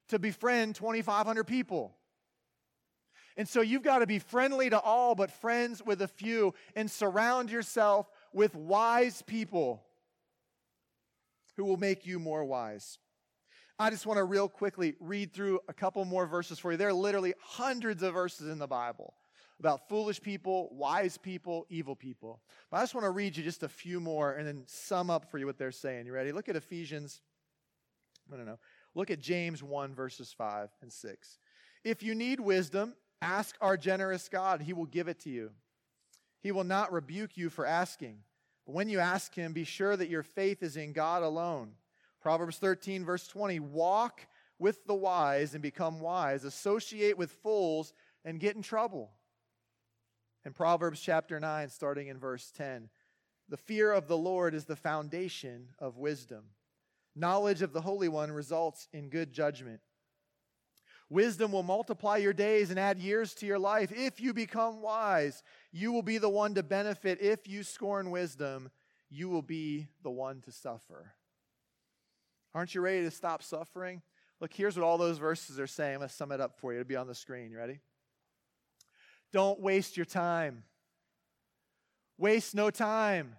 to 0.09 0.19
befriend 0.19 0.75
2,500 0.75 1.45
people. 1.45 1.95
And 3.37 3.47
so 3.47 3.61
you've 3.61 3.83
got 3.83 3.99
to 3.99 4.07
be 4.07 4.19
friendly 4.19 4.69
to 4.69 4.79
all, 4.79 5.15
but 5.15 5.31
friends 5.31 5.81
with 5.83 6.01
a 6.01 6.07
few, 6.07 6.53
and 6.75 6.89
surround 6.89 7.49
yourself 7.49 8.09
with 8.33 8.55
wise 8.55 9.21
people 9.21 9.83
who 11.57 11.65
will 11.65 11.77
make 11.77 12.05
you 12.05 12.19
more 12.19 12.43
wise. 12.43 12.97
I 13.79 13.89
just 13.89 14.05
want 14.05 14.17
to 14.17 14.23
real 14.23 14.47
quickly 14.47 14.95
read 14.99 15.33
through 15.33 15.59
a 15.67 15.73
couple 15.73 16.05
more 16.05 16.27
verses 16.27 16.59
for 16.59 16.71
you. 16.71 16.77
There 16.77 16.89
are 16.89 16.93
literally 16.93 17.33
hundreds 17.41 18.03
of 18.03 18.13
verses 18.13 18.49
in 18.49 18.59
the 18.59 18.67
Bible 18.67 19.15
about 19.59 19.87
foolish 19.87 20.21
people, 20.21 20.69
wise 20.71 21.17
people, 21.17 21.65
evil 21.69 21.95
people. 21.95 22.41
But 22.69 22.77
I 22.77 22.81
just 22.81 22.95
want 22.95 23.05
to 23.05 23.11
read 23.11 23.35
you 23.35 23.43
just 23.43 23.63
a 23.63 23.69
few 23.69 23.99
more 23.99 24.33
and 24.33 24.47
then 24.47 24.63
sum 24.67 25.09
up 25.09 25.31
for 25.31 25.37
you 25.37 25.45
what 25.45 25.57
they're 25.57 25.71
saying. 25.71 26.05
You 26.05 26.13
ready? 26.13 26.31
Look 26.31 26.49
at 26.49 26.55
Ephesians. 26.55 27.21
I 28.31 28.37
don't 28.37 28.45
know. 28.45 28.59
Look 28.95 29.09
at 29.09 29.19
James 29.19 29.63
1, 29.63 29.95
verses 29.95 30.33
5 30.37 30.69
and 30.81 30.91
6. 30.91 31.39
If 31.83 32.03
you 32.03 32.13
need 32.15 32.39
wisdom, 32.39 32.93
ask 33.21 33.55
our 33.61 33.77
generous 33.77 34.29
God. 34.29 34.61
He 34.61 34.73
will 34.73 34.85
give 34.85 35.07
it 35.07 35.19
to 35.21 35.29
you. 35.29 35.51
He 36.41 36.51
will 36.51 36.63
not 36.63 36.91
rebuke 36.91 37.37
you 37.37 37.49
for 37.49 37.65
asking. 37.65 38.19
But 38.66 38.76
when 38.76 38.89
you 38.89 38.99
ask 38.99 39.34
Him, 39.34 39.53
be 39.53 39.64
sure 39.64 39.95
that 39.95 40.09
your 40.09 40.24
faith 40.24 40.64
is 40.64 40.78
in 40.78 40.93
God 40.93 41.24
alone. 41.24 41.72
Proverbs 42.22 42.57
13, 42.57 43.03
verse 43.03 43.28
20 43.28 43.59
walk 43.59 44.22
with 44.59 44.86
the 44.86 44.93
wise 44.93 45.53
and 45.53 45.61
become 45.61 45.99
wise, 45.99 46.45
associate 46.45 47.18
with 47.18 47.32
fools 47.32 47.93
and 48.24 48.39
get 48.39 48.55
in 48.55 48.61
trouble. 48.61 49.11
In 50.45 50.53
Proverbs 50.53 51.01
chapter 51.01 51.39
9, 51.39 51.70
starting 51.70 52.07
in 52.07 52.18
verse 52.18 52.51
10, 52.51 52.89
the 53.49 53.57
fear 53.57 53.91
of 53.91 54.07
the 54.07 54.18
Lord 54.18 54.53
is 54.53 54.66
the 54.66 54.76
foundation 54.76 55.70
of 55.80 55.97
wisdom. 55.97 56.45
Knowledge 57.16 57.61
of 57.61 57.74
the 57.74 57.82
Holy 57.82 58.07
One 58.07 58.32
results 58.32 58.88
in 58.93 59.09
good 59.09 59.32
judgment. 59.32 59.82
Wisdom 61.09 61.51
will 61.51 61.63
multiply 61.63 62.17
your 62.17 62.33
days 62.33 62.69
and 62.69 62.79
add 62.79 62.97
years 62.97 63.33
to 63.35 63.45
your 63.45 63.59
life. 63.59 63.91
If 63.91 64.19
you 64.19 64.33
become 64.33 64.81
wise, 64.81 65.43
you 65.71 65.91
will 65.91 66.01
be 66.01 66.17
the 66.17 66.29
one 66.29 66.55
to 66.55 66.63
benefit. 66.63 67.21
If 67.21 67.47
you 67.47 67.63
scorn 67.63 68.09
wisdom, 68.09 68.71
you 69.09 69.29
will 69.29 69.41
be 69.41 69.87
the 70.01 70.09
one 70.09 70.41
to 70.41 70.51
suffer. 70.51 71.13
Aren't 72.55 72.73
you 72.73 72.81
ready 72.81 73.03
to 73.03 73.11
stop 73.11 73.43
suffering? 73.43 74.01
Look, 74.39 74.53
here's 74.53 74.75
what 74.75 74.85
all 74.85 74.97
those 74.97 75.17
verses 75.17 75.59
are 75.59 75.67
saying. 75.67 75.93
I'm 75.93 75.99
going 75.99 76.09
to 76.09 76.15
sum 76.15 76.31
it 76.31 76.41
up 76.41 76.59
for 76.59 76.73
you. 76.73 76.79
It'll 76.79 76.87
be 76.87 76.95
on 76.95 77.07
the 77.07 77.15
screen. 77.15 77.51
You 77.51 77.57
ready? 77.57 77.79
Don't 79.31 79.59
waste 79.59 79.97
your 79.97 80.05
time. 80.05 80.63
Waste 82.17 82.53
no 82.53 82.69
time. 82.69 83.35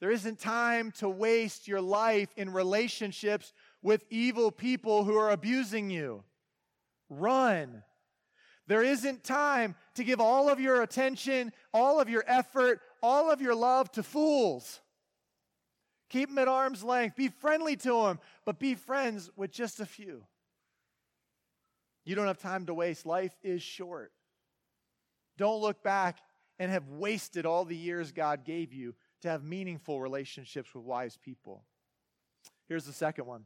There 0.00 0.10
isn't 0.10 0.38
time 0.38 0.92
to 0.98 1.08
waste 1.08 1.66
your 1.66 1.80
life 1.80 2.28
in 2.36 2.52
relationships 2.52 3.52
with 3.82 4.04
evil 4.10 4.50
people 4.50 5.04
who 5.04 5.16
are 5.16 5.30
abusing 5.30 5.90
you. 5.90 6.24
Run. 7.20 7.82
There 8.66 8.82
isn't 8.82 9.24
time 9.24 9.74
to 9.94 10.04
give 10.04 10.20
all 10.20 10.48
of 10.48 10.58
your 10.58 10.82
attention, 10.82 11.52
all 11.72 12.00
of 12.00 12.08
your 12.08 12.24
effort, 12.26 12.80
all 13.02 13.30
of 13.30 13.40
your 13.40 13.54
love 13.54 13.90
to 13.92 14.02
fools. 14.02 14.80
Keep 16.08 16.30
them 16.30 16.38
at 16.38 16.48
arm's 16.48 16.82
length. 16.82 17.16
Be 17.16 17.28
friendly 17.28 17.76
to 17.76 18.02
them, 18.04 18.20
but 18.44 18.58
be 18.58 18.74
friends 18.74 19.30
with 19.36 19.50
just 19.50 19.80
a 19.80 19.86
few. 19.86 20.24
You 22.04 22.14
don't 22.14 22.26
have 22.26 22.38
time 22.38 22.66
to 22.66 22.74
waste. 22.74 23.06
Life 23.06 23.36
is 23.42 23.62
short. 23.62 24.12
Don't 25.36 25.60
look 25.60 25.82
back 25.82 26.18
and 26.58 26.70
have 26.70 26.88
wasted 26.88 27.46
all 27.46 27.64
the 27.64 27.76
years 27.76 28.12
God 28.12 28.44
gave 28.44 28.72
you 28.72 28.94
to 29.22 29.28
have 29.28 29.42
meaningful 29.42 30.00
relationships 30.00 30.74
with 30.74 30.84
wise 30.84 31.18
people. 31.22 31.64
Here's 32.68 32.84
the 32.84 32.92
second 32.92 33.26
one 33.26 33.44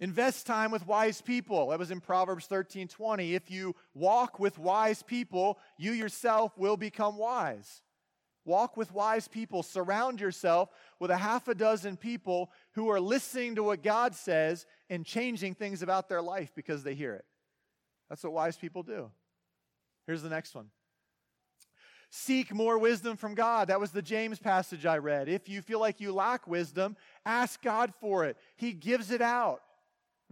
Invest 0.00 0.46
time 0.46 0.70
with 0.70 0.86
wise 0.86 1.20
people. 1.20 1.68
That 1.68 1.78
was 1.78 1.90
in 1.90 2.00
Proverbs 2.00 2.46
13 2.46 2.88
20. 2.88 3.34
If 3.34 3.50
you 3.50 3.74
walk 3.94 4.38
with 4.38 4.58
wise 4.58 5.02
people, 5.02 5.58
you 5.78 5.92
yourself 5.92 6.56
will 6.58 6.76
become 6.76 7.16
wise. 7.16 7.82
Walk 8.44 8.76
with 8.76 8.92
wise 8.92 9.28
people. 9.28 9.62
Surround 9.62 10.20
yourself 10.20 10.68
with 11.00 11.10
a 11.10 11.16
half 11.16 11.48
a 11.48 11.54
dozen 11.54 11.96
people 11.96 12.50
who 12.72 12.90
are 12.90 13.00
listening 13.00 13.54
to 13.54 13.62
what 13.62 13.82
God 13.82 14.14
says 14.14 14.66
and 14.90 15.06
changing 15.06 15.54
things 15.54 15.82
about 15.82 16.08
their 16.08 16.20
life 16.20 16.52
because 16.54 16.82
they 16.82 16.94
hear 16.94 17.14
it. 17.14 17.24
That's 18.08 18.22
what 18.24 18.32
wise 18.32 18.56
people 18.56 18.82
do. 18.82 19.10
Here's 20.06 20.22
the 20.22 20.28
next 20.28 20.54
one. 20.54 20.66
Seek 22.10 22.54
more 22.54 22.78
wisdom 22.78 23.16
from 23.16 23.34
God. 23.34 23.68
That 23.68 23.80
was 23.80 23.90
the 23.90 24.02
James 24.02 24.38
passage 24.38 24.86
I 24.86 24.98
read. 24.98 25.28
If 25.28 25.48
you 25.48 25.62
feel 25.62 25.80
like 25.80 26.00
you 26.00 26.12
lack 26.12 26.46
wisdom, 26.46 26.96
ask 27.26 27.60
God 27.60 27.92
for 28.00 28.24
it. 28.24 28.36
He 28.54 28.72
gives 28.72 29.10
it 29.10 29.20
out 29.20 29.62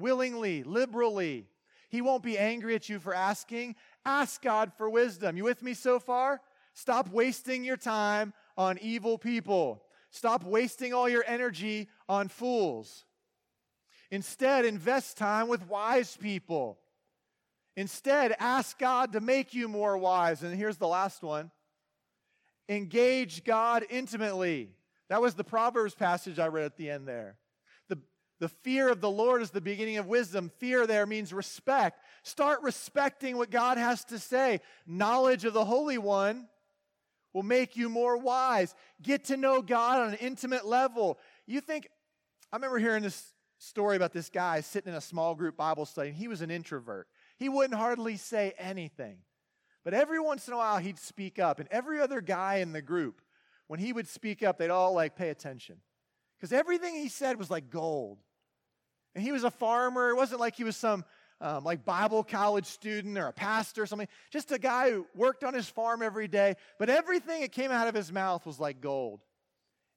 willingly, 0.03 0.63
liberally. 0.65 1.47
He 1.89 2.03
won't 2.03 2.23
be 2.23 2.37
angry 2.37 2.75
at 2.75 2.89
you 2.89 2.99
for 2.99 3.15
asking. 3.15 3.77
Ask 4.05 4.43
God 4.43 4.73
for 4.77 4.91
wisdom. 4.91 5.37
You 5.37 5.45
with 5.45 5.63
me 5.63 5.73
so 5.73 5.99
far? 5.99 6.41
Stop 6.75 7.09
wasting 7.09 7.65
your 7.65 7.77
time 7.77 8.35
on 8.57 8.79
evil 8.83 9.17
people. 9.17 9.85
Stop 10.11 10.45
wasting 10.45 10.93
all 10.93 11.09
your 11.09 11.25
energy 11.27 11.89
on 12.09 12.29
fools. 12.29 13.05
Instead, 14.11 14.65
invest 14.65 15.17
time 15.17 15.49
with 15.49 15.69
wise 15.69 16.17
people. 16.17 16.79
Instead, 17.77 18.35
ask 18.39 18.79
God 18.79 19.13
to 19.13 19.21
make 19.21 19.55
you 19.55 19.69
more 19.69 19.97
wise. 19.97 20.43
And 20.43 20.55
here's 20.55 20.77
the 20.77 20.89
last 20.89 21.23
one 21.23 21.51
engage 22.69 23.45
God 23.45 23.85
intimately. 23.89 24.71
That 25.09 25.21
was 25.21 25.35
the 25.35 25.45
Proverbs 25.45 25.95
passage 25.95 26.39
I 26.39 26.49
read 26.49 26.65
at 26.65 26.77
the 26.77 26.91
end 26.91 27.07
there. 27.07 27.37
The, 28.43 28.49
fear 28.49 28.89
of 28.89 29.01
the 29.01 29.09
Lord 29.09 29.41
is 29.41 29.51
the 29.51 29.61
beginning 29.61 29.99
of 29.99 30.09
wisdom. 30.09 30.51
Fear 30.59 30.89
there 30.89 31.07
means 31.07 31.33
respect. 31.33 32.01
Start 32.25 32.61
respecting 32.63 33.37
what 33.37 33.51
God 33.51 33.79
has 33.79 34.03
to 34.07 34.19
say. 34.19 34.61
Knowledge 34.85 35.45
of 35.45 35.53
the 35.53 35.65
Holy 35.65 35.97
One 35.97 36.49
will 37.33 37.45
make 37.45 37.77
you 37.77 37.89
more 37.89 38.17
wise. 38.17 38.75
Get 39.01 39.27
to 39.27 39.37
know 39.37 39.63
God 39.63 40.01
on 40.01 40.09
an 40.09 40.15
intimate 40.17 40.67
level. 40.67 41.21
You 41.47 41.61
think, 41.61 41.87
I 42.53 42.57
remember 42.57 42.81
hearing 42.81 43.05
this 43.05 43.33
story 43.59 43.95
about 43.95 44.13
this 44.13 44.29
guy 44.29 44.61
sitting 44.61 44.93
in 44.93 44.99
a 44.99 45.01
small 45.01 45.37
group 45.37 45.57
Bible 45.57 45.87
study, 45.87 46.09
and 46.09 46.19
he 46.19 46.27
was 46.27 46.43
an 46.43 46.51
introvert. 46.51 47.07
He 47.37 47.49
wouldn't 47.49 47.79
hardly 47.79 48.17
say 48.17 48.55
anything. 48.59 49.19
But 49.85 49.95
every 49.95 50.19
once 50.19 50.49
in 50.49 50.55
a 50.55 50.57
while, 50.57 50.79
he'd 50.79 50.99
speak 50.99 51.39
up. 51.39 51.61
And 51.61 51.69
every 51.71 52.01
other 52.01 52.21
guy 52.21 52.57
in 52.57 52.73
the 52.73 52.83
group, 52.83 53.23
when 53.69 53.79
he 53.79 53.93
would 53.93 54.09
speak 54.09 54.43
up, 54.43 54.59
they'd 54.59 54.69
all 54.69 54.95
like 54.95 55.15
pay 55.15 55.29
attention. 55.29 55.77
Because 56.37 56.53
everything 56.53 56.97
he 56.97 57.09
said 57.09 57.39
was 57.39 57.49
like 57.49 57.71
gold. 57.71 58.19
And 59.15 59.23
he 59.23 59.33
was 59.33 59.45
a 59.45 59.51
farmer. 59.51 60.11
It 60.11 60.17
wasn't 60.17 60.41
like 60.41 60.57
he 60.57 60.65
was 60.65 60.77
some 60.77 61.05
um, 61.41 61.65
like 61.65 61.85
Bible 61.85 62.23
college 62.23 62.67
student 62.67 63.19
or 63.19 63.27
a 63.27 63.33
pastor 63.33 63.83
or 63.83 63.87
something. 63.87 64.09
Just 64.31 64.53
a 64.53 64.59
guy 64.59 64.91
who 64.91 65.07
worked 65.15 65.43
on 65.45 65.55
his 65.55 65.69
farm 65.69 66.01
every 66.01 66.29
day. 66.29 66.55
But 66.79 66.89
everything 66.89 67.41
that 67.41 67.53
came 67.53 67.71
out 67.71 67.89
of 67.89 67.95
his 67.95 68.13
mouth 68.13 68.47
was 68.47 68.61
like 68.61 68.81
gold. 68.81 69.21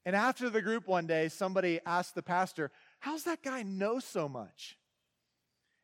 And 0.06 0.16
after 0.16 0.50
the 0.50 0.62
group 0.62 0.88
one 0.88 1.08
day, 1.08 1.30
somebody 1.30 1.80
asked 1.86 2.16
the 2.16 2.24
pastor, 2.24 2.72
How's 3.00 3.24
that 3.24 3.44
guy 3.44 3.64
know 3.64 4.00
so 4.00 4.28
much? 4.28 4.78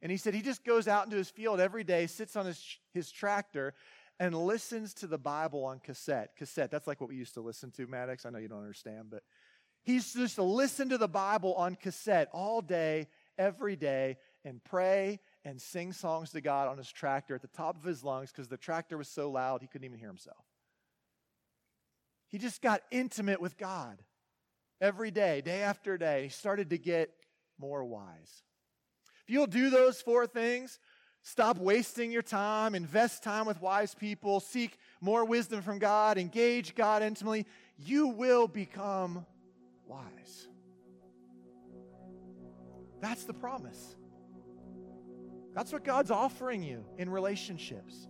And 0.01 0.11
he 0.11 0.17
said 0.17 0.33
he 0.33 0.41
just 0.41 0.63
goes 0.63 0.87
out 0.87 1.05
into 1.05 1.17
his 1.17 1.29
field 1.29 1.59
every 1.59 1.83
day, 1.83 2.07
sits 2.07 2.35
on 2.35 2.47
his, 2.47 2.79
his 2.93 3.11
tractor, 3.11 3.75
and 4.19 4.35
listens 4.35 4.93
to 4.95 5.07
the 5.07 5.17
Bible 5.17 5.63
on 5.65 5.79
cassette. 5.79 6.35
Cassette, 6.37 6.71
that's 6.71 6.87
like 6.87 7.01
what 7.01 7.09
we 7.09 7.15
used 7.15 7.35
to 7.35 7.41
listen 7.41 7.71
to, 7.71 7.87
Maddox. 7.87 8.25
I 8.25 8.31
know 8.31 8.39
you 8.39 8.47
don't 8.47 8.61
understand, 8.61 9.09
but 9.11 9.23
he's 9.83 10.13
just 10.13 10.35
to 10.35 10.43
listen 10.43 10.89
to 10.89 10.97
the 10.97 11.07
Bible 11.07 11.53
on 11.55 11.75
cassette 11.75 12.29
all 12.31 12.61
day, 12.61 13.07
every 13.37 13.75
day, 13.75 14.17
and 14.43 14.63
pray 14.63 15.19
and 15.45 15.61
sing 15.61 15.93
songs 15.93 16.31
to 16.31 16.41
God 16.41 16.67
on 16.67 16.77
his 16.77 16.91
tractor 16.91 17.35
at 17.35 17.41
the 17.41 17.47
top 17.47 17.75
of 17.75 17.83
his 17.83 18.03
lungs 18.03 18.31
because 18.31 18.47
the 18.47 18.57
tractor 18.57 18.97
was 18.97 19.07
so 19.07 19.29
loud 19.29 19.61
he 19.61 19.67
couldn't 19.67 19.85
even 19.85 19.99
hear 19.99 20.07
himself. 20.07 20.43
He 22.27 22.37
just 22.37 22.61
got 22.61 22.81
intimate 22.91 23.41
with 23.41 23.57
God 23.57 24.01
every 24.79 25.11
day, 25.11 25.41
day 25.41 25.61
after 25.61 25.97
day. 25.97 26.23
He 26.23 26.29
started 26.29 26.69
to 26.69 26.77
get 26.77 27.11
more 27.59 27.83
wise. 27.83 28.43
If 29.23 29.33
you'll 29.33 29.47
do 29.47 29.69
those 29.69 30.01
four 30.01 30.25
things, 30.25 30.79
stop 31.21 31.57
wasting 31.57 32.11
your 32.11 32.21
time, 32.21 32.73
invest 32.73 33.21
time 33.21 33.45
with 33.45 33.61
wise 33.61 33.93
people, 33.93 34.39
seek 34.39 34.77
more 35.01 35.25
wisdom 35.25 35.61
from 35.61 35.77
God, 35.77 36.17
engage 36.17 36.73
God 36.73 37.03
intimately, 37.03 37.45
you 37.77 38.07
will 38.07 38.47
become 38.47 39.25
wise. 39.85 40.47
That's 43.01 43.23
the 43.23 43.33
promise. 43.33 43.95
That's 45.53 45.73
what 45.73 45.83
God's 45.83 46.11
offering 46.11 46.63
you 46.63 46.85
in 46.97 47.09
relationships. 47.09 48.07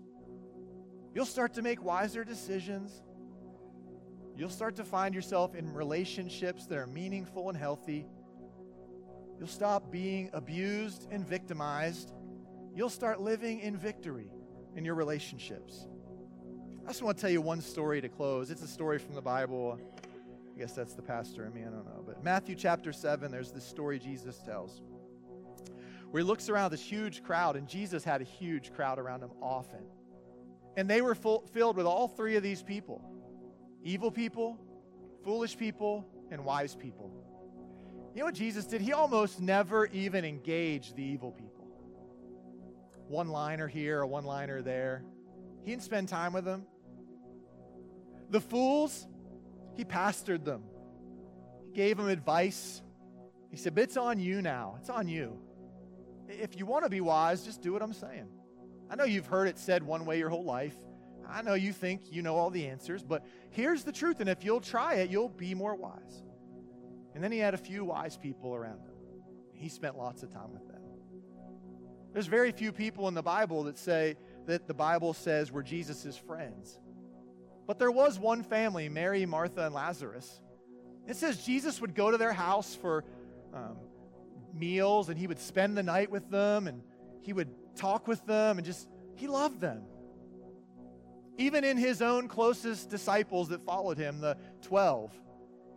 You'll 1.16 1.26
start 1.26 1.54
to 1.56 1.62
make 1.62 1.84
wiser 1.84 2.24
decisions. 2.24 3.02
You'll 4.36 4.50
start 4.50 4.76
to 4.76 4.84
find 4.84 5.16
yourself 5.16 5.56
in 5.56 5.74
relationships 5.74 6.66
that 6.68 6.78
are 6.78 6.88
meaningful 6.88 7.50
and 7.50 7.58
healthy. 7.58 8.06
You'll 9.40 9.48
stop 9.48 9.92
being 9.92 10.30
abused 10.34 11.08
and 11.12 11.28
victimized. 11.28 12.14
You'll 12.76 12.90
start 12.90 13.20
living 13.20 13.60
in 13.60 13.76
victory 13.76 14.30
in 14.76 14.86
your 14.86 14.96
relationships. 14.96 15.88
I 16.86 16.88
just 16.88 17.02
want 17.02 17.18
to 17.18 17.22
tell 17.22 17.32
you 17.32 17.42
one 17.42 17.62
story 17.62 18.02
to 18.02 18.10
close. 18.10 18.52
It's 18.52 18.62
a 18.62 18.68
story 18.68 19.00
from 19.00 19.16
the 19.16 19.22
Bible. 19.22 19.80
Guess 20.62 20.74
that's 20.74 20.94
the 20.94 21.02
pastor 21.02 21.48
in 21.48 21.56
me, 21.56 21.62
I 21.62 21.72
don't 21.72 21.86
know. 21.86 22.04
But 22.06 22.24
Matthew 22.24 22.54
chapter 22.54 22.94
7, 22.94 23.32
there's 23.32 23.52
this 23.52 23.64
story 23.64 23.98
Jesus 23.98 24.38
tells 24.46 24.84
where 26.12 26.22
he 26.22 26.28
looks 26.28 26.50
around 26.50 26.70
this 26.70 26.84
huge 26.84 27.24
crowd, 27.24 27.56
and 27.56 27.68
Jesus 27.68 28.04
had 28.04 28.22
a 28.22 28.24
huge 28.24 28.72
crowd 28.72 29.00
around 29.00 29.24
him 29.24 29.32
often. 29.42 29.80
And 30.78 30.88
they 30.88 31.02
were 31.02 31.16
full, 31.16 31.48
filled 31.52 31.78
with 31.78 31.88
all 31.88 32.08
three 32.08 32.36
of 32.36 32.44
these 32.44 32.62
people 32.62 33.02
evil 33.84 34.12
people, 34.12 34.60
foolish 35.24 35.58
people, 35.58 36.06
and 36.30 36.46
wise 36.46 36.76
people. 36.76 37.12
You 38.14 38.20
know 38.20 38.26
what 38.26 38.36
Jesus 38.36 38.66
did? 38.66 38.82
He 38.82 38.94
almost 38.94 39.42
never 39.42 39.88
even 39.88 40.24
engaged 40.26 40.96
the 40.96 41.04
evil 41.04 41.32
people. 41.32 41.66
One 43.08 43.30
liner 43.30 43.68
here, 43.68 44.02
a 44.02 44.08
one 44.08 44.26
liner 44.26 44.62
there. 44.62 45.04
He 45.64 45.72
didn't 45.72 45.82
spend 45.82 46.08
time 46.08 46.34
with 46.34 46.46
them. 46.46 46.68
The 48.30 48.42
fools, 48.42 49.08
he 49.76 49.86
pastored 49.86 50.44
them. 50.44 50.64
He 51.66 51.72
gave 51.72 51.98
them 51.98 52.08
advice. 52.08 52.82
He 53.50 53.58
said, 53.58 53.76
But 53.76 53.86
it's 53.86 53.98
on 53.98 54.20
you 54.20 54.42
now. 54.42 54.76
It's 54.80 54.90
on 54.90 55.08
you. 55.08 55.40
If 56.28 56.58
you 56.58 56.66
want 56.66 56.84
to 56.86 56.90
be 56.90 57.02
wise, 57.02 57.44
just 57.44 57.62
do 57.62 57.74
what 57.74 57.82
I'm 57.82 57.94
saying. 57.94 58.28
I 58.90 58.96
know 58.96 59.04
you've 59.04 59.28
heard 59.28 59.48
it 59.48 59.58
said 59.58 59.84
one 59.84 60.06
way 60.06 60.18
your 60.18 60.30
whole 60.30 60.44
life. 60.44 60.76
I 61.28 61.42
know 61.42 61.54
you 61.54 61.72
think 61.72 62.12
you 62.12 62.22
know 62.22 62.36
all 62.36 62.50
the 62.50 62.68
answers, 62.68 63.04
but 63.04 63.26
here's 63.52 63.84
the 63.84 63.92
truth. 63.92 64.20
And 64.20 64.30
if 64.30 64.44
you'll 64.44 64.62
try 64.62 64.96
it, 64.96 65.10
you'll 65.10 65.30
be 65.30 65.54
more 65.56 65.76
wise. 65.76 66.24
And 67.16 67.24
then 67.24 67.32
he 67.32 67.40
had 67.40 67.54
a 67.54 67.58
few 67.58 67.86
wise 67.86 68.18
people 68.18 68.54
around 68.54 68.82
him. 68.82 68.96
He 69.54 69.70
spent 69.70 69.98
lots 69.98 70.24
of 70.24 70.32
time 70.32 70.52
with 70.52 70.68
them. 70.68 70.82
There's 72.14 72.28
very 72.28 72.52
few 72.52 72.74
people 72.74 73.08
in 73.08 73.14
the 73.14 73.22
Bible 73.22 73.64
that 73.64 73.78
say 73.78 74.18
that 74.46 74.68
the 74.68 74.74
Bible 74.74 75.14
says 75.14 75.52
were 75.52 75.64
Jesus' 75.64 76.18
friends. 76.18 76.81
But 77.72 77.80
there 77.80 77.90
was 77.90 78.20
one 78.20 78.44
family, 78.44 78.90
Mary, 78.90 79.26
Martha, 79.26 79.66
and 79.66 79.74
Lazarus. 79.74 80.42
It 81.08 81.16
says 81.16 81.46
Jesus 81.46 81.80
would 81.80 81.96
go 81.96 82.12
to 82.12 82.18
their 82.18 82.34
house 82.34 82.76
for 82.76 83.06
um, 83.54 83.78
meals 84.54 85.08
and 85.08 85.18
he 85.18 85.26
would 85.26 85.40
spend 85.40 85.78
the 85.78 85.82
night 85.82 86.12
with 86.12 86.30
them 86.30 86.68
and 86.68 86.82
he 87.22 87.32
would 87.32 87.48
talk 87.78 88.10
with 88.10 88.26
them 88.26 88.58
and 88.58 88.66
just, 88.66 88.90
he 89.16 89.28
loved 89.28 89.62
them. 89.62 89.84
Even 91.38 91.64
in 91.64 91.78
his 91.78 92.02
own 92.02 92.28
closest 92.28 92.90
disciples 92.90 93.48
that 93.48 93.64
followed 93.64 93.98
him, 93.98 94.20
the 94.20 94.36
12, 94.64 95.10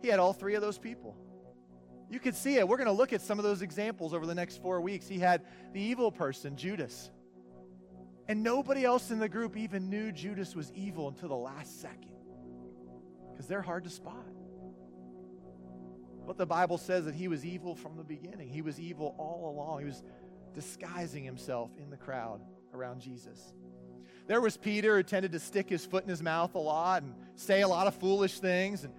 he 0.01 0.09
had 0.09 0.19
all 0.19 0.33
three 0.33 0.55
of 0.55 0.61
those 0.61 0.77
people. 0.77 1.15
You 2.09 2.19
could 2.19 2.35
see 2.35 2.57
it. 2.57 2.67
We're 2.67 2.75
going 2.75 2.87
to 2.87 2.91
look 2.91 3.13
at 3.13 3.21
some 3.21 3.39
of 3.39 3.45
those 3.45 3.61
examples 3.61 4.13
over 4.13 4.25
the 4.25 4.35
next 4.35 4.61
four 4.61 4.81
weeks. 4.81 5.07
He 5.07 5.19
had 5.19 5.45
the 5.71 5.79
evil 5.79 6.11
person, 6.11 6.57
Judas. 6.57 7.09
And 8.27 8.43
nobody 8.43 8.83
else 8.83 9.11
in 9.11 9.19
the 9.19 9.29
group 9.29 9.55
even 9.55 9.89
knew 9.89 10.11
Judas 10.11 10.55
was 10.55 10.71
evil 10.73 11.07
until 11.07 11.29
the 11.29 11.35
last 11.35 11.81
second 11.81 12.11
because 13.31 13.47
they're 13.47 13.61
hard 13.61 13.83
to 13.83 13.89
spot. 13.89 14.25
But 16.25 16.37
the 16.37 16.45
Bible 16.45 16.77
says 16.77 17.05
that 17.05 17.13
he 17.13 17.27
was 17.27 17.45
evil 17.45 17.75
from 17.75 17.97
the 17.97 18.03
beginning. 18.03 18.49
He 18.49 18.61
was 18.61 18.79
evil 18.79 19.13
all 19.19 19.51
along. 19.51 19.79
He 19.79 19.85
was 19.85 20.03
disguising 20.53 21.23
himself 21.23 21.69
in 21.77 21.89
the 21.89 21.97
crowd 21.97 22.41
around 22.73 23.01
Jesus. 23.01 23.53
There 24.25 24.41
was 24.41 24.57
Peter 24.57 24.97
who 24.97 25.03
tended 25.03 25.33
to 25.33 25.39
stick 25.39 25.69
his 25.69 25.85
foot 25.85 26.03
in 26.03 26.09
his 26.09 26.23
mouth 26.23 26.55
a 26.55 26.59
lot 26.59 27.03
and 27.03 27.13
say 27.35 27.61
a 27.61 27.67
lot 27.67 27.85
of 27.85 27.93
foolish 27.95 28.39
things. 28.39 28.83
And 28.83 28.93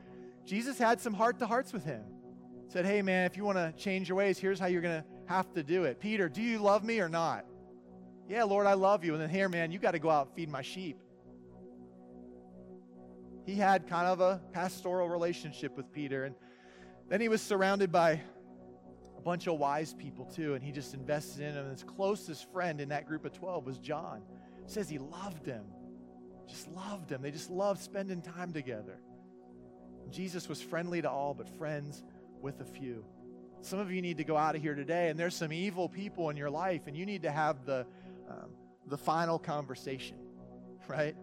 Jesus 0.44 0.78
had 0.78 1.00
some 1.00 1.14
heart 1.14 1.40
to 1.40 1.46
hearts 1.46 1.72
with 1.72 1.84
him 1.84 2.04
said, 2.68 2.84
Hey, 2.84 3.02
man, 3.02 3.26
if 3.26 3.36
you 3.36 3.44
want 3.44 3.58
to 3.58 3.72
change 3.76 4.08
your 4.08 4.16
ways, 4.16 4.38
here's 4.38 4.58
how 4.58 4.66
you're 4.66 4.82
going 4.82 5.02
to 5.02 5.08
have 5.26 5.52
to 5.54 5.62
do 5.62 5.84
it. 5.84 6.00
Peter, 6.00 6.28
do 6.28 6.42
you 6.42 6.58
love 6.58 6.84
me 6.84 7.00
or 7.00 7.08
not? 7.08 7.44
Yeah, 8.28 8.44
Lord, 8.44 8.66
I 8.66 8.74
love 8.74 9.04
you. 9.04 9.12
And 9.12 9.22
then 9.22 9.30
here, 9.30 9.48
man, 9.48 9.70
you 9.70 9.78
got 9.78 9.92
to 9.92 9.98
go 9.98 10.10
out 10.10 10.26
and 10.26 10.34
feed 10.34 10.48
my 10.48 10.62
sheep. 10.62 10.98
He 13.44 13.54
had 13.54 13.86
kind 13.86 14.08
of 14.08 14.20
a 14.20 14.40
pastoral 14.52 15.08
relationship 15.08 15.76
with 15.76 15.92
Peter. 15.92 16.24
And 16.24 16.34
then 17.08 17.20
he 17.20 17.28
was 17.28 17.40
surrounded 17.40 17.92
by 17.92 18.20
a 19.16 19.20
bunch 19.20 19.46
of 19.46 19.58
wise 19.58 19.94
people 19.94 20.24
too, 20.24 20.54
and 20.54 20.64
he 20.64 20.72
just 20.72 20.94
invested 20.94 21.42
in 21.42 21.54
them. 21.54 21.66
And 21.66 21.72
his 21.72 21.84
closest 21.84 22.50
friend 22.52 22.80
in 22.80 22.88
that 22.88 23.06
group 23.06 23.24
of 23.24 23.32
12 23.32 23.64
was 23.64 23.78
John. 23.78 24.22
Says 24.66 24.88
he 24.88 24.98
loved 24.98 25.46
him, 25.46 25.64
just 26.48 26.68
loved 26.72 27.10
him. 27.10 27.22
They 27.22 27.30
just 27.30 27.50
loved 27.50 27.80
spending 27.80 28.20
time 28.20 28.52
together. 28.52 28.98
Jesus 30.10 30.48
was 30.48 30.60
friendly 30.60 31.00
to 31.02 31.10
all, 31.10 31.34
but 31.34 31.48
friends 31.48 32.02
with 32.40 32.60
a 32.60 32.64
few. 32.64 33.04
Some 33.60 33.78
of 33.78 33.90
you 33.92 34.02
need 34.02 34.18
to 34.18 34.24
go 34.24 34.36
out 34.36 34.56
of 34.56 34.62
here 34.62 34.74
today, 34.74 35.08
and 35.08 35.18
there's 35.18 35.34
some 35.36 35.52
evil 35.52 35.88
people 35.88 36.30
in 36.30 36.36
your 36.36 36.50
life, 36.50 36.82
and 36.86 36.96
you 36.96 37.06
need 37.06 37.22
to 37.22 37.30
have 37.30 37.64
the, 37.64 37.86
um, 38.28 38.50
the 38.86 38.98
final 38.98 39.38
conversation, 39.38 40.18
right? 40.88 41.16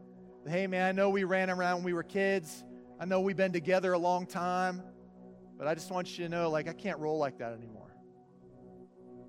Hey, 0.48 0.68
man, 0.68 0.88
I 0.88 0.92
know 0.92 1.10
we 1.10 1.24
ran 1.24 1.50
around 1.50 1.78
when 1.78 1.86
we 1.86 1.94
were 1.94 2.04
kids. 2.04 2.64
I 3.00 3.06
know 3.06 3.22
we've 3.22 3.38
been 3.38 3.54
together 3.54 3.94
a 3.94 3.98
long 3.98 4.26
time, 4.26 4.82
but 5.58 5.68
I 5.68 5.74
just 5.74 5.90
want 5.92 6.18
you 6.18 6.26
to 6.26 6.30
know, 6.30 6.50
like, 6.50 6.68
I 6.68 6.74
can't 6.74 7.00
roll 7.00 7.18
like 7.18 7.38
that 7.40 7.54
anymore. 7.54 7.96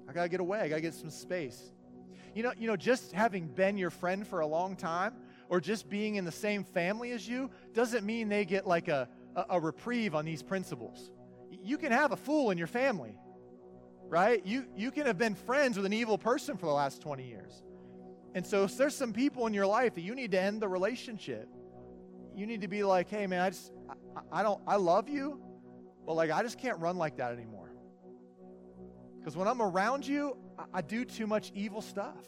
I 0.09 0.13
got 0.13 0.25
to 0.25 0.29
get 0.29 0.41
away. 0.41 0.61
I 0.61 0.69
got 0.69 0.77
to 0.77 0.81
get 0.81 0.95
some 0.95 1.11
space. 1.11 1.73
You 2.35 2.43
know, 2.43 2.53
you 2.59 2.67
know, 2.67 2.77
just 2.77 3.13
having 3.13 3.47
been 3.47 3.79
your 3.79 3.91
friend 3.91 4.27
for 4.27 4.41
a 4.41 4.47
long 4.47 4.77
time 4.77 5.15
or 5.49 5.61
just 5.61 5.89
being 5.89 6.17
in 6.17 6.25
the 6.25 6.33
same 6.33 6.65
family 6.65 7.13
as 7.13 7.29
you 7.29 7.51
doesn't 7.73 8.05
mean 8.05 8.29
they 8.29 8.45
get 8.45 8.67
like 8.67 8.89
a, 8.89 9.09
a, 9.37 9.45
a 9.51 9.61
reprieve 9.61 10.15
on 10.15 10.25
these 10.25 10.43
principles. 10.43 11.11
You 11.51 11.79
can 11.79 11.93
have 11.93 12.13
a 12.13 12.17
fool 12.17 12.51
in 12.51 12.59
your 12.59 12.67
family, 12.67 13.17
right? 14.09 14.45
You, 14.45 14.67
you 14.77 14.91
can 14.91 15.07
have 15.07 15.19
been 15.19 15.35
friends 15.35 15.77
with 15.77 15.87
an 15.87 15.93
evil 15.93 16.19
person 16.19 16.57
for 16.57 16.67
the 16.67 16.73
last 16.73 17.01
20 17.01 17.27
years. 17.27 17.63
And 18.35 18.45
so 18.45 18.65
if 18.65 18.77
there's 18.77 18.97
some 18.97 19.13
people 19.13 19.47
in 19.47 19.55
your 19.55 19.67
life 19.67 19.95
that 19.95 20.03
you 20.03 20.15
need 20.15 20.33
to 20.33 20.41
end 20.41 20.61
the 20.61 20.69
relationship. 20.69 21.49
You 22.35 22.47
need 22.47 22.63
to 22.63 22.69
be 22.69 22.83
like, 22.83 23.09
hey 23.09 23.29
man, 23.29 23.41
I 23.41 23.51
just 23.51 23.73
I, 23.89 24.41
I 24.41 24.43
don't 24.43 24.61
I 24.67 24.75
love 24.77 25.09
you, 25.09 25.41
but 26.05 26.15
like 26.15 26.33
I 26.33 26.43
just 26.43 26.59
can't 26.59 26.79
run 26.81 26.97
like 26.97 27.17
that 27.19 27.33
anymore. 27.33 27.71
Because 29.19 29.37
when 29.37 29.47
I'm 29.47 29.63
around 29.63 30.07
you, 30.07 30.37
I, 30.59 30.65
I 30.75 30.81
do 30.83 31.05
too 31.05 31.29
much 31.29 31.53
evil 31.55 31.81
stuff. 31.81 32.27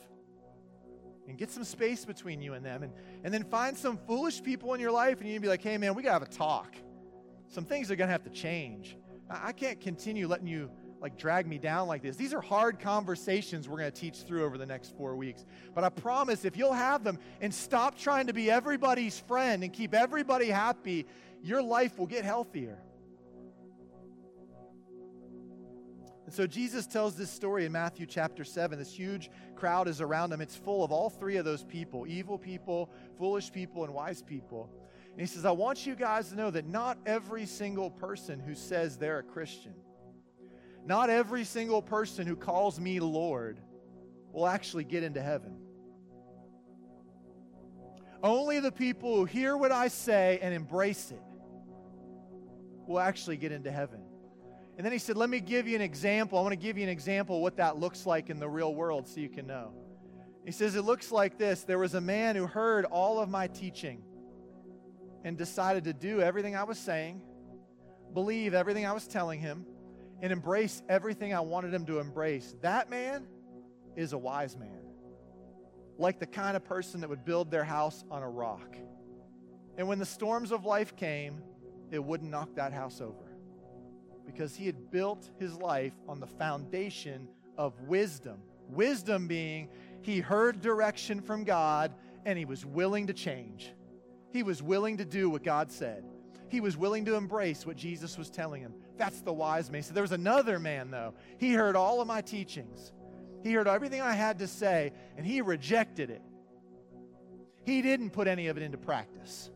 And 1.28 1.36
get 1.36 1.50
some 1.50 1.64
space 1.64 2.04
between 2.04 2.40
you 2.40 2.54
and 2.54 2.64
them. 2.64 2.84
And, 2.84 2.92
and 3.24 3.34
then 3.34 3.42
find 3.42 3.76
some 3.76 3.98
foolish 4.06 4.40
people 4.44 4.74
in 4.74 4.80
your 4.80 4.92
life 4.92 5.18
and 5.18 5.26
you 5.26 5.32
need 5.32 5.38
to 5.38 5.42
be 5.42 5.48
like, 5.48 5.62
hey 5.62 5.76
man, 5.76 5.96
we 5.96 6.04
gotta 6.04 6.12
have 6.12 6.22
a 6.22 6.26
talk. 6.32 6.76
Some 7.48 7.64
things 7.64 7.90
are 7.90 7.96
gonna 7.96 8.12
have 8.12 8.22
to 8.22 8.30
change. 8.30 8.96
I, 9.28 9.48
I 9.48 9.52
can't 9.52 9.80
continue 9.80 10.28
letting 10.28 10.46
you 10.46 10.70
like 11.06 11.16
drag 11.16 11.46
me 11.46 11.56
down 11.56 11.86
like 11.86 12.02
this. 12.02 12.16
These 12.16 12.34
are 12.34 12.40
hard 12.40 12.80
conversations 12.80 13.68
we're 13.68 13.78
going 13.78 13.92
to 13.92 14.00
teach 14.00 14.22
through 14.22 14.44
over 14.44 14.58
the 14.58 14.66
next 14.66 14.96
four 14.96 15.14
weeks. 15.14 15.44
But 15.72 15.84
I 15.84 15.88
promise 15.88 16.44
if 16.44 16.56
you'll 16.56 16.72
have 16.72 17.04
them 17.04 17.20
and 17.40 17.54
stop 17.54 17.96
trying 17.96 18.26
to 18.26 18.32
be 18.32 18.50
everybody's 18.50 19.20
friend 19.20 19.62
and 19.62 19.72
keep 19.72 19.94
everybody 19.94 20.48
happy, 20.48 21.06
your 21.44 21.62
life 21.62 21.96
will 21.96 22.08
get 22.08 22.24
healthier. 22.24 22.80
And 26.24 26.34
so 26.34 26.44
Jesus 26.44 26.88
tells 26.88 27.14
this 27.14 27.30
story 27.30 27.66
in 27.66 27.70
Matthew 27.70 28.04
chapter 28.04 28.42
7. 28.42 28.76
This 28.76 28.92
huge 28.92 29.30
crowd 29.54 29.86
is 29.86 30.00
around 30.00 30.32
him. 30.32 30.40
It's 30.40 30.56
full 30.56 30.82
of 30.82 30.90
all 30.90 31.08
three 31.08 31.36
of 31.36 31.44
those 31.44 31.62
people 31.62 32.04
evil 32.08 32.36
people, 32.36 32.90
foolish 33.16 33.52
people, 33.52 33.84
and 33.84 33.94
wise 33.94 34.22
people. 34.22 34.68
And 35.12 35.20
he 35.20 35.26
says, 35.26 35.44
I 35.44 35.52
want 35.52 35.86
you 35.86 35.94
guys 35.94 36.30
to 36.30 36.34
know 36.34 36.50
that 36.50 36.66
not 36.66 36.98
every 37.06 37.46
single 37.46 37.92
person 37.92 38.40
who 38.40 38.56
says 38.56 38.96
they're 38.96 39.20
a 39.20 39.22
Christian 39.22 39.74
not 40.86 41.10
every 41.10 41.44
single 41.44 41.82
person 41.82 42.26
who 42.26 42.36
calls 42.36 42.78
me 42.78 43.00
Lord 43.00 43.58
will 44.32 44.46
actually 44.46 44.84
get 44.84 45.02
into 45.02 45.20
heaven. 45.20 45.56
Only 48.22 48.60
the 48.60 48.72
people 48.72 49.16
who 49.16 49.24
hear 49.24 49.56
what 49.56 49.72
I 49.72 49.88
say 49.88 50.38
and 50.40 50.54
embrace 50.54 51.10
it 51.10 51.20
will 52.86 53.00
actually 53.00 53.36
get 53.36 53.50
into 53.50 53.70
heaven. 53.70 54.00
And 54.76 54.84
then 54.84 54.92
he 54.92 54.98
said, 54.98 55.16
Let 55.16 55.28
me 55.28 55.40
give 55.40 55.66
you 55.66 55.74
an 55.74 55.82
example. 55.82 56.38
I 56.38 56.42
want 56.42 56.52
to 56.52 56.56
give 56.56 56.78
you 56.78 56.84
an 56.84 56.88
example 56.88 57.36
of 57.36 57.42
what 57.42 57.56
that 57.56 57.78
looks 57.78 58.06
like 58.06 58.30
in 58.30 58.38
the 58.38 58.48
real 58.48 58.74
world 58.74 59.08
so 59.08 59.20
you 59.20 59.28
can 59.28 59.46
know. 59.46 59.72
He 60.44 60.52
says, 60.52 60.76
It 60.76 60.82
looks 60.82 61.10
like 61.10 61.36
this 61.36 61.64
there 61.64 61.78
was 61.78 61.94
a 61.94 62.00
man 62.00 62.36
who 62.36 62.46
heard 62.46 62.84
all 62.84 63.18
of 63.18 63.28
my 63.28 63.48
teaching 63.48 64.02
and 65.24 65.36
decided 65.36 65.84
to 65.84 65.92
do 65.92 66.20
everything 66.20 66.54
I 66.54 66.62
was 66.62 66.78
saying, 66.78 67.20
believe 68.14 68.54
everything 68.54 68.86
I 68.86 68.92
was 68.92 69.08
telling 69.08 69.40
him 69.40 69.66
and 70.22 70.32
embrace 70.32 70.82
everything 70.88 71.34
I 71.34 71.40
wanted 71.40 71.72
him 71.72 71.86
to 71.86 71.98
embrace. 71.98 72.54
That 72.62 72.90
man 72.90 73.26
is 73.96 74.12
a 74.12 74.18
wise 74.18 74.56
man, 74.56 74.84
like 75.98 76.18
the 76.18 76.26
kind 76.26 76.56
of 76.56 76.64
person 76.64 77.00
that 77.00 77.10
would 77.10 77.24
build 77.24 77.50
their 77.50 77.64
house 77.64 78.04
on 78.10 78.22
a 78.22 78.28
rock. 78.28 78.76
And 79.76 79.88
when 79.88 79.98
the 79.98 80.06
storms 80.06 80.52
of 80.52 80.64
life 80.64 80.96
came, 80.96 81.42
it 81.90 82.02
wouldn't 82.02 82.30
knock 82.30 82.54
that 82.54 82.72
house 82.72 83.00
over 83.00 83.36
because 84.24 84.56
he 84.56 84.66
had 84.66 84.90
built 84.90 85.30
his 85.38 85.56
life 85.56 85.92
on 86.08 86.18
the 86.18 86.26
foundation 86.26 87.28
of 87.56 87.80
wisdom. 87.82 88.38
Wisdom 88.68 89.28
being 89.28 89.68
he 90.02 90.20
heard 90.20 90.60
direction 90.60 91.20
from 91.20 91.44
God 91.44 91.94
and 92.24 92.38
he 92.38 92.44
was 92.44 92.66
willing 92.66 93.06
to 93.06 93.12
change. 93.12 93.72
He 94.32 94.42
was 94.42 94.62
willing 94.62 94.96
to 94.98 95.04
do 95.04 95.30
what 95.30 95.42
God 95.42 95.70
said. 95.70 96.04
He 96.48 96.60
was 96.60 96.76
willing 96.76 97.04
to 97.06 97.14
embrace 97.14 97.64
what 97.64 97.76
Jesus 97.76 98.18
was 98.18 98.30
telling 98.30 98.62
him. 98.62 98.74
That's 98.96 99.20
the 99.20 99.32
wise 99.32 99.70
man. 99.70 99.82
So 99.82 99.92
there 99.94 100.02
was 100.02 100.12
another 100.12 100.58
man, 100.58 100.90
though. 100.90 101.14
He 101.38 101.52
heard 101.52 101.76
all 101.76 102.00
of 102.00 102.06
my 102.06 102.20
teachings, 102.20 102.92
he 103.42 103.52
heard 103.52 103.68
everything 103.68 104.00
I 104.00 104.12
had 104.12 104.38
to 104.40 104.48
say, 104.48 104.92
and 105.16 105.24
he 105.24 105.40
rejected 105.40 106.10
it. 106.10 106.22
He 107.64 107.82
didn't 107.82 108.10
put 108.10 108.28
any 108.28 108.46
of 108.46 108.56
it 108.56 108.62
into 108.62 108.78
practice. 108.78 109.50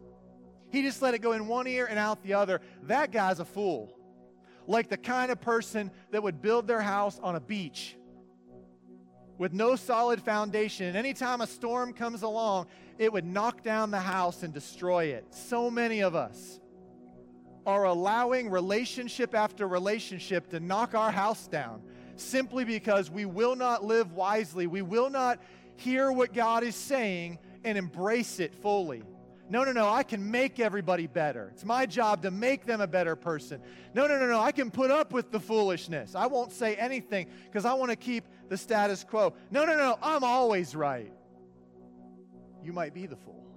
He 0.71 0.83
just 0.83 1.03
let 1.03 1.15
it 1.15 1.21
go 1.21 1.33
in 1.33 1.47
one 1.49 1.67
ear 1.67 1.87
and 1.87 1.99
out 1.99 2.23
the 2.23 2.35
other. 2.35 2.61
That 2.85 3.13
guy's 3.13 3.41
a 3.41 3.45
fool. 3.45 3.97
Like 4.67 4.89
the 4.89 4.97
kind 4.97 5.33
of 5.33 5.41
person 5.41 5.91
that 6.11 6.23
would 6.23 6.41
build 6.41 6.67
their 6.67 6.81
house 6.81 7.19
on 7.23 7.35
a 7.35 7.41
beach 7.41 7.97
with 9.39 9.53
no 9.53 9.75
solid 9.75 10.21
foundation. 10.21 10.87
And 10.87 10.97
anytime 10.97 11.41
a 11.41 11.47
storm 11.47 11.93
comes 11.93 12.23
along, 12.23 12.67
it 12.99 13.13
would 13.13 13.25
knock 13.25 13.65
down 13.65 13.91
the 13.91 14.01
house 14.01 14.43
and 14.43 14.53
destroy 14.53 15.07
it. 15.07 15.25
So 15.31 15.71
many 15.71 16.03
of 16.03 16.15
us 16.15 16.60
are 17.67 17.85
allowing 17.85 18.51
relationship 18.51 19.35
after 19.35 19.69
relationship 19.69 20.49
to 20.51 20.61
knock 20.61 20.95
our 20.95 21.11
house 21.11 21.47
down 21.47 21.83
simply 22.17 22.65
because 22.65 23.11
we 23.11 23.25
will 23.25 23.57
not 23.57 23.85
live 23.85 24.13
wisely. 24.13 24.67
We 24.67 24.83
will 24.83 25.11
not 25.11 25.41
hear 25.77 26.13
what 26.13 26.33
God 26.33 26.63
is 26.63 26.75
saying 26.75 27.39
and 27.65 27.77
embrace 27.79 28.41
it 28.41 28.55
fully. 28.55 29.03
No, 29.49 29.65
no, 29.65 29.73
no, 29.73 29.89
I 29.89 30.05
can 30.05 30.31
make 30.31 30.61
everybody 30.61 31.09
better. 31.09 31.51
It's 31.53 31.65
my 31.65 31.85
job 31.85 32.23
to 32.23 32.31
make 32.31 32.67
them 32.67 32.81
a 32.81 32.87
better 32.87 33.17
person. 33.17 33.61
No, 33.95 34.07
no, 34.07 34.17
no, 34.17 34.29
no, 34.29 34.39
I 34.39 34.53
can 34.53 34.71
put 34.71 34.93
up 34.93 35.13
with 35.13 35.33
the 35.33 35.41
foolishness. 35.41 36.15
I 36.15 36.27
won't 36.27 36.53
say 36.53 36.77
anything 36.77 37.27
because 37.47 37.65
I 37.65 37.75
want 37.75 37.91
to 37.91 37.97
keep 37.97 38.25
the 38.49 38.57
status 38.57 39.03
quo. 39.03 39.35
No, 39.51 39.65
no, 39.65 39.77
no, 39.77 39.99
I'm 40.03 40.23
always 40.23 40.77
right. 40.77 41.13
You 42.63 42.73
might 42.73 42.95
be 42.95 43.07
the 43.07 43.17
fool. 43.17 43.50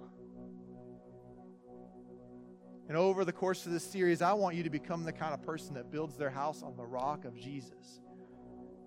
And 2.88 2.96
over 2.96 3.24
the 3.24 3.32
course 3.32 3.66
of 3.66 3.72
this 3.72 3.84
series, 3.84 4.20
I 4.20 4.34
want 4.34 4.56
you 4.56 4.62
to 4.62 4.70
become 4.70 5.04
the 5.04 5.12
kind 5.12 5.32
of 5.32 5.42
person 5.42 5.74
that 5.74 5.90
builds 5.90 6.16
their 6.16 6.30
house 6.30 6.62
on 6.62 6.76
the 6.76 6.84
rock 6.84 7.24
of 7.24 7.34
Jesus 7.34 8.00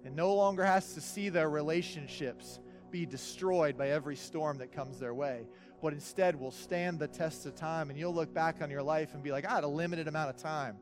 and 0.06 0.16
no 0.16 0.34
longer 0.34 0.64
has 0.64 0.94
to 0.94 1.02
see 1.02 1.30
their 1.30 1.50
relationships 1.50 2.60
be 2.92 3.06
destroyed 3.06 3.78
by 3.78 3.90
every 3.90 4.16
storm 4.16 4.58
that 4.60 4.72
comes 4.72 5.00
their 5.00 5.14
way, 5.14 5.48
but 5.82 5.92
instead 5.92 6.40
will 6.40 6.52
stand 6.52 6.98
the 6.98 7.10
test 7.10 7.46
of 7.46 7.56
time. 7.56 7.90
And 7.90 8.00
you'll 8.00 8.14
look 8.14 8.34
back 8.34 8.62
on 8.62 8.70
your 8.70 8.84
life 8.84 9.14
and 9.14 9.22
be 9.22 9.34
like, 9.34 9.46
I 9.46 9.56
had 9.56 9.66
a 9.66 9.68
limited 9.68 10.08
amount 10.08 10.30
of 10.30 10.38
time, 10.38 10.78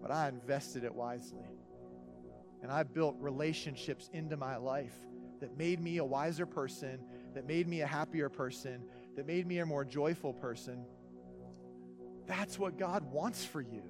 but 0.00 0.10
I 0.10 0.28
invested 0.28 0.84
it 0.84 0.94
wisely. 0.94 1.44
And 2.62 2.72
I 2.72 2.82
built 2.82 3.16
relationships 3.18 4.08
into 4.14 4.36
my 4.36 4.56
life 4.56 4.94
that 5.40 5.58
made 5.58 5.80
me 5.80 5.98
a 5.98 6.04
wiser 6.04 6.46
person, 6.46 7.00
that 7.34 7.46
made 7.46 7.68
me 7.68 7.82
a 7.82 7.86
happier 7.86 8.28
person, 8.28 8.82
that 9.16 9.26
made 9.26 9.46
me 9.46 9.58
a 9.58 9.66
more 9.66 9.84
joyful 9.84 10.32
person. 10.32 10.84
That's 12.30 12.60
what 12.60 12.78
God 12.78 13.10
wants 13.10 13.44
for 13.44 13.60
you. 13.60 13.82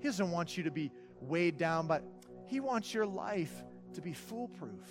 He 0.00 0.08
doesn't 0.08 0.32
want 0.32 0.56
you 0.56 0.64
to 0.64 0.72
be 0.72 0.90
weighed 1.20 1.58
down, 1.58 1.86
but 1.86 2.02
He 2.48 2.58
wants 2.58 2.92
your 2.92 3.06
life 3.06 3.52
to 3.94 4.02
be 4.02 4.12
foolproof. 4.12 4.84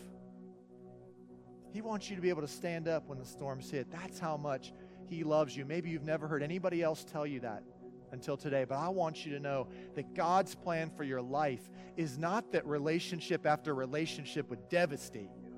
He 1.73 1.81
wants 1.81 2.09
you 2.09 2.15
to 2.15 2.21
be 2.21 2.29
able 2.29 2.43
to 2.43 2.47
stand 2.47 2.87
up 2.87 3.09
when 3.09 3.19
the 3.19 3.25
storms 3.25 3.69
hit. 3.69 3.91
That's 3.91 4.19
how 4.19 4.37
much 4.37 4.71
He 5.05 5.25
loves 5.25 5.55
you. 5.55 5.65
Maybe 5.65 5.89
you've 5.89 6.05
never 6.05 6.29
heard 6.29 6.41
anybody 6.41 6.81
else 6.81 7.03
tell 7.03 7.27
you 7.27 7.41
that 7.41 7.61
until 8.13 8.37
today, 8.37 8.63
but 8.63 8.77
I 8.77 8.87
want 8.87 9.25
you 9.25 9.33
to 9.33 9.39
know 9.41 9.67
that 9.95 10.15
God's 10.15 10.55
plan 10.55 10.91
for 10.95 11.03
your 11.03 11.21
life 11.21 11.69
is 11.97 12.17
not 12.17 12.53
that 12.53 12.65
relationship 12.65 13.45
after 13.45 13.75
relationship 13.75 14.49
would 14.49 14.69
devastate 14.69 15.29
you. 15.43 15.51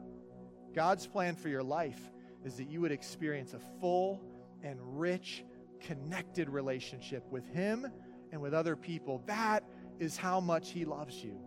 God's 0.74 1.06
plan 1.06 1.36
for 1.36 1.50
your 1.50 1.64
life 1.64 2.12
is 2.44 2.56
that 2.56 2.72
you 2.72 2.82
would 2.82 2.92
experience 2.92 3.54
a 3.54 3.60
full 3.80 4.20
and 4.64 4.80
rich 5.00 5.44
connected 5.84 6.50
relationship 6.50 7.24
with 7.32 7.48
Him 7.54 7.88
and 8.32 8.42
with 8.42 8.54
other 8.54 8.76
people. 8.76 9.22
That 9.28 9.64
is 10.00 10.18
how 10.18 10.40
much 10.40 10.72
He 10.72 10.86
loves 10.86 11.24
you. 11.24 11.40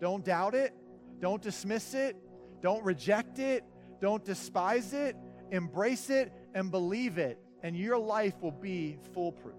Don't 0.00 0.24
doubt 0.24 0.54
it. 0.54 0.74
Don't 1.20 1.42
dismiss 1.42 1.94
it. 1.94 2.16
Don't 2.60 2.84
reject 2.84 3.38
it. 3.38 3.64
Don't 4.00 4.24
despise 4.24 4.92
it. 4.92 5.16
Embrace 5.50 6.10
it 6.10 6.32
and 6.54 6.70
believe 6.70 7.18
it. 7.18 7.38
And 7.62 7.76
your 7.76 7.98
life 7.98 8.34
will 8.40 8.52
be 8.52 8.98
foolproof. 9.14 9.57